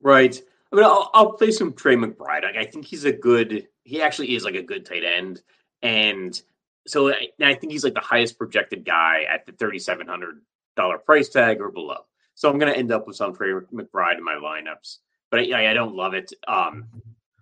Right. 0.00 0.40
I 0.72 0.76
mean, 0.76 0.84
I'll, 0.84 1.10
I'll 1.14 1.32
play 1.32 1.50
some 1.50 1.72
Trey 1.72 1.96
McBride. 1.96 2.44
I, 2.44 2.60
I 2.60 2.66
think 2.66 2.84
he's 2.84 3.04
a 3.04 3.12
good. 3.12 3.68
He 3.84 4.02
actually 4.02 4.34
is 4.34 4.44
like 4.44 4.56
a 4.56 4.62
good 4.62 4.84
tight 4.84 5.04
end, 5.04 5.42
and 5.82 6.40
so 6.86 7.10
I, 7.10 7.28
I 7.42 7.54
think 7.54 7.72
he's 7.72 7.84
like 7.84 7.94
the 7.94 8.00
highest 8.00 8.38
projected 8.38 8.84
guy 8.84 9.24
at 9.30 9.46
the 9.46 9.52
thirty-seven 9.52 10.06
hundred 10.06 10.40
dollar 10.76 10.98
price 10.98 11.28
tag 11.28 11.60
or 11.60 11.70
below. 11.70 12.04
So 12.34 12.50
I'm 12.50 12.58
going 12.58 12.72
to 12.72 12.78
end 12.78 12.92
up 12.92 13.06
with 13.06 13.16
some 13.16 13.34
Trey 13.34 13.52
McBride 13.72 14.18
in 14.18 14.24
my 14.24 14.34
lineups, 14.34 14.98
but 15.30 15.40
I, 15.40 15.70
I 15.70 15.74
don't 15.74 15.94
love 15.94 16.14
it. 16.14 16.32
Um, 16.46 16.86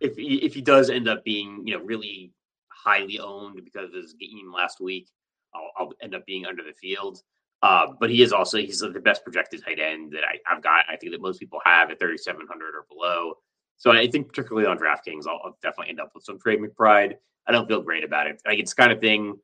if 0.00 0.14
if 0.16 0.54
he 0.54 0.60
does 0.60 0.90
end 0.90 1.08
up 1.08 1.24
being 1.24 1.66
you 1.66 1.76
know 1.76 1.84
really 1.84 2.32
highly 2.68 3.18
owned 3.18 3.64
because 3.64 3.88
of 3.88 3.94
his 3.94 4.12
game 4.14 4.52
last 4.54 4.80
week, 4.80 5.08
I'll, 5.54 5.70
I'll 5.76 5.92
end 6.02 6.14
up 6.14 6.26
being 6.26 6.46
under 6.46 6.62
the 6.62 6.74
field. 6.74 7.22
Uh, 7.64 7.86
but 7.98 8.10
he 8.10 8.20
is 8.20 8.30
also 8.30 8.58
he's 8.58 8.80
the 8.80 9.00
best 9.00 9.24
projected 9.24 9.64
tight 9.64 9.80
end 9.80 10.12
that 10.12 10.22
I, 10.22 10.38
have 10.44 10.62
got. 10.62 10.84
I 10.86 10.96
think 10.96 11.12
that 11.12 11.22
most 11.22 11.40
people 11.40 11.62
have 11.64 11.90
at 11.90 11.98
3,700 11.98 12.74
or 12.74 12.84
below. 12.90 13.38
So 13.78 13.90
I 13.90 14.06
think 14.06 14.28
particularly 14.28 14.68
on 14.68 14.76
DraftKings, 14.76 15.26
I'll, 15.26 15.40
I'll 15.42 15.58
definitely 15.62 15.88
end 15.88 15.98
up 16.00 16.10
with 16.14 16.24
some 16.24 16.38
Trey 16.38 16.58
McBride. 16.58 17.14
I 17.46 17.52
don't 17.52 17.66
feel 17.66 17.80
great 17.80 18.04
about 18.04 18.26
it. 18.26 18.42
Like 18.46 18.58
it's 18.58 18.74
kind 18.74 18.92
of 18.92 19.00
thing 19.00 19.38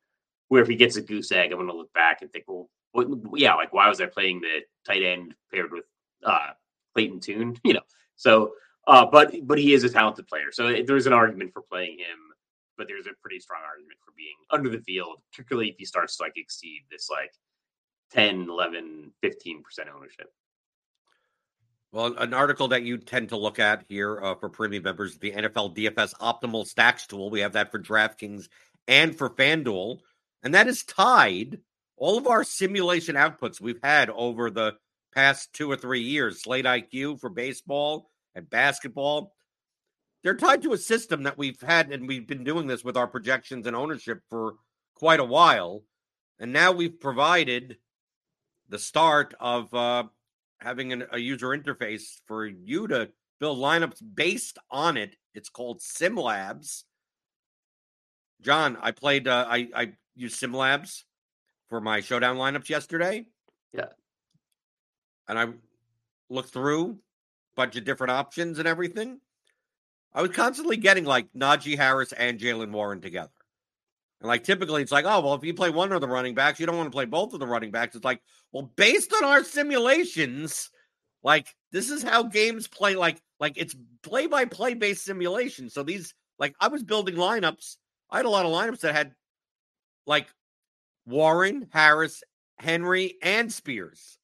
where 0.48 0.60
if 0.60 0.68
he 0.68 0.76
gets 0.76 0.96
a 0.96 1.00
goose 1.00 1.32
egg, 1.32 1.50
I'm 1.50 1.56
going 1.56 1.70
to 1.70 1.74
look 1.74 1.94
back 1.94 2.20
and 2.20 2.30
think, 2.30 2.44
well, 2.46 2.68
what, 2.92 3.08
yeah, 3.36 3.54
like 3.54 3.72
why 3.72 3.88
was 3.88 4.02
I 4.02 4.06
playing 4.06 4.42
the 4.42 4.60
tight 4.86 5.02
end 5.02 5.34
paired 5.50 5.72
with 5.72 5.84
uh, 6.22 6.50
Clayton 6.94 7.20
Tune? 7.20 7.56
You 7.64 7.72
know, 7.72 7.82
so 8.16 8.52
uh, 8.86 9.06
but 9.06 9.34
but 9.44 9.58
he 9.58 9.72
is 9.72 9.84
a 9.84 9.88
talented 9.88 10.28
player, 10.28 10.52
so 10.52 10.82
there's 10.86 11.06
an 11.06 11.14
argument 11.14 11.54
for 11.54 11.62
playing 11.62 11.98
him. 11.98 12.18
But 12.76 12.86
there's 12.86 13.06
a 13.06 13.16
pretty 13.22 13.40
strong 13.40 13.60
argument 13.66 13.98
for 14.04 14.12
being 14.14 14.36
under 14.50 14.68
the 14.68 14.80
field, 14.80 15.22
particularly 15.30 15.70
if 15.70 15.76
he 15.78 15.86
starts 15.86 16.18
to 16.18 16.24
like 16.24 16.32
exceed 16.36 16.82
this 16.90 17.08
like 17.10 17.32
10, 18.12 18.48
11, 18.48 19.12
15% 19.22 19.60
ownership. 19.94 20.32
Well, 21.92 22.14
an 22.18 22.34
article 22.34 22.68
that 22.68 22.84
you 22.84 22.98
tend 22.98 23.30
to 23.30 23.36
look 23.36 23.58
at 23.58 23.84
here 23.88 24.20
uh, 24.22 24.34
for 24.36 24.48
premium 24.48 24.84
members, 24.84 25.18
the 25.18 25.32
NFL 25.32 25.76
DFS 25.76 26.14
Optimal 26.18 26.66
Stacks 26.66 27.06
tool. 27.06 27.30
We 27.30 27.40
have 27.40 27.54
that 27.54 27.72
for 27.72 27.80
DraftKings 27.80 28.48
and 28.86 29.16
for 29.16 29.28
FanDuel. 29.28 29.98
And 30.42 30.54
that 30.54 30.68
is 30.68 30.84
tied 30.84 31.58
all 31.96 32.16
of 32.16 32.26
our 32.28 32.44
simulation 32.44 33.16
outputs 33.16 33.60
we've 33.60 33.82
had 33.82 34.08
over 34.10 34.50
the 34.50 34.76
past 35.14 35.52
two 35.52 35.70
or 35.70 35.76
three 35.76 36.02
years. 36.02 36.42
Slate 36.42 36.64
IQ 36.64 37.20
for 37.20 37.28
baseball 37.28 38.10
and 38.34 38.48
basketball. 38.48 39.34
They're 40.22 40.36
tied 40.36 40.62
to 40.62 40.72
a 40.72 40.78
system 40.78 41.24
that 41.24 41.38
we've 41.38 41.60
had, 41.60 41.92
and 41.92 42.06
we've 42.06 42.26
been 42.26 42.44
doing 42.44 42.66
this 42.66 42.84
with 42.84 42.96
our 42.96 43.06
projections 43.06 43.66
and 43.66 43.74
ownership 43.74 44.20
for 44.28 44.54
quite 44.94 45.20
a 45.20 45.24
while. 45.24 45.82
And 46.38 46.52
now 46.52 46.72
we've 46.72 47.00
provided 47.00 47.78
the 48.70 48.78
start 48.78 49.34
of 49.38 49.72
uh, 49.74 50.04
having 50.60 50.92
an, 50.92 51.04
a 51.12 51.18
user 51.18 51.48
interface 51.48 52.20
for 52.26 52.46
you 52.46 52.86
to 52.88 53.10
build 53.40 53.58
lineups 53.58 53.98
based 54.14 54.58
on 54.70 54.96
it. 54.96 55.16
It's 55.34 55.48
called 55.48 55.80
SimLabs. 55.80 56.84
John, 58.40 58.78
I 58.80 58.92
played. 58.92 59.28
Uh, 59.28 59.44
I 59.48 59.68
I 59.74 59.92
used 60.16 60.40
SimLabs 60.40 61.02
for 61.68 61.80
my 61.80 62.00
showdown 62.00 62.36
lineups 62.36 62.68
yesterday. 62.68 63.26
Yeah, 63.74 63.88
and 65.28 65.38
I 65.38 65.48
looked 66.30 66.50
through 66.50 66.92
a 66.92 67.56
bunch 67.56 67.76
of 67.76 67.84
different 67.84 68.12
options 68.12 68.58
and 68.58 68.66
everything. 68.66 69.20
I 70.14 70.22
was 70.22 70.30
constantly 70.30 70.76
getting 70.76 71.04
like 71.04 71.32
Najee 71.34 71.76
Harris 71.76 72.12
and 72.12 72.40
Jaylen 72.40 72.72
Warren 72.72 73.00
together. 73.00 73.30
And 74.20 74.28
like 74.28 74.44
typically, 74.44 74.82
it's 74.82 74.92
like, 74.92 75.06
oh, 75.06 75.20
well, 75.20 75.34
if 75.34 75.44
you 75.44 75.54
play 75.54 75.70
one 75.70 75.92
of 75.92 76.00
the 76.00 76.08
running 76.08 76.34
backs, 76.34 76.60
you 76.60 76.66
don't 76.66 76.76
want 76.76 76.88
to 76.88 76.94
play 76.94 77.06
both 77.06 77.32
of 77.32 77.40
the 77.40 77.46
running 77.46 77.70
backs. 77.70 77.96
It's 77.96 78.04
like, 78.04 78.20
well, 78.52 78.70
based 78.76 79.12
on 79.14 79.24
our 79.24 79.42
simulations, 79.42 80.70
like 81.22 81.54
this 81.72 81.90
is 81.90 82.02
how 82.02 82.24
games 82.24 82.68
play. 82.68 82.96
Like, 82.96 83.20
like 83.38 83.54
it's 83.56 83.74
play 84.02 84.26
by 84.26 84.44
play 84.44 84.74
based 84.74 85.04
simulation. 85.04 85.70
So 85.70 85.82
these, 85.82 86.14
like, 86.38 86.54
I 86.60 86.68
was 86.68 86.82
building 86.82 87.14
lineups. 87.14 87.76
I 88.10 88.18
had 88.18 88.26
a 88.26 88.30
lot 88.30 88.44
of 88.44 88.52
lineups 88.52 88.80
that 88.80 88.94
had 88.94 89.14
like 90.06 90.26
Warren, 91.06 91.68
Harris, 91.70 92.22
Henry, 92.58 93.16
and 93.22 93.50
Spears, 93.52 94.18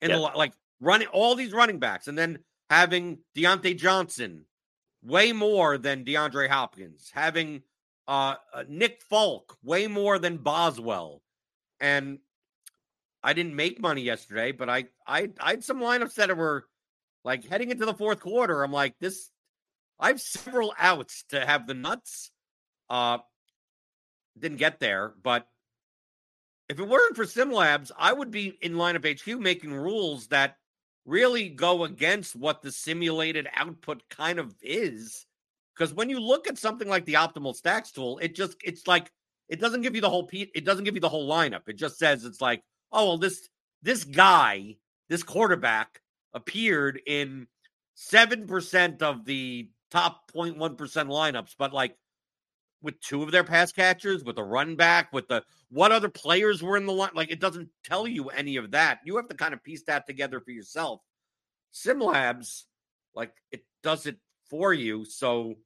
and 0.00 0.10
yeah. 0.10 0.18
like 0.18 0.52
running 0.80 1.08
all 1.08 1.34
these 1.34 1.52
running 1.52 1.78
backs, 1.78 2.08
and 2.08 2.16
then 2.16 2.38
having 2.70 3.18
Diontae 3.36 3.76
Johnson 3.76 4.46
way 5.02 5.32
more 5.32 5.76
than 5.76 6.04
DeAndre 6.04 6.48
Hopkins, 6.48 7.10
having 7.12 7.62
uh, 8.06 8.34
uh, 8.52 8.64
Nick 8.68 9.02
Folk, 9.02 9.56
way 9.62 9.86
more 9.86 10.18
than 10.18 10.36
Boswell, 10.36 11.22
and 11.80 12.18
I 13.22 13.32
didn't 13.32 13.56
make 13.56 13.80
money 13.80 14.02
yesterday, 14.02 14.52
but 14.52 14.68
I 14.68 14.86
I 15.06 15.30
I 15.40 15.50
had 15.50 15.64
some 15.64 15.80
lineups 15.80 16.14
that 16.14 16.36
were 16.36 16.66
like 17.24 17.46
heading 17.48 17.70
into 17.70 17.86
the 17.86 17.94
fourth 17.94 18.20
quarter. 18.20 18.62
I'm 18.62 18.72
like 18.72 18.98
this. 19.00 19.30
I 19.98 20.08
have 20.08 20.20
several 20.20 20.74
outs 20.78 21.24
to 21.30 21.44
have 21.44 21.66
the 21.66 21.74
nuts. 21.74 22.30
Uh, 22.90 23.18
didn't 24.38 24.58
get 24.58 24.80
there, 24.80 25.14
but 25.22 25.46
if 26.68 26.78
it 26.78 26.88
weren't 26.88 27.16
for 27.16 27.24
SimLabs, 27.24 27.90
I 27.96 28.12
would 28.12 28.30
be 28.30 28.58
in 28.60 28.74
lineup 28.74 29.06
HQ 29.06 29.40
making 29.40 29.72
rules 29.72 30.28
that 30.28 30.56
really 31.04 31.48
go 31.48 31.84
against 31.84 32.34
what 32.34 32.62
the 32.62 32.72
simulated 32.72 33.46
output 33.54 34.02
kind 34.08 34.38
of 34.38 34.54
is 34.62 35.26
because 35.76 35.92
when 35.94 36.08
you 36.08 36.20
look 36.20 36.48
at 36.48 36.58
something 36.58 36.88
like 36.88 37.04
the 37.04 37.14
optimal 37.14 37.54
stacks 37.54 37.90
tool, 37.90 38.18
it 38.18 38.34
just 38.34 38.56
it's 38.64 38.86
like 38.86 39.10
it 39.48 39.60
doesn't 39.60 39.82
give 39.82 39.94
you 39.94 40.00
the 40.00 40.10
whole 40.10 40.28
it 40.32 40.64
doesn't 40.64 40.84
give 40.84 40.94
you 40.94 41.00
the 41.00 41.08
whole 41.08 41.28
lineup. 41.28 41.68
It 41.68 41.76
just 41.76 41.98
says 41.98 42.24
it's 42.24 42.40
like, 42.40 42.62
oh 42.92 43.06
well, 43.06 43.18
this 43.18 43.48
this 43.82 44.04
guy, 44.04 44.76
this 45.08 45.22
quarterback 45.22 46.00
appeared 46.32 47.00
in 47.06 47.46
seven 47.94 48.46
percent 48.46 49.02
of 49.02 49.24
the 49.24 49.68
top 49.90 50.30
0.1 50.32 50.76
percent 50.76 51.08
lineups, 51.08 51.54
but 51.58 51.72
like 51.72 51.96
with 52.82 53.00
two 53.00 53.22
of 53.22 53.32
their 53.32 53.44
pass 53.44 53.72
catchers, 53.72 54.22
with 54.22 54.38
a 54.38 54.44
run 54.44 54.76
back, 54.76 55.12
with 55.12 55.26
the 55.26 55.42
what 55.70 55.90
other 55.90 56.08
players 56.08 56.62
were 56.62 56.76
in 56.76 56.86
the 56.86 56.92
line. 56.92 57.10
Like 57.14 57.30
it 57.30 57.40
doesn't 57.40 57.68
tell 57.82 58.06
you 58.06 58.28
any 58.28 58.56
of 58.56 58.70
that. 58.72 59.00
You 59.04 59.16
have 59.16 59.28
to 59.28 59.36
kind 59.36 59.54
of 59.54 59.64
piece 59.64 59.82
that 59.84 60.06
together 60.06 60.40
for 60.40 60.50
yourself. 60.50 61.00
SimLabs, 61.74 62.64
like 63.14 63.32
it 63.50 63.64
does 63.82 64.06
it 64.06 64.18
for 64.54 64.72
you. 64.72 65.04
So 65.04 65.56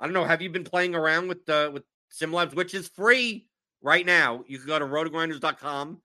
I 0.00 0.04
don't 0.04 0.12
know. 0.12 0.24
Have 0.24 0.42
you 0.42 0.50
been 0.50 0.64
playing 0.64 0.96
around 0.96 1.28
with 1.28 1.46
the 1.46 1.70
with 1.72 1.84
SimLabs, 2.12 2.52
which 2.52 2.74
is 2.74 2.88
free 2.88 3.46
right 3.80 4.04
now? 4.04 4.42
You 4.48 4.58
can 4.58 4.66
go 4.66 4.76
to 4.76 4.84
rotogrinders.com 4.84 6.00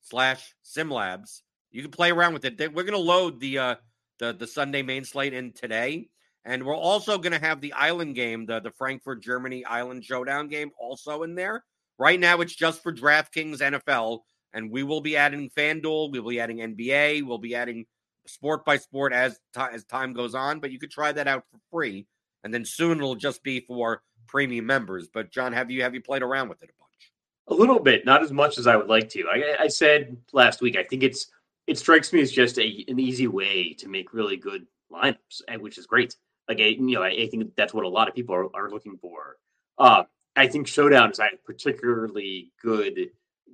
slash 0.00 0.54
SimLabs. 0.64 1.42
You 1.70 1.82
can 1.82 1.90
play 1.90 2.12
around 2.12 2.32
with 2.32 2.46
it. 2.46 2.58
We're 2.58 2.84
going 2.84 2.92
to 2.92 2.98
load 2.98 3.40
the 3.40 3.58
uh 3.58 3.74
the 4.18 4.32
the 4.32 4.46
Sunday 4.46 4.80
main 4.80 5.04
slate 5.04 5.34
in 5.34 5.52
today, 5.52 6.08
and 6.46 6.64
we're 6.64 6.74
also 6.74 7.18
going 7.18 7.38
to 7.38 7.46
have 7.46 7.60
the 7.60 7.74
island 7.74 8.14
game, 8.14 8.46
the 8.46 8.60
the 8.60 8.70
Frankfurt 8.70 9.22
Germany 9.22 9.62
Island 9.66 10.02
Showdown 10.02 10.48
game, 10.48 10.70
also 10.80 11.24
in 11.24 11.34
there. 11.34 11.62
Right 11.98 12.18
now, 12.18 12.40
it's 12.40 12.56
just 12.56 12.82
for 12.82 12.90
DraftKings 12.90 13.58
NFL, 13.58 14.20
and 14.54 14.70
we 14.70 14.82
will 14.82 15.02
be 15.02 15.18
adding 15.18 15.50
FanDuel. 15.50 16.10
We'll 16.10 16.22
be 16.22 16.40
adding 16.40 16.56
NBA. 16.56 17.26
We'll 17.26 17.36
be 17.36 17.54
adding 17.54 17.84
sport 18.26 18.64
by 18.64 18.76
sport 18.76 19.12
as 19.12 19.38
t- 19.54 19.60
as 19.72 19.84
time 19.84 20.12
goes 20.12 20.34
on, 20.34 20.60
but 20.60 20.70
you 20.70 20.78
could 20.78 20.90
try 20.90 21.12
that 21.12 21.28
out 21.28 21.44
for 21.50 21.58
free, 21.70 22.06
and 22.44 22.52
then 22.52 22.64
soon 22.64 22.98
it'll 22.98 23.14
just 23.14 23.42
be 23.42 23.60
for 23.60 24.02
premium 24.26 24.66
members. 24.66 25.08
But 25.12 25.30
John, 25.30 25.52
have 25.52 25.70
you 25.70 25.82
have 25.82 25.94
you 25.94 26.00
played 26.00 26.22
around 26.22 26.48
with 26.48 26.62
it 26.62 26.70
a 26.70 26.78
bunch? 26.78 27.12
A 27.48 27.54
little 27.54 27.80
bit, 27.80 28.04
not 28.04 28.22
as 28.22 28.32
much 28.32 28.58
as 28.58 28.66
I 28.66 28.76
would 28.76 28.88
like 28.88 29.08
to. 29.10 29.24
I, 29.28 29.64
I 29.64 29.68
said 29.68 30.16
last 30.32 30.60
week, 30.60 30.76
I 30.76 30.84
think 30.84 31.02
it's 31.02 31.26
it 31.66 31.78
strikes 31.78 32.12
me 32.12 32.20
as 32.20 32.32
just 32.32 32.58
a, 32.58 32.84
an 32.88 32.98
easy 32.98 33.26
way 33.26 33.74
to 33.74 33.88
make 33.88 34.12
really 34.12 34.36
good 34.36 34.66
lineups, 34.92 35.42
which 35.58 35.78
is 35.78 35.86
great. 35.86 36.14
Like 36.48 36.58
you 36.58 36.80
know, 36.80 37.02
I, 37.02 37.10
I 37.10 37.28
think 37.28 37.54
that's 37.56 37.74
what 37.74 37.84
a 37.84 37.88
lot 37.88 38.08
of 38.08 38.14
people 38.14 38.34
are, 38.34 38.54
are 38.54 38.70
looking 38.70 38.98
for. 39.00 39.36
Uh, 39.78 40.04
I 40.36 40.46
think 40.46 40.66
Showdown 40.66 41.10
is 41.10 41.18
a 41.18 41.28
particularly 41.44 42.52
good 42.62 43.10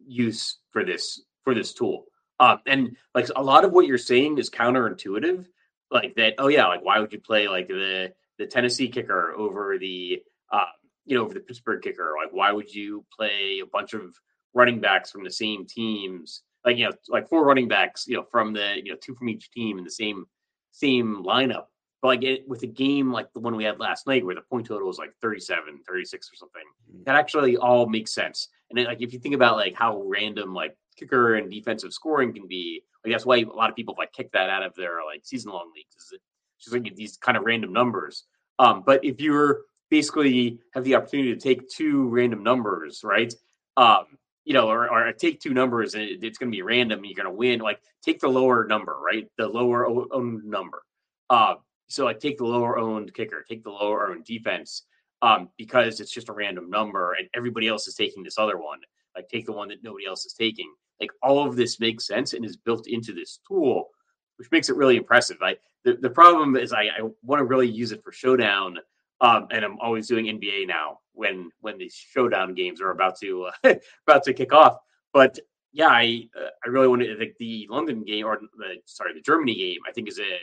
use 0.06 0.58
for 0.70 0.84
this 0.84 1.22
for 1.44 1.54
this 1.54 1.72
tool. 1.72 2.06
Um, 2.38 2.58
and 2.66 2.96
like 3.14 3.28
a 3.34 3.42
lot 3.42 3.64
of 3.64 3.72
what 3.72 3.86
you're 3.86 3.98
saying 3.98 4.38
is 4.38 4.50
counterintuitive, 4.50 5.46
like 5.90 6.14
that. 6.16 6.34
Oh 6.38 6.48
yeah, 6.48 6.66
like 6.66 6.84
why 6.84 7.00
would 7.00 7.12
you 7.12 7.20
play 7.20 7.48
like 7.48 7.68
the 7.68 8.12
the 8.38 8.46
Tennessee 8.46 8.88
kicker 8.88 9.32
over 9.32 9.78
the 9.78 10.22
uh, 10.52 10.66
you 11.04 11.16
know 11.16 11.24
over 11.24 11.34
the 11.34 11.40
Pittsburgh 11.40 11.82
kicker? 11.82 12.14
Like 12.22 12.32
why 12.32 12.52
would 12.52 12.72
you 12.72 13.04
play 13.16 13.60
a 13.62 13.66
bunch 13.66 13.94
of 13.94 14.14
running 14.54 14.80
backs 14.80 15.10
from 15.10 15.24
the 15.24 15.30
same 15.30 15.66
teams? 15.66 16.42
Like 16.64 16.76
you 16.76 16.86
know, 16.86 16.92
like 17.08 17.28
four 17.28 17.44
running 17.44 17.68
backs, 17.68 18.06
you 18.06 18.16
know, 18.16 18.24
from 18.30 18.52
the 18.52 18.76
you 18.76 18.92
know 18.92 18.98
two 19.00 19.14
from 19.14 19.28
each 19.28 19.50
team 19.50 19.78
in 19.78 19.84
the 19.84 19.90
same 19.90 20.26
same 20.72 21.24
lineup. 21.24 21.66
But 22.02 22.08
like 22.08 22.24
it, 22.24 22.48
with 22.48 22.62
a 22.62 22.66
game 22.66 23.10
like 23.10 23.32
the 23.32 23.40
one 23.40 23.56
we 23.56 23.64
had 23.64 23.80
last 23.80 24.06
night, 24.06 24.24
where 24.24 24.34
the 24.34 24.42
point 24.42 24.66
total 24.66 24.86
was 24.86 24.98
like 24.98 25.12
37, 25.22 25.80
36 25.88 26.30
or 26.30 26.36
something, 26.36 26.62
mm-hmm. 26.90 27.04
that 27.04 27.16
actually 27.16 27.56
all 27.56 27.86
makes 27.86 28.12
sense. 28.14 28.48
And 28.68 28.78
then, 28.78 28.86
like 28.86 29.00
if 29.00 29.14
you 29.14 29.18
think 29.18 29.34
about 29.34 29.56
like 29.56 29.74
how 29.74 30.02
random 30.02 30.52
like 30.52 30.76
kicker 30.96 31.36
and 31.36 31.50
defensive 31.50 31.92
scoring 31.92 32.32
can 32.32 32.46
be. 32.46 32.82
Like 33.04 33.12
that's 33.12 33.26
why 33.26 33.38
a 33.38 33.44
lot 33.44 33.70
of 33.70 33.76
people 33.76 33.94
like 33.98 34.12
kick 34.12 34.32
that 34.32 34.50
out 34.50 34.62
of 34.62 34.74
their 34.74 35.04
like 35.04 35.20
season 35.24 35.52
long 35.52 35.70
leagues. 35.74 35.94
Is 35.96 36.12
it 36.12 36.20
just 36.60 36.72
like 36.72 36.94
these 36.96 37.16
kind 37.16 37.36
of 37.36 37.44
random 37.44 37.72
numbers? 37.72 38.24
Um, 38.58 38.82
but 38.84 39.04
if 39.04 39.20
you're 39.20 39.62
basically 39.90 40.58
have 40.74 40.84
the 40.84 40.94
opportunity 40.94 41.32
to 41.34 41.40
take 41.40 41.68
two 41.68 42.08
random 42.08 42.42
numbers, 42.42 43.02
right? 43.04 43.32
Um, 43.76 44.04
you 44.44 44.54
know, 44.54 44.68
or, 44.68 44.90
or 44.90 45.12
take 45.12 45.40
two 45.40 45.52
numbers 45.52 45.94
and 45.94 46.04
it, 46.04 46.22
it's 46.22 46.38
going 46.38 46.50
to 46.50 46.56
be 46.56 46.62
random. 46.62 46.98
And 46.98 47.06
you're 47.06 47.16
going 47.16 47.32
to 47.32 47.36
win. 47.36 47.60
Like 47.60 47.80
take 48.02 48.20
the 48.20 48.28
lower 48.28 48.66
number, 48.66 48.96
right? 48.98 49.28
The 49.38 49.48
lower 49.48 49.86
owned 49.86 50.44
number. 50.44 50.82
Uh, 51.28 51.56
so 51.88 52.04
like 52.04 52.20
take 52.20 52.38
the 52.38 52.46
lower 52.46 52.78
owned 52.78 53.12
kicker, 53.14 53.44
take 53.48 53.62
the 53.62 53.70
lower 53.70 54.08
owned 54.08 54.24
defense, 54.24 54.86
um, 55.22 55.48
because 55.56 56.00
it's 56.00 56.10
just 56.10 56.28
a 56.28 56.32
random 56.32 56.70
number 56.70 57.14
and 57.14 57.28
everybody 57.34 57.68
else 57.68 57.86
is 57.88 57.94
taking 57.94 58.22
this 58.22 58.38
other 58.38 58.58
one. 58.58 58.80
Like 59.14 59.28
take 59.28 59.46
the 59.46 59.52
one 59.52 59.68
that 59.68 59.82
nobody 59.82 60.06
else 60.06 60.26
is 60.26 60.34
taking. 60.34 60.72
Like 61.00 61.10
all 61.22 61.46
of 61.46 61.56
this 61.56 61.80
makes 61.80 62.06
sense 62.06 62.32
and 62.32 62.44
is 62.44 62.56
built 62.56 62.86
into 62.86 63.12
this 63.12 63.40
tool, 63.46 63.88
which 64.36 64.50
makes 64.50 64.68
it 64.68 64.76
really 64.76 64.96
impressive. 64.96 65.38
I 65.42 65.56
the, 65.84 65.94
the 65.94 66.10
problem 66.10 66.56
is 66.56 66.72
I, 66.72 66.84
I 66.84 67.02
want 67.22 67.40
to 67.40 67.44
really 67.44 67.68
use 67.68 67.92
it 67.92 68.02
for 68.02 68.12
showdown. 68.12 68.78
Um, 69.20 69.46
and 69.50 69.64
I'm 69.64 69.78
always 69.80 70.08
doing 70.08 70.26
NBA 70.26 70.66
now 70.66 70.98
when 71.12 71.50
when 71.60 71.78
these 71.78 71.94
showdown 71.94 72.54
games 72.54 72.80
are 72.80 72.90
about 72.90 73.18
to 73.20 73.48
uh, 73.64 73.74
about 74.06 74.24
to 74.24 74.34
kick 74.34 74.52
off. 74.52 74.76
But 75.12 75.38
yeah, 75.72 75.88
I 75.88 76.28
uh, 76.38 76.48
I 76.64 76.68
really 76.68 76.88
want 76.88 77.02
to 77.02 77.16
think 77.16 77.36
the 77.38 77.66
London 77.70 78.04
game 78.04 78.26
or 78.26 78.38
the 78.58 78.76
sorry 78.84 79.14
the 79.14 79.20
Germany 79.20 79.54
game 79.54 79.80
I 79.88 79.92
think 79.92 80.08
is 80.08 80.18
a 80.18 80.40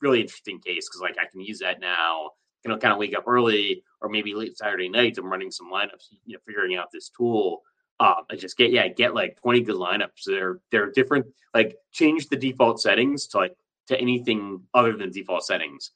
really 0.00 0.20
interesting 0.20 0.60
case 0.60 0.88
because 0.88 1.00
like 1.00 1.16
I 1.18 1.30
can 1.30 1.40
use 1.40 1.58
that 1.60 1.80
now. 1.80 2.30
You 2.64 2.70
know, 2.72 2.78
kind 2.78 2.92
of 2.92 2.98
wake 2.98 3.16
up 3.16 3.28
early 3.28 3.82
or 4.00 4.08
maybe 4.08 4.34
late 4.34 4.58
Saturday 4.58 4.88
night. 4.88 5.16
I'm 5.16 5.30
running 5.30 5.50
some 5.50 5.70
lineups, 5.72 6.10
you 6.26 6.34
know, 6.34 6.40
figuring 6.44 6.76
out 6.76 6.88
this 6.92 7.08
tool. 7.08 7.62
Um, 8.00 8.24
I 8.30 8.36
just 8.36 8.56
get 8.56 8.70
yeah, 8.70 8.88
get 8.88 9.14
like 9.14 9.40
20 9.42 9.62
good 9.62 9.76
lineups. 9.76 10.24
They're 10.26 10.60
they're 10.70 10.90
different. 10.90 11.26
Like 11.54 11.76
change 11.92 12.28
the 12.28 12.36
default 12.36 12.80
settings 12.80 13.26
to 13.28 13.38
like 13.38 13.56
to 13.88 14.00
anything 14.00 14.62
other 14.74 14.96
than 14.96 15.10
default 15.10 15.44
settings. 15.44 15.90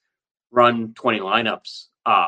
Run 0.51 0.95
20 0.95 1.21
lineups. 1.21 1.87
Um, 2.05 2.27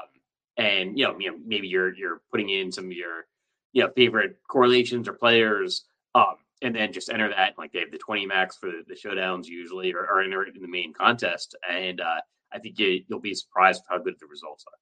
and 0.56 0.98
you 0.98 1.04
know, 1.06 1.18
you 1.18 1.30
know, 1.32 1.38
maybe 1.44 1.68
you're 1.68 1.94
you're 1.94 2.22
putting 2.30 2.50
in 2.50 2.70
some 2.70 2.86
of 2.86 2.92
your 2.92 3.26
you 3.74 3.82
know 3.82 3.90
favorite 3.94 4.38
correlations 4.48 5.06
or 5.06 5.12
players 5.12 5.84
um, 6.14 6.36
and 6.62 6.74
then 6.74 6.92
just 6.92 7.10
enter 7.10 7.28
that 7.28 7.58
like 7.58 7.72
they 7.72 7.80
have 7.80 7.90
the 7.90 7.98
20 7.98 8.24
max 8.24 8.56
for 8.56 8.70
the, 8.70 8.82
the 8.88 8.94
showdowns 8.94 9.46
usually 9.46 9.92
or, 9.92 10.00
or 10.00 10.22
enter 10.22 10.42
it 10.42 10.56
in 10.56 10.62
the 10.62 10.68
main 10.68 10.94
contest 10.94 11.54
and 11.68 12.00
uh, 12.00 12.20
i 12.52 12.58
think 12.58 12.78
you, 12.78 13.02
you'll 13.08 13.20
be 13.20 13.34
surprised 13.34 13.82
how 13.88 13.98
good 13.98 14.14
the 14.20 14.26
results 14.26 14.64
are 14.66 14.78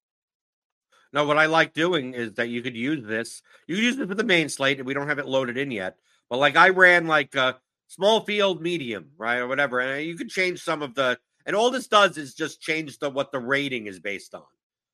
now 1.13 1.25
what 1.25 1.39
i 1.39 1.47
like 1.47 1.73
doing 1.73 2.15
is 2.15 2.35
that 2.35 2.49
you 2.49 2.63
could 2.63 2.77
use 2.77 3.05
this 3.05 3.43
you 3.67 3.77
use 3.77 3.99
it 3.99 4.09
for 4.09 4.15
the 4.15 4.25
main 4.25 4.49
slate 4.49 4.79
and 4.79 4.87
we 4.87 4.95
don't 4.95 5.09
have 5.09 5.19
it 5.19 5.27
loaded 5.27 5.57
in 5.57 5.71
yet 5.71 5.97
but 6.29 6.39
like 6.39 6.57
i 6.57 6.69
ran 6.69 7.07
like 7.07 7.35
a 7.35 7.57
small 7.89 8.21
field 8.21 8.63
medium 8.63 9.11
right 9.17 9.39
or 9.39 9.47
whatever 9.47 9.81
and 9.81 9.93
uh, 9.93 9.97
you 9.97 10.17
could 10.17 10.29
change 10.29 10.63
some 10.63 10.83
of 10.83 10.95
the 10.95 11.19
and 11.45 11.57
all 11.57 11.71
this 11.71 11.89
does 11.89 12.17
is 12.17 12.35
just 12.35 12.61
change 12.61 12.99
the 12.99 13.11
what 13.11 13.33
the 13.33 13.39
rating 13.39 13.87
is 13.87 14.01
based 14.01 14.35
on 14.35 14.43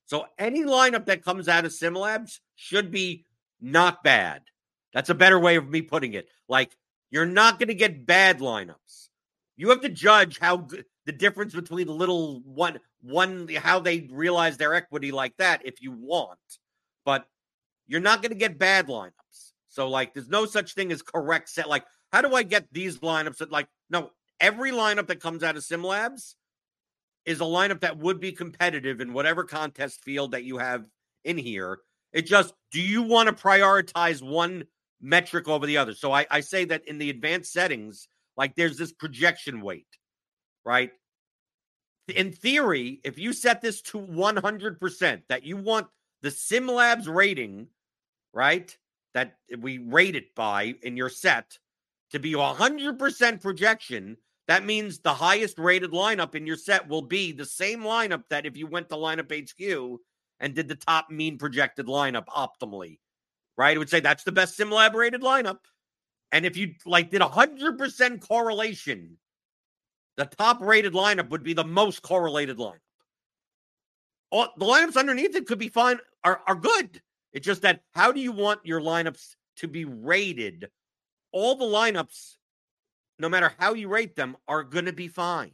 so 0.06 0.26
any 0.38 0.62
lineup 0.62 1.06
that 1.06 1.24
comes 1.24 1.48
out 1.48 1.64
of 1.64 1.70
simlabs 1.70 2.40
should 2.56 2.90
be 2.90 3.24
not 3.60 4.02
bad 4.02 4.42
that's 4.92 5.10
a 5.10 5.14
better 5.14 5.38
way 5.38 5.56
of 5.56 5.68
me 5.68 5.82
putting 5.82 6.14
it. 6.14 6.28
Like 6.48 6.76
you're 7.10 7.26
not 7.26 7.58
going 7.58 7.68
to 7.68 7.74
get 7.74 8.06
bad 8.06 8.40
lineups. 8.40 9.08
You 9.56 9.70
have 9.70 9.80
to 9.82 9.88
judge 9.88 10.38
how 10.38 10.56
good 10.58 10.84
the 11.08 11.12
difference 11.12 11.54
between 11.54 11.86
the 11.86 11.92
little 11.94 12.42
one 12.44 12.78
one 13.00 13.48
how 13.56 13.80
they 13.80 14.10
realize 14.12 14.58
their 14.58 14.74
equity 14.74 15.10
like 15.10 15.34
that 15.38 15.64
if 15.64 15.80
you 15.80 15.90
want. 15.90 16.38
But 17.06 17.26
you're 17.86 17.98
not 17.98 18.20
going 18.20 18.32
to 18.32 18.38
get 18.38 18.58
bad 18.58 18.88
lineups. 18.88 19.52
So 19.68 19.88
like 19.88 20.12
there's 20.12 20.28
no 20.28 20.44
such 20.44 20.74
thing 20.74 20.92
as 20.92 21.00
correct 21.00 21.48
set 21.48 21.66
like 21.66 21.86
how 22.12 22.20
do 22.20 22.34
I 22.34 22.42
get 22.42 22.66
these 22.72 22.98
lineups 22.98 23.38
that 23.38 23.50
like 23.50 23.68
no 23.88 24.10
every 24.38 24.70
lineup 24.70 25.06
that 25.06 25.22
comes 25.22 25.42
out 25.42 25.56
of 25.56 25.62
SimLabs 25.62 26.34
is 27.24 27.40
a 27.40 27.44
lineup 27.44 27.80
that 27.80 27.96
would 27.96 28.20
be 28.20 28.32
competitive 28.32 29.00
in 29.00 29.14
whatever 29.14 29.44
contest 29.44 30.04
field 30.04 30.32
that 30.32 30.44
you 30.44 30.58
have 30.58 30.84
in 31.24 31.38
here. 31.38 31.78
It 32.12 32.26
just 32.26 32.52
do 32.70 32.82
you 32.82 33.02
want 33.02 33.30
to 33.30 33.42
prioritize 33.42 34.20
one 34.20 34.64
metric 35.00 35.48
over 35.48 35.64
the 35.64 35.78
other. 35.78 35.94
So 35.94 36.12
I, 36.12 36.26
I 36.30 36.40
say 36.40 36.66
that 36.66 36.86
in 36.86 36.98
the 36.98 37.08
advanced 37.08 37.50
settings, 37.50 38.08
like 38.36 38.56
there's 38.56 38.76
this 38.76 38.92
projection 38.92 39.62
weight, 39.62 39.86
right? 40.64 40.90
In 42.08 42.32
theory, 42.32 43.00
if 43.04 43.18
you 43.18 43.32
set 43.32 43.60
this 43.60 43.82
to 43.82 43.98
100%, 43.98 45.22
that 45.28 45.44
you 45.44 45.56
want 45.56 45.86
the 46.22 46.30
SimLabs 46.30 47.06
rating, 47.06 47.68
right? 48.32 48.76
That 49.14 49.36
we 49.58 49.78
rate 49.78 50.16
it 50.16 50.34
by 50.34 50.74
in 50.82 50.96
your 50.96 51.10
set 51.10 51.58
to 52.12 52.18
be 52.18 52.32
100% 52.32 53.42
projection, 53.42 54.16
that 54.46 54.64
means 54.64 55.00
the 55.00 55.12
highest 55.12 55.58
rated 55.58 55.90
lineup 55.90 56.34
in 56.34 56.46
your 56.46 56.56
set 56.56 56.88
will 56.88 57.02
be 57.02 57.32
the 57.32 57.44
same 57.44 57.82
lineup 57.82 58.24
that 58.30 58.46
if 58.46 58.56
you 58.56 58.66
went 58.66 58.88
to 58.88 58.94
lineup 58.94 59.30
HQ 59.30 60.00
and 60.40 60.54
did 60.54 60.68
the 60.68 60.74
top 60.74 61.10
mean 61.10 61.36
projected 61.36 61.86
lineup 61.86 62.24
optimally 62.26 62.98
right? 63.58 63.76
It 63.76 63.78
would 63.78 63.90
say 63.90 64.00
that's 64.00 64.24
the 64.24 64.32
best 64.32 64.56
sim 64.56 64.70
lab 64.70 64.94
rated 64.94 65.20
lineup. 65.20 65.58
And 66.32 66.46
if 66.46 66.56
you 66.56 66.74
like 66.86 67.10
did 67.10 67.20
100% 67.20 68.20
correlation, 68.26 69.18
the 70.18 70.26
top 70.26 70.60
rated 70.60 70.92
lineup 70.92 71.30
would 71.30 71.44
be 71.44 71.54
the 71.54 71.64
most 71.64 72.02
correlated 72.02 72.58
lineup. 72.58 72.80
All, 74.30 74.48
the 74.58 74.66
lineups 74.66 74.96
underneath 74.96 75.34
it 75.36 75.46
could 75.46 75.60
be 75.60 75.68
fine, 75.68 75.98
are, 76.24 76.42
are 76.46 76.56
good. 76.56 77.00
It's 77.32 77.46
just 77.46 77.62
that 77.62 77.82
how 77.94 78.12
do 78.12 78.20
you 78.20 78.32
want 78.32 78.60
your 78.64 78.80
lineups 78.80 79.36
to 79.58 79.68
be 79.68 79.84
rated? 79.84 80.68
All 81.32 81.54
the 81.54 81.64
lineups, 81.64 82.34
no 83.18 83.28
matter 83.28 83.52
how 83.58 83.74
you 83.74 83.88
rate 83.88 84.16
them, 84.16 84.36
are 84.48 84.64
going 84.64 84.86
to 84.86 84.92
be 84.92 85.08
fine. 85.08 85.52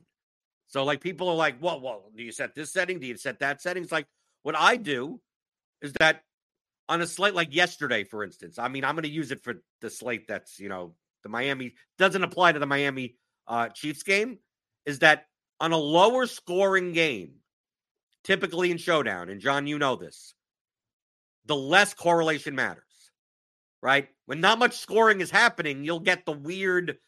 So, 0.68 0.82
like, 0.82 1.02
people 1.02 1.28
are 1.28 1.36
like, 1.36 1.56
well, 1.60 1.80
well, 1.80 2.10
do 2.16 2.22
you 2.22 2.32
set 2.32 2.54
this 2.54 2.72
setting? 2.72 2.98
Do 2.98 3.06
you 3.06 3.16
set 3.18 3.38
that 3.40 3.60
setting? 3.60 3.82
It's 3.82 3.92
like, 3.92 4.06
what 4.44 4.56
I 4.56 4.76
do 4.76 5.20
is 5.82 5.92
that 6.00 6.22
on 6.88 7.02
a 7.02 7.06
slate 7.06 7.34
like 7.34 7.54
yesterday, 7.54 8.02
for 8.02 8.24
instance. 8.24 8.58
I 8.58 8.68
mean, 8.68 8.82
I'm 8.82 8.94
going 8.94 9.04
to 9.04 9.10
use 9.10 9.30
it 9.30 9.44
for 9.44 9.62
the 9.82 9.90
slate 9.90 10.26
that's, 10.26 10.58
you 10.58 10.70
know, 10.70 10.94
the 11.22 11.28
Miami 11.28 11.74
doesn't 11.98 12.24
apply 12.24 12.52
to 12.52 12.58
the 12.58 12.66
Miami 12.66 13.16
uh, 13.46 13.68
Chiefs 13.68 14.02
game. 14.02 14.38
Is 14.86 15.00
that 15.00 15.26
on 15.60 15.72
a 15.72 15.76
lower 15.76 16.26
scoring 16.26 16.92
game, 16.92 17.36
typically 18.22 18.70
in 18.70 18.78
showdown, 18.78 19.28
and 19.28 19.40
John, 19.40 19.66
you 19.66 19.78
know 19.78 19.96
this, 19.96 20.34
the 21.46 21.56
less 21.56 21.94
correlation 21.94 22.54
matters, 22.54 22.82
right? 23.82 24.08
When 24.26 24.40
not 24.40 24.58
much 24.58 24.78
scoring 24.78 25.20
is 25.20 25.30
happening, 25.30 25.84
you'll 25.84 26.00
get 26.00 26.24
the 26.24 26.32
weird 26.32 26.98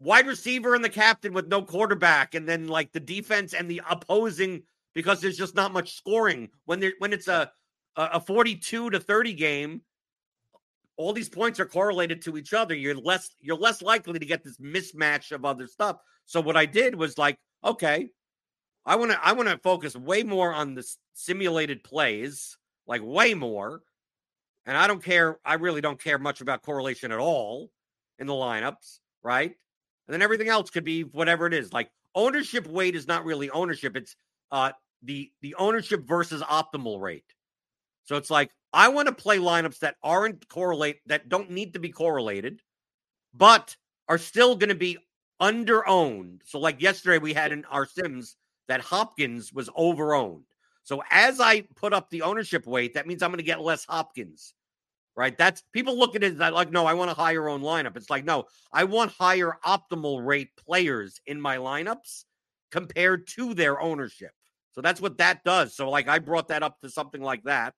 wide 0.00 0.26
receiver 0.26 0.74
and 0.74 0.84
the 0.84 0.90
captain 0.90 1.32
with 1.32 1.48
no 1.48 1.62
quarterback, 1.62 2.34
and 2.34 2.48
then 2.48 2.68
like 2.68 2.92
the 2.92 3.00
defense 3.00 3.54
and 3.54 3.70
the 3.70 3.82
opposing 3.88 4.62
because 4.94 5.20
there's 5.20 5.38
just 5.38 5.54
not 5.54 5.72
much 5.72 5.96
scoring 5.96 6.48
when 6.66 6.80
there 6.80 6.92
when 6.98 7.12
it's 7.12 7.28
a 7.28 7.50
a 7.96 8.20
42 8.20 8.90
to 8.90 9.00
30 9.00 9.32
game, 9.34 9.82
all 10.96 11.12
these 11.12 11.28
points 11.28 11.58
are 11.60 11.66
correlated 11.66 12.22
to 12.22 12.36
each 12.36 12.52
other. 12.52 12.74
You're 12.74 12.94
less 12.94 13.30
you're 13.40 13.56
less 13.56 13.82
likely 13.82 14.18
to 14.18 14.26
get 14.26 14.44
this 14.44 14.58
mismatch 14.58 15.32
of 15.32 15.44
other 15.44 15.66
stuff. 15.66 15.98
So 16.26 16.40
what 16.40 16.56
I 16.56 16.66
did 16.66 16.94
was 16.94 17.18
like, 17.18 17.38
okay, 17.64 18.10
I 18.86 18.96
want 18.96 19.12
to 19.12 19.24
I 19.24 19.32
want 19.32 19.48
to 19.48 19.58
focus 19.58 19.96
way 19.96 20.22
more 20.22 20.52
on 20.52 20.74
the 20.74 20.86
simulated 21.14 21.82
plays, 21.84 22.56
like 22.86 23.02
way 23.02 23.34
more. 23.34 23.82
And 24.66 24.76
I 24.76 24.86
don't 24.86 25.02
care. 25.02 25.38
I 25.44 25.54
really 25.54 25.80
don't 25.80 26.02
care 26.02 26.18
much 26.18 26.40
about 26.40 26.62
correlation 26.62 27.12
at 27.12 27.18
all 27.18 27.70
in 28.18 28.26
the 28.26 28.32
lineups, 28.32 29.00
right? 29.22 29.50
And 30.06 30.14
then 30.14 30.22
everything 30.22 30.48
else 30.48 30.70
could 30.70 30.84
be 30.84 31.02
whatever 31.02 31.46
it 31.46 31.54
is. 31.54 31.72
Like 31.72 31.90
ownership 32.14 32.66
weight 32.66 32.94
is 32.94 33.06
not 33.06 33.24
really 33.24 33.50
ownership. 33.50 33.96
It's 33.96 34.16
uh 34.50 34.72
the 35.02 35.30
the 35.42 35.54
ownership 35.56 36.06
versus 36.06 36.42
optimal 36.42 37.00
rate. 37.00 37.34
So 38.04 38.16
it's 38.16 38.30
like 38.30 38.50
I 38.72 38.88
want 38.88 39.08
to 39.08 39.14
play 39.14 39.38
lineups 39.38 39.78
that 39.80 39.96
aren't 40.02 40.48
correlate 40.48 41.00
that 41.06 41.28
don't 41.28 41.50
need 41.50 41.74
to 41.74 41.78
be 41.78 41.90
correlated, 41.90 42.60
but 43.32 43.76
are 44.08 44.18
still 44.18 44.56
going 44.56 44.68
to 44.68 44.74
be 44.74 44.98
under 45.40 45.86
owned. 45.88 46.42
So 46.44 46.58
like 46.58 46.80
yesterday 46.80 47.18
we 47.18 47.32
had 47.32 47.52
in 47.52 47.64
our 47.66 47.86
sims 47.86 48.36
that 48.68 48.80
Hopkins 48.80 49.52
was 49.52 49.70
over 49.74 50.14
owned. 50.14 50.44
So 50.82 51.02
as 51.10 51.40
I 51.40 51.62
put 51.76 51.92
up 51.92 52.10
the 52.10 52.22
ownership 52.22 52.66
weight, 52.66 52.94
that 52.94 53.06
means 53.06 53.22
I'm 53.22 53.30
going 53.30 53.38
to 53.38 53.44
get 53.44 53.60
less 53.60 53.84
Hopkins. 53.84 54.54
Right? 55.16 55.38
That's 55.38 55.62
people 55.72 55.96
look 55.96 56.16
at 56.16 56.24
it 56.24 56.36
like, 56.38 56.72
no, 56.72 56.86
I 56.86 56.94
want 56.94 57.10
a 57.10 57.14
higher 57.14 57.48
own 57.48 57.62
lineup. 57.62 57.96
It's 57.96 58.10
like, 58.10 58.24
no, 58.24 58.46
I 58.72 58.82
want 58.82 59.12
higher 59.12 59.58
optimal 59.64 60.26
rate 60.26 60.50
players 60.56 61.20
in 61.26 61.40
my 61.40 61.58
lineups 61.58 62.24
compared 62.72 63.28
to 63.28 63.54
their 63.54 63.80
ownership. 63.80 64.32
So 64.72 64.80
that's 64.80 65.00
what 65.00 65.18
that 65.18 65.44
does. 65.44 65.76
So 65.76 65.88
like 65.88 66.08
I 66.08 66.18
brought 66.18 66.48
that 66.48 66.64
up 66.64 66.80
to 66.80 66.90
something 66.90 67.22
like 67.22 67.44
that. 67.44 67.74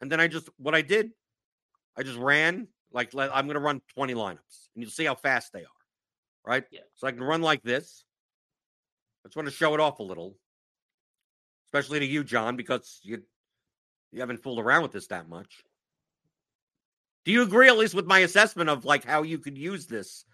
And 0.00 0.10
then 0.10 0.20
I 0.20 0.28
just, 0.28 0.48
what 0.56 0.74
I 0.74 0.82
did, 0.82 1.10
I 1.96 2.02
just 2.02 2.18
ran 2.18 2.68
like 2.92 3.14
I'm 3.14 3.46
going 3.46 3.54
to 3.54 3.60
run 3.60 3.80
20 3.94 4.14
lineups 4.14 4.68
and 4.74 4.82
you'll 4.82 4.90
see 4.90 5.04
how 5.04 5.14
fast 5.14 5.52
they 5.52 5.60
are. 5.60 5.66
Right. 6.44 6.64
Yeah. 6.70 6.80
So 6.96 7.06
I 7.06 7.12
can 7.12 7.22
run 7.22 7.42
like 7.42 7.62
this. 7.62 8.04
I 9.24 9.28
just 9.28 9.36
want 9.36 9.48
to 9.48 9.54
show 9.54 9.74
it 9.74 9.80
off 9.80 9.98
a 9.98 10.02
little, 10.02 10.36
especially 11.66 12.00
to 12.00 12.06
you, 12.06 12.24
John, 12.24 12.56
because 12.56 13.00
you 13.02 13.22
you 14.12 14.20
haven't 14.20 14.42
fooled 14.42 14.58
around 14.58 14.82
with 14.82 14.92
this 14.92 15.08
that 15.08 15.28
much. 15.28 15.62
Do 17.24 17.32
you 17.32 17.42
agree 17.42 17.68
at 17.68 17.76
least 17.76 17.94
with 17.94 18.06
my 18.06 18.20
assessment 18.20 18.70
of 18.70 18.86
like 18.86 19.04
how 19.04 19.22
you 19.22 19.38
could 19.38 19.58
use 19.58 19.86
this? 19.86 20.24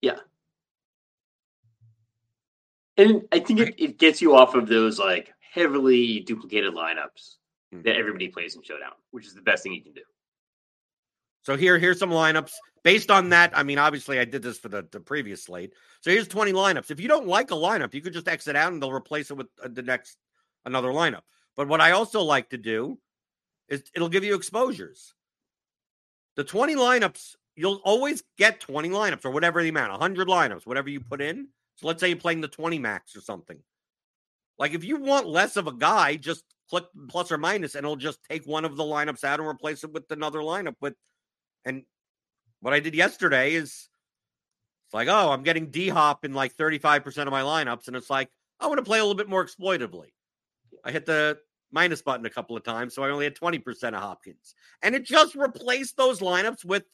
Yeah. 0.00 0.18
And 2.96 3.22
I 3.32 3.40
think 3.40 3.58
it, 3.58 3.74
it 3.76 3.98
gets 3.98 4.22
you 4.22 4.36
off 4.36 4.54
of 4.54 4.68
those 4.68 5.00
like 5.00 5.34
heavily 5.52 6.20
duplicated 6.20 6.74
lineups 6.74 7.36
that 7.82 7.96
everybody 7.96 8.28
plays 8.28 8.56
in 8.56 8.62
Showdown, 8.62 8.92
which 9.10 9.26
is 9.26 9.34
the 9.34 9.42
best 9.42 9.62
thing 9.62 9.72
you 9.72 9.82
can 9.82 9.92
do. 9.92 10.02
So 11.42 11.56
here, 11.56 11.78
here's 11.78 11.98
some 11.98 12.10
lineups 12.10 12.52
based 12.82 13.10
on 13.10 13.30
that. 13.30 13.56
I 13.56 13.62
mean, 13.62 13.78
obviously, 13.78 14.18
I 14.18 14.24
did 14.24 14.42
this 14.42 14.58
for 14.58 14.68
the, 14.68 14.86
the 14.90 15.00
previous 15.00 15.44
slate. 15.44 15.74
So 16.00 16.10
here's 16.10 16.28
20 16.28 16.52
lineups. 16.52 16.90
If 16.90 17.00
you 17.00 17.08
don't 17.08 17.26
like 17.26 17.50
a 17.50 17.54
lineup, 17.54 17.92
you 17.92 18.00
could 18.00 18.12
just 18.12 18.28
exit 18.28 18.56
out 18.56 18.72
and 18.72 18.80
they'll 18.80 18.92
replace 18.92 19.30
it 19.30 19.36
with 19.36 19.48
uh, 19.62 19.68
the 19.70 19.82
next 19.82 20.16
another 20.64 20.88
lineup. 20.88 21.22
But 21.56 21.68
what 21.68 21.80
I 21.80 21.90
also 21.92 22.22
like 22.22 22.50
to 22.50 22.58
do 22.58 22.98
is 23.68 23.82
it'll 23.94 24.08
give 24.08 24.24
you 24.24 24.34
exposures. 24.34 25.14
The 26.36 26.44
20 26.44 26.76
lineups, 26.76 27.36
you'll 27.56 27.80
always 27.84 28.22
get 28.38 28.60
20 28.60 28.88
lineups 28.90 29.24
or 29.24 29.30
whatever 29.30 29.62
the 29.62 29.68
amount, 29.68 29.92
100 29.92 30.28
lineups, 30.28 30.66
whatever 30.66 30.88
you 30.88 31.00
put 31.00 31.20
in. 31.20 31.48
So 31.76 31.86
let's 31.86 32.00
say 32.00 32.08
you're 32.08 32.16
playing 32.16 32.40
the 32.40 32.48
20 32.48 32.78
max 32.78 33.16
or 33.16 33.20
something. 33.20 33.58
Like 34.58 34.74
if 34.74 34.84
you 34.84 34.96
want 34.96 35.26
less 35.26 35.56
of 35.56 35.66
a 35.66 35.72
guy, 35.72 36.16
just 36.16 36.44
plus 37.08 37.32
or 37.32 37.38
minus, 37.38 37.74
and 37.74 37.84
it'll 37.84 37.96
just 37.96 38.18
take 38.28 38.46
one 38.46 38.64
of 38.64 38.76
the 38.76 38.82
lineups 38.82 39.24
out 39.24 39.40
and 39.40 39.48
replace 39.48 39.84
it 39.84 39.92
with 39.92 40.10
another 40.10 40.40
lineup. 40.40 40.74
With 40.80 40.94
and 41.64 41.84
what 42.60 42.74
I 42.74 42.80
did 42.80 42.94
yesterday 42.94 43.54
is 43.54 43.88
it's 44.86 44.94
like, 44.94 45.08
oh, 45.08 45.30
I'm 45.30 45.42
getting 45.42 45.70
D 45.70 45.88
hop 45.88 46.24
in 46.24 46.34
like 46.34 46.56
35% 46.56 47.06
of 47.26 47.30
my 47.30 47.42
lineups, 47.42 47.88
and 47.88 47.96
it's 47.96 48.10
like 48.10 48.30
I 48.60 48.66
want 48.66 48.78
to 48.78 48.84
play 48.84 48.98
a 48.98 49.02
little 49.02 49.16
bit 49.16 49.28
more 49.28 49.44
exploitively. 49.44 50.08
I 50.84 50.92
hit 50.92 51.06
the 51.06 51.38
minus 51.72 52.02
button 52.02 52.26
a 52.26 52.30
couple 52.30 52.56
of 52.56 52.62
times, 52.62 52.94
so 52.94 53.02
I 53.02 53.10
only 53.10 53.24
had 53.24 53.34
20% 53.34 53.64
of 53.88 53.94
Hopkins. 53.94 54.54
And 54.82 54.94
it 54.94 55.04
just 55.04 55.34
replaced 55.34 55.96
those 55.96 56.20
lineups 56.20 56.64
with 56.64 56.84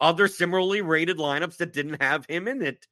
other 0.00 0.26
similarly 0.26 0.80
rated 0.80 1.18
lineups 1.18 1.58
that 1.58 1.72
didn't 1.72 2.02
have 2.02 2.24
him 2.26 2.48
in 2.48 2.62
it. 2.62 2.86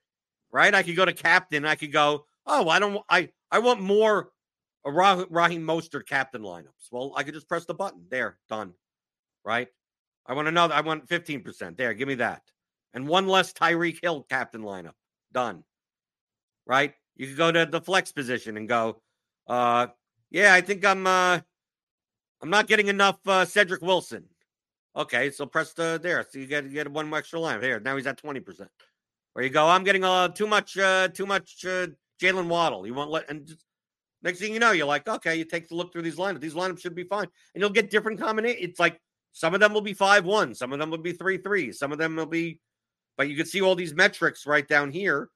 Right? 0.53 0.75
I 0.75 0.83
could 0.83 0.97
go 0.97 1.05
to 1.05 1.13
captain. 1.13 1.65
I 1.65 1.75
could 1.75 1.93
go, 1.93 2.27
oh, 2.47 2.69
I 2.69 2.79
don't 2.79 3.03
I 3.09 3.31
I 3.51 3.61
want 3.61 3.81
more 3.81 4.31
Rah- 4.85 5.25
Raheem 5.29 5.67
Mostert 5.67 6.07
captain 6.07 6.43
lineups. 6.43 6.91
Well, 6.91 7.13
I 7.17 7.23
could 7.23 7.35
just 7.35 7.49
press 7.49 7.65
the 7.65 7.75
button. 7.75 8.05
There, 8.11 8.39
done. 8.49 8.75
Right? 9.45 9.69
I 10.27 10.35
want 10.35 10.49
another. 10.49 10.75
I 10.75 10.81
want 10.81 11.09
15%. 11.09 11.77
There, 11.77 11.95
give 11.95 12.09
me 12.09 12.17
that. 12.17 12.43
And 12.95 13.09
one 13.09 13.29
less 13.29 13.53
Tyreek 13.53 13.99
Hill 14.03 14.27
captain 14.29 14.63
lineup. 14.63 14.95
Done. 15.33 15.65
Right? 16.67 16.95
You 17.17 17.27
could 17.27 17.37
go 17.37 17.53
to 17.53 17.67
the 17.67 17.81
flex 17.81 18.13
position 18.13 18.57
and 18.57 18.69
go, 18.69 19.01
uh, 19.47 19.89
yeah, 20.31 20.55
I 20.55 20.61
think 20.61 20.85
I'm 20.85 21.07
uh 21.07 21.41
I'm 22.41 22.51
not 22.51 22.67
getting 22.67 22.89
enough 22.89 23.19
uh 23.27 23.45
Cedrick 23.45 23.83
Wilson. 23.83 24.25
Okay, 24.97 25.31
so 25.31 25.47
press 25.47 25.73
the 25.73 25.99
there. 26.03 26.25
So 26.29 26.39
you 26.39 26.47
get 26.47 26.71
get 26.73 26.91
one 26.91 27.13
extra 27.15 27.41
line. 27.41 27.61
Here, 27.61 27.81
now 27.81 27.97
he's 27.97 28.07
at 28.07 28.23
20%. 28.23 28.69
Where 29.33 29.45
you 29.45 29.51
go, 29.51 29.67
I'm 29.67 29.85
getting 29.85 30.05
uh 30.05 30.29
too 30.29 30.47
much 30.47 30.77
uh 30.79 31.09
too 31.09 31.27
much 31.27 31.65
uh 31.65 31.89
Jaylen 32.21 32.49
Waddle. 32.49 32.87
You 32.87 32.95
won't 32.95 33.11
let 33.11 33.31
and 33.31 33.47
just, 33.47 33.65
next 34.23 34.39
thing 34.39 34.53
you 34.53 34.59
know, 34.59 34.73
you're 34.73 34.87
like, 34.87 35.09
okay, 35.09 35.37
you 35.37 35.45
take 35.45 35.69
the 35.69 35.75
look 35.75 35.93
through 35.93 36.03
these 36.03 36.17
lineups. 36.17 36.41
These 36.41 36.55
lineups 36.55 36.81
should 36.81 36.95
be 36.95 37.05
fine. 37.05 37.29
And 37.55 37.61
you'll 37.61 37.71
get 37.71 37.91
different 37.91 38.21
combinations. 38.21 38.71
It's 38.71 38.81
like 38.81 39.01
some 39.33 39.55
of 39.55 39.61
them 39.61 39.73
will 39.73 39.81
be 39.81 39.95
five 39.95 40.25
one, 40.25 40.55
some 40.55 40.73
of 40.73 40.79
them 40.79 40.91
will 40.91 40.99
be 40.99 41.13
three 41.13 41.39
three, 41.39 41.73
some 41.73 41.93
of 41.93 41.99
them 41.99 42.17
will 42.17 42.27
be, 42.27 42.61
but 43.17 43.29
you 43.29 43.37
can 43.37 43.47
see 43.47 43.61
all 43.61 43.75
these 43.75 43.95
metrics 43.95 44.47
right 44.47 44.67
down 44.67 44.91
here 44.91 45.29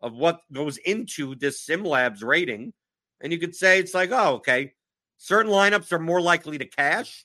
of 0.00 0.14
what 0.14 0.40
goes 0.52 0.76
into 0.78 1.34
this 1.34 1.66
SimLabs 1.66 2.22
rating. 2.22 2.72
And 3.20 3.32
you 3.32 3.38
could 3.38 3.54
say 3.54 3.78
it's 3.78 3.94
like, 3.94 4.10
oh, 4.12 4.34
okay, 4.34 4.72
certain 5.18 5.50
lineups 5.50 5.92
are 5.92 5.98
more 5.98 6.20
likely 6.20 6.58
to 6.58 6.66
cash, 6.66 7.24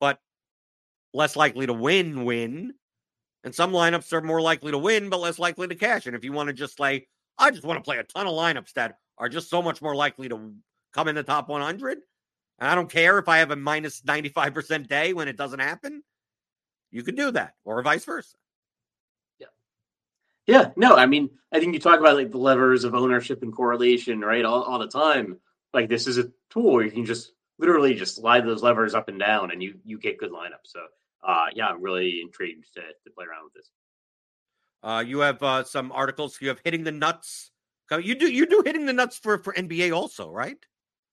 but 0.00 0.18
less 1.14 1.36
likely 1.36 1.66
to 1.66 1.72
win 1.72 2.24
win. 2.24 2.74
And 3.44 3.54
some 3.54 3.72
lineups 3.72 4.12
are 4.12 4.20
more 4.20 4.40
likely 4.40 4.70
to 4.70 4.78
win, 4.78 5.08
but 5.08 5.20
less 5.20 5.38
likely 5.38 5.66
to 5.68 5.74
cash. 5.74 6.06
And 6.06 6.14
if 6.14 6.24
you 6.24 6.32
want 6.32 6.48
to 6.48 6.52
just 6.52 6.78
like, 6.78 7.08
I 7.38 7.50
just 7.50 7.64
want 7.64 7.78
to 7.78 7.84
play 7.84 7.98
a 7.98 8.04
ton 8.04 8.26
of 8.26 8.34
lineups 8.34 8.72
that 8.74 8.98
are 9.20 9.28
just 9.28 9.50
so 9.50 9.62
much 9.62 9.80
more 9.82 9.94
likely 9.94 10.28
to 10.30 10.54
come 10.92 11.06
in 11.06 11.14
the 11.14 11.22
top 11.22 11.48
100. 11.48 11.98
And 12.58 12.68
I 12.68 12.74
don't 12.74 12.90
care 12.90 13.18
if 13.18 13.28
I 13.28 13.38
have 13.38 13.50
a 13.50 13.56
minus 13.56 14.00
95% 14.00 14.88
day 14.88 15.12
when 15.12 15.28
it 15.28 15.36
doesn't 15.36 15.60
happen. 15.60 16.02
You 16.90 17.02
can 17.04 17.14
do 17.14 17.30
that, 17.30 17.54
or 17.64 17.80
vice 17.82 18.04
versa. 18.04 18.36
Yeah. 19.38 19.46
Yeah. 20.46 20.70
No, 20.76 20.96
I 20.96 21.06
mean, 21.06 21.30
I 21.52 21.60
think 21.60 21.74
you 21.74 21.80
talk 21.80 22.00
about 22.00 22.16
like 22.16 22.32
the 22.32 22.38
levers 22.38 22.82
of 22.82 22.94
ownership 22.94 23.42
and 23.42 23.54
correlation, 23.54 24.20
right? 24.20 24.44
All, 24.44 24.62
all 24.62 24.78
the 24.78 24.88
time. 24.88 25.38
Like 25.72 25.88
this 25.88 26.08
is 26.08 26.18
a 26.18 26.32
tool 26.50 26.72
where 26.72 26.84
you 26.84 26.90
can 26.90 27.04
just 27.04 27.32
literally 27.58 27.94
just 27.94 28.16
slide 28.16 28.44
those 28.44 28.62
levers 28.62 28.94
up 28.94 29.08
and 29.08 29.20
down 29.20 29.52
and 29.52 29.62
you 29.62 29.78
you 29.84 29.98
get 29.98 30.18
good 30.18 30.32
lineups. 30.32 30.66
So 30.66 30.80
uh 31.22 31.46
yeah, 31.54 31.68
I'm 31.68 31.80
really 31.80 32.20
intrigued 32.22 32.64
to, 32.74 32.80
to 32.80 33.10
play 33.14 33.26
around 33.26 33.44
with 33.44 33.54
this. 33.54 33.70
Uh, 34.82 35.04
you 35.06 35.20
have 35.20 35.42
uh, 35.42 35.62
some 35.62 35.92
articles. 35.92 36.38
You 36.40 36.48
have 36.48 36.60
hitting 36.64 36.84
the 36.84 36.90
nuts. 36.92 37.50
You 37.98 38.14
do 38.14 38.30
you 38.30 38.46
do 38.46 38.62
hitting 38.64 38.86
the 38.86 38.92
nuts 38.92 39.18
for 39.18 39.38
for 39.38 39.52
NBA 39.54 39.94
also, 39.94 40.30
right? 40.30 40.58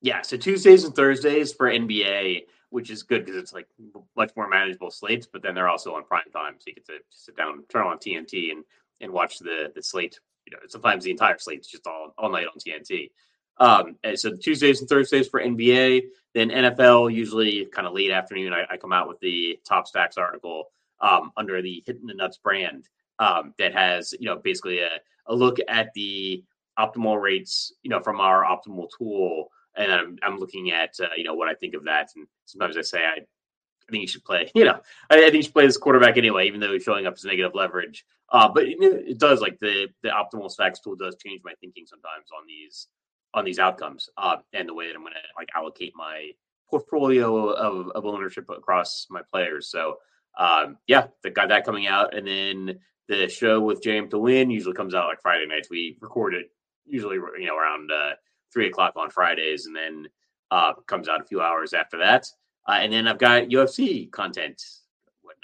Yeah. 0.02 0.22
So 0.22 0.38
Tuesdays 0.38 0.84
and 0.84 0.96
Thursdays 0.96 1.54
for 1.54 1.68
NBA, 1.68 2.44
which 2.70 2.90
is 2.90 3.04
good 3.04 3.26
because 3.26 3.42
it's 3.42 3.54
like 3.54 3.68
much 4.16 4.32
more 4.36 4.48
manageable 4.48 4.92
slates. 4.92 5.28
But 5.28 5.42
then 5.42 5.56
they're 5.56 5.70
also 5.70 5.96
on 5.96 6.04
prime 6.04 6.30
time, 6.32 6.56
so 6.58 6.66
you 6.68 6.76
get 6.76 6.86
to 6.88 7.00
sit 7.10 7.36
down, 7.36 7.64
turn 7.70 7.88
on 7.88 7.98
TNT, 7.98 8.52
and 8.52 8.64
and 9.02 9.12
watch 9.12 9.40
the 9.40 9.72
the 9.76 9.82
slate. 9.82 10.20
You 10.46 10.54
know, 10.54 10.60
sometimes 10.68 11.04
the 11.04 11.12
entire 11.12 11.38
slate's 11.40 11.68
just 11.68 11.88
all 11.88 12.14
all 12.18 12.30
night 12.30 12.48
on 12.48 12.60
TNT. 12.60 13.12
Um, 13.60 13.96
so 14.16 14.36
Tuesdays 14.36 14.82
and 14.82 14.90
Thursdays 14.90 15.28
for 15.28 15.42
NBA, 15.42 16.04
then 16.36 16.50
NFL 16.50 17.12
usually 17.12 17.66
kind 17.66 17.88
of 17.88 17.94
late 17.94 18.12
afternoon. 18.12 18.54
I, 18.54 18.66
I 18.70 18.78
come 18.78 18.94
out 18.94 19.08
with 19.08 19.20
the 19.20 19.60
top 19.68 19.88
stacks 19.88 20.18
article 20.18 20.66
um, 21.02 21.32
under 21.38 21.62
the 21.62 21.84
Hitting 21.86 22.06
the 22.06 22.14
Nuts 22.14 22.38
brand 22.38 22.88
um, 23.20 23.54
that 23.58 23.74
has 23.74 24.14
you 24.20 24.26
know 24.28 24.38
basically 24.38 24.80
a, 24.80 25.00
a 25.28 25.36
look 25.36 25.58
at 25.68 25.92
the 25.96 26.44
optimal 26.78 27.22
rates 27.22 27.74
you 27.84 27.90
know 27.90 28.00
from 28.00 28.20
our 28.20 28.44
optimal 28.44 28.88
tool. 28.98 29.50
And 29.76 29.92
I'm, 29.92 30.18
I'm 30.24 30.40
looking 30.40 30.72
at 30.72 30.96
uh, 31.00 31.10
you 31.16 31.24
know 31.24 31.36
what 31.36 31.50
I 31.50 31.54
think 31.54 31.76
of 31.76 31.84
that. 31.86 32.10
And 32.16 32.28
sometimes 32.46 32.78
I 32.78 32.82
say 32.82 33.00
I, 33.00 33.20
I 33.20 33.92
think 33.92 34.02
you 34.02 34.08
should 34.08 34.26
play 34.26 34.52
you 34.56 34.66
know 34.66 34.80
I, 35.10 35.18
I, 35.18 35.22
think 35.22 35.36
you 35.36 35.44
should 35.44 35.54
play 35.54 35.66
this 35.66 35.78
quarterback 35.78 36.18
anyway 36.18 36.48
even 36.48 36.60
though 36.60 36.74
he's 36.74 36.84
showing 36.84 37.08
up 37.08 37.14
as 37.14 37.26
negative 37.26 37.54
leverage. 37.54 38.06
Uh, 38.30 38.50
but 38.50 38.64
it, 38.64 38.78
it, 38.82 39.18
does 39.20 39.40
like 39.40 39.58
the 39.60 39.88
the 40.04 40.10
optimal 40.10 40.52
stacks 40.52 40.80
tool 40.80 40.96
does 40.96 41.16
change 41.16 41.42
my 41.46 41.54
thinking 41.62 41.86
sometimes 41.86 42.28
on 42.38 42.46
these 42.46 42.88
on 43.34 43.46
these 43.46 43.60
outcomes 43.60 44.10
uh, 44.18 44.38
and 44.54 44.68
the 44.68 44.74
way 44.74 44.88
that 44.88 44.96
I'm 44.96 45.02
going 45.02 45.14
to 45.14 45.20
like 45.38 45.50
allocate 45.56 45.94
my 45.96 46.32
portfolio 46.70 47.50
of, 47.52 47.90
of 47.92 48.06
ownership 48.06 48.50
across 48.50 49.08
my 49.10 49.22
players. 49.30 49.70
So 49.70 49.98
um, 50.38 50.78
yeah, 50.88 51.08
got 51.34 51.50
that 51.50 51.66
coming 51.66 51.88
out, 51.88 52.16
and 52.16 52.28
then 52.28 52.80
the 53.08 53.28
show 53.28 53.60
with 53.60 53.82
JM 53.82 54.10
to 54.12 54.20
Win 54.20 54.52
usually 54.52 54.76
comes 54.76 54.94
out 54.94 55.08
like 55.08 55.22
Friday 55.22 55.48
nights. 55.48 55.70
We 55.70 55.98
record 56.02 56.36
it 56.36 56.52
usually, 56.88 57.16
you 57.16 57.48
know, 57.48 57.58
around 57.58 57.92
uh, 57.92 58.12
three 58.52 58.68
o'clock 58.68 58.94
on 58.96 59.10
Fridays, 59.10 59.66
and 59.66 59.76
then 59.76 60.08
uh, 60.52 60.74
comes 60.88 61.10
out 61.10 61.22
a 61.22 61.26
few 61.26 61.42
hours 61.42 61.74
after 61.74 61.98
that. 61.98 62.28
Uh, 62.68 62.80
and 62.82 62.92
then 62.92 63.08
I've 63.08 63.20
got 63.20 63.44
UFC 63.44 64.12
content. 64.12 64.62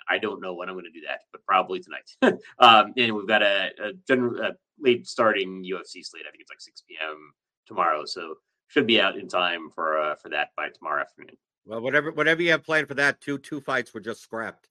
I 0.09 0.17
don't 0.17 0.41
know 0.41 0.53
when 0.53 0.67
I'm 0.67 0.75
going 0.75 0.85
to 0.85 0.91
do 0.91 1.05
that, 1.07 1.21
but 1.31 1.45
probably 1.45 1.79
tonight. 1.79 2.09
um, 2.59 2.93
and 2.97 3.15
we've 3.15 3.27
got 3.27 3.41
a, 3.41 3.69
a, 3.81 3.93
general, 4.05 4.41
a 4.41 4.51
late 4.79 5.07
starting 5.07 5.63
UFC 5.63 6.05
slate. 6.05 6.23
I 6.27 6.31
think 6.31 6.41
it's 6.41 6.51
like 6.51 6.59
6 6.59 6.83
p.m. 6.87 7.31
tomorrow, 7.65 8.03
so 8.05 8.35
should 8.67 8.87
be 8.87 8.99
out 8.99 9.17
in 9.17 9.27
time 9.27 9.69
for 9.73 9.99
uh, 9.99 10.15
for 10.15 10.29
that 10.29 10.49
by 10.57 10.69
tomorrow 10.69 11.01
afternoon. 11.01 11.37
Well, 11.65 11.81
whatever 11.81 12.11
whatever 12.11 12.41
you 12.41 12.51
have 12.51 12.63
planned 12.63 12.87
for 12.87 12.95
that, 12.95 13.21
two 13.21 13.37
two 13.37 13.61
fights 13.61 13.93
were 13.93 14.01
just 14.01 14.21
scrapped 14.21 14.67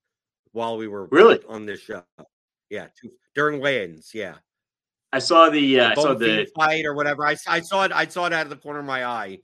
while 0.53 0.77
we 0.77 0.89
were 0.89 1.07
really 1.07 1.41
on 1.49 1.65
this 1.65 1.81
show. 1.81 2.03
Yeah, 2.69 2.89
two, 3.01 3.13
during 3.35 3.61
weigh-ins. 3.61 4.11
Yeah, 4.13 4.35
I 5.13 5.19
saw 5.19 5.51
the 5.51 5.81
uh, 5.81 5.91
I 5.91 5.95
saw 5.95 6.15
the 6.15 6.49
fight 6.55 6.87
or 6.87 6.95
whatever. 6.95 7.27
I, 7.27 7.37
I 7.47 7.61
saw 7.61 7.85
it. 7.85 7.93
I 7.93 8.07
saw 8.07 8.27
it 8.27 8.33
out 8.33 8.47
of 8.47 8.51
the 8.51 8.57
corner 8.57 8.81
of 8.81 8.87
my 8.87 9.05
eye, 9.05 9.39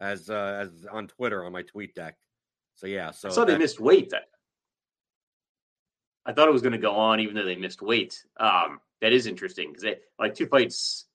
as 0.00 0.28
uh, 0.28 0.66
as 0.66 0.86
on 0.90 1.06
Twitter 1.06 1.44
on 1.44 1.52
my 1.52 1.62
tweet 1.62 1.94
deck. 1.94 2.16
So 2.74 2.86
yeah, 2.86 3.12
so 3.12 3.28
I 3.28 3.32
saw 3.32 3.44
that, 3.44 3.52
they 3.52 3.58
missed 3.58 3.78
weight. 3.78 4.10
That 4.10 4.24
I 6.26 6.32
thought 6.32 6.48
it 6.48 6.52
was 6.52 6.62
going 6.62 6.72
to 6.72 6.78
go 6.78 6.96
on, 6.96 7.20
even 7.20 7.36
though 7.36 7.44
they 7.44 7.54
missed 7.54 7.80
weight. 7.80 8.24
Um, 8.38 8.80
that 9.00 9.12
is 9.12 9.26
interesting 9.26 9.68
because 9.68 9.82
they 9.82 9.96
like 10.18 10.34
two 10.34 10.46
fights 10.46 11.06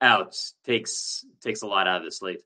out 0.00 0.36
takes 0.64 1.24
takes 1.42 1.62
a 1.62 1.66
lot 1.66 1.88
out 1.88 1.98
of 1.98 2.04
the 2.04 2.12
slate. 2.12 2.42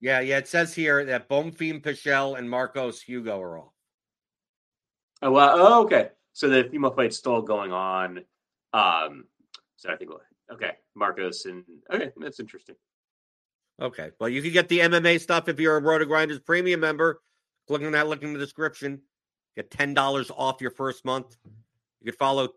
Yeah, 0.00 0.20
yeah. 0.20 0.38
It 0.38 0.48
says 0.48 0.74
here 0.74 1.06
that 1.06 1.28
Bonfim 1.28 1.82
Pichel 1.82 2.38
and 2.38 2.48
Marcos 2.48 3.00
Hugo 3.00 3.40
are 3.40 3.58
off. 3.58 3.72
Oh, 5.22 5.32
well, 5.32 5.54
oh, 5.54 5.82
okay. 5.84 6.10
So 6.34 6.48
the 6.48 6.68
female 6.70 6.92
fight's 6.92 7.16
still 7.16 7.42
going 7.42 7.72
on. 7.72 8.20
Um, 8.72 9.24
so 9.78 9.92
I 9.92 9.96
think, 9.96 10.10
okay, 10.52 10.72
Marcos 10.96 11.44
and 11.44 11.64
okay, 11.90 12.10
that's 12.16 12.40
interesting. 12.40 12.74
Okay, 13.80 14.10
well, 14.18 14.28
you 14.28 14.42
can 14.42 14.52
get 14.52 14.68
the 14.68 14.80
MMA 14.80 15.20
stuff 15.20 15.48
if 15.48 15.60
you're 15.60 15.76
a 15.76 15.80
RotoGrinders 15.80 16.44
premium 16.44 16.80
member. 16.80 17.20
Click 17.68 17.82
on 17.82 17.92
that 17.92 18.08
link 18.08 18.22
in 18.22 18.32
the 18.32 18.40
description. 18.40 19.02
Get 19.54 19.70
ten 19.70 19.94
dollars 19.94 20.32
off 20.36 20.60
your 20.60 20.72
first 20.72 21.04
month. 21.04 21.36
You 22.00 22.10
could 22.10 22.18
follow. 22.18 22.48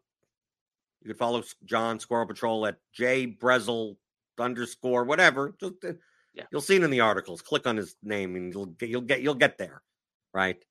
You 1.04 1.08
could 1.08 1.18
follow 1.18 1.44
John 1.64 2.00
Squirrel 2.00 2.26
Patrol 2.26 2.66
at 2.66 2.78
J 2.92 3.28
Brezel 3.28 3.98
underscore 4.40 5.04
whatever. 5.04 5.54
Just, 5.60 5.74
uh, 5.86 5.94
yeah. 6.34 6.46
You'll 6.52 6.62
see 6.62 6.78
it 6.78 6.84
in 6.84 6.90
the 6.90 7.02
articles. 7.02 7.44
Click 7.44 7.68
on 7.68 7.78
his 7.78 7.96
name 8.02 8.36
and 8.36 8.52
you'll 8.52 8.66
get 8.66 8.90
you'll 8.90 9.02
get 9.02 9.22
you'll 9.22 9.36
get 9.36 9.60
there, 9.60 9.84
right? 10.34 10.64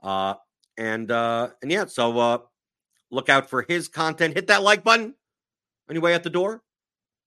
Uh, 0.00 0.34
and 0.76 1.10
uh, 1.10 1.48
and 1.62 1.72
yeah, 1.72 1.86
so 1.86 2.16
uh, 2.16 2.38
look 3.10 3.28
out 3.28 3.50
for 3.50 3.62
his 3.62 3.88
content. 3.88 4.34
Hit 4.34 4.46
that 4.48 4.62
like 4.62 4.84
button 4.84 5.14
on 5.90 5.94
your 5.94 6.02
way 6.02 6.14
out 6.14 6.22
the 6.22 6.30
door. 6.30 6.62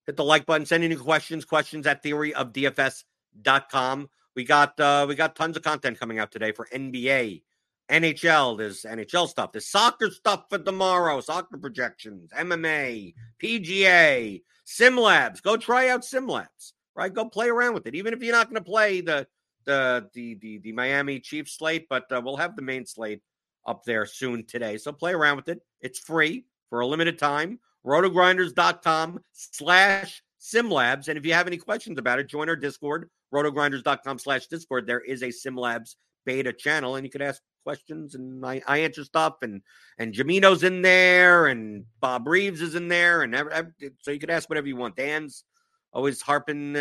Hit 0.07 0.15
the 0.15 0.23
like 0.23 0.45
button. 0.45 0.65
Send 0.65 0.85
any 0.85 0.95
questions, 0.95 1.45
questions 1.45 1.85
at 1.85 2.01
theoryofdfs.com. 2.01 4.09
We 4.35 4.45
got 4.45 4.79
uh, 4.79 5.05
we 5.07 5.15
got 5.15 5.35
tons 5.35 5.57
of 5.57 5.63
content 5.63 5.99
coming 5.99 6.17
out 6.17 6.31
today 6.31 6.51
for 6.51 6.67
NBA, 6.73 7.43
NHL. 7.91 8.57
There's 8.57 8.83
NHL 8.83 9.27
stuff. 9.27 9.51
There's 9.51 9.67
soccer 9.67 10.09
stuff 10.09 10.45
for 10.49 10.57
tomorrow. 10.57 11.21
Soccer 11.21 11.57
projections, 11.57 12.31
MMA, 12.31 13.13
PGA, 13.41 14.41
SimLabs. 14.65 15.43
Go 15.43 15.55
try 15.55 15.89
out 15.89 16.01
SimLabs, 16.01 16.73
Right, 16.95 17.13
go 17.13 17.25
play 17.25 17.49
around 17.49 17.75
with 17.75 17.85
it. 17.85 17.95
Even 17.95 18.13
if 18.13 18.23
you're 18.23 18.35
not 18.35 18.49
going 18.49 18.63
to 18.63 18.69
play 18.69 19.01
the 19.01 19.27
the 19.65 20.09
the 20.13 20.35
the, 20.35 20.57
the 20.59 20.71
Miami 20.71 21.19
Chiefs 21.19 21.57
slate, 21.57 21.87
but 21.89 22.11
uh, 22.11 22.21
we'll 22.23 22.37
have 22.37 22.55
the 22.55 22.61
main 22.61 22.85
slate 22.85 23.21
up 23.67 23.83
there 23.83 24.05
soon 24.05 24.45
today. 24.45 24.77
So 24.77 24.91
play 24.91 25.13
around 25.13 25.35
with 25.35 25.49
it. 25.49 25.61
It's 25.79 25.99
free 25.99 26.45
for 26.69 26.79
a 26.79 26.87
limited 26.87 27.19
time. 27.19 27.59
Rotogrinders.com 27.85 29.19
slash 29.33 30.23
simlabs. 30.39 31.07
And 31.07 31.17
if 31.17 31.25
you 31.25 31.33
have 31.33 31.47
any 31.47 31.57
questions 31.57 31.97
about 31.97 32.19
it, 32.19 32.27
join 32.27 32.49
our 32.49 32.55
Discord, 32.55 33.09
rotogrinders.com 33.33 34.19
slash 34.19 34.47
Discord, 34.47 34.85
there 34.87 35.01
is 35.01 35.21
a 35.21 35.27
SimLabs 35.27 35.95
beta 36.25 36.53
channel, 36.53 36.95
and 36.95 37.05
you 37.05 37.11
could 37.11 37.21
ask 37.21 37.41
questions 37.63 38.15
and 38.15 38.45
I, 38.45 38.61
I 38.67 38.79
answer 38.79 39.03
stuff. 39.03 39.35
And 39.41 39.61
and 39.97 40.13
Jamino's 40.13 40.63
in 40.63 40.81
there, 40.81 41.47
and 41.47 41.85
Bob 41.99 42.27
Reeves 42.27 42.61
is 42.61 42.75
in 42.75 42.87
there, 42.87 43.23
and 43.23 43.33
every, 43.35 43.53
every, 43.53 43.71
so 44.01 44.11
you 44.11 44.19
could 44.19 44.29
ask 44.29 44.49
whatever 44.49 44.67
you 44.67 44.75
want. 44.75 44.95
Dan's 44.95 45.43
always 45.91 46.21
harping 46.21 46.75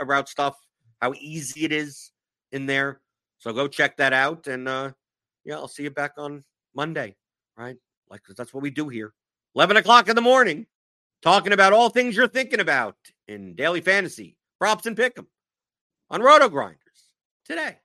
about 0.00 0.28
stuff, 0.28 0.56
how 1.00 1.14
easy 1.18 1.64
it 1.64 1.72
is 1.72 2.12
in 2.52 2.66
there. 2.66 3.00
So 3.38 3.52
go 3.52 3.68
check 3.68 3.96
that 3.98 4.12
out, 4.12 4.46
and 4.46 4.68
uh, 4.68 4.92
yeah, 5.44 5.56
I'll 5.56 5.68
see 5.68 5.84
you 5.84 5.90
back 5.90 6.12
on 6.18 6.42
Monday, 6.74 7.16
right? 7.56 7.76
Like 8.10 8.22
that's 8.36 8.52
what 8.52 8.62
we 8.62 8.70
do 8.70 8.88
here. 8.88 9.12
Eleven 9.54 9.76
o'clock 9.76 10.08
in 10.08 10.16
the 10.16 10.22
morning, 10.22 10.66
talking 11.22 11.52
about 11.52 11.72
all 11.72 11.90
things 11.90 12.16
you're 12.16 12.28
thinking 12.28 12.60
about 12.60 12.96
in 13.26 13.54
daily 13.54 13.80
fantasy 13.80 14.36
props 14.58 14.86
and 14.86 14.96
pick 14.96 15.18
'em 15.18 15.28
on 16.10 16.20
RotoGrinders 16.20 17.10
today. 17.44 17.78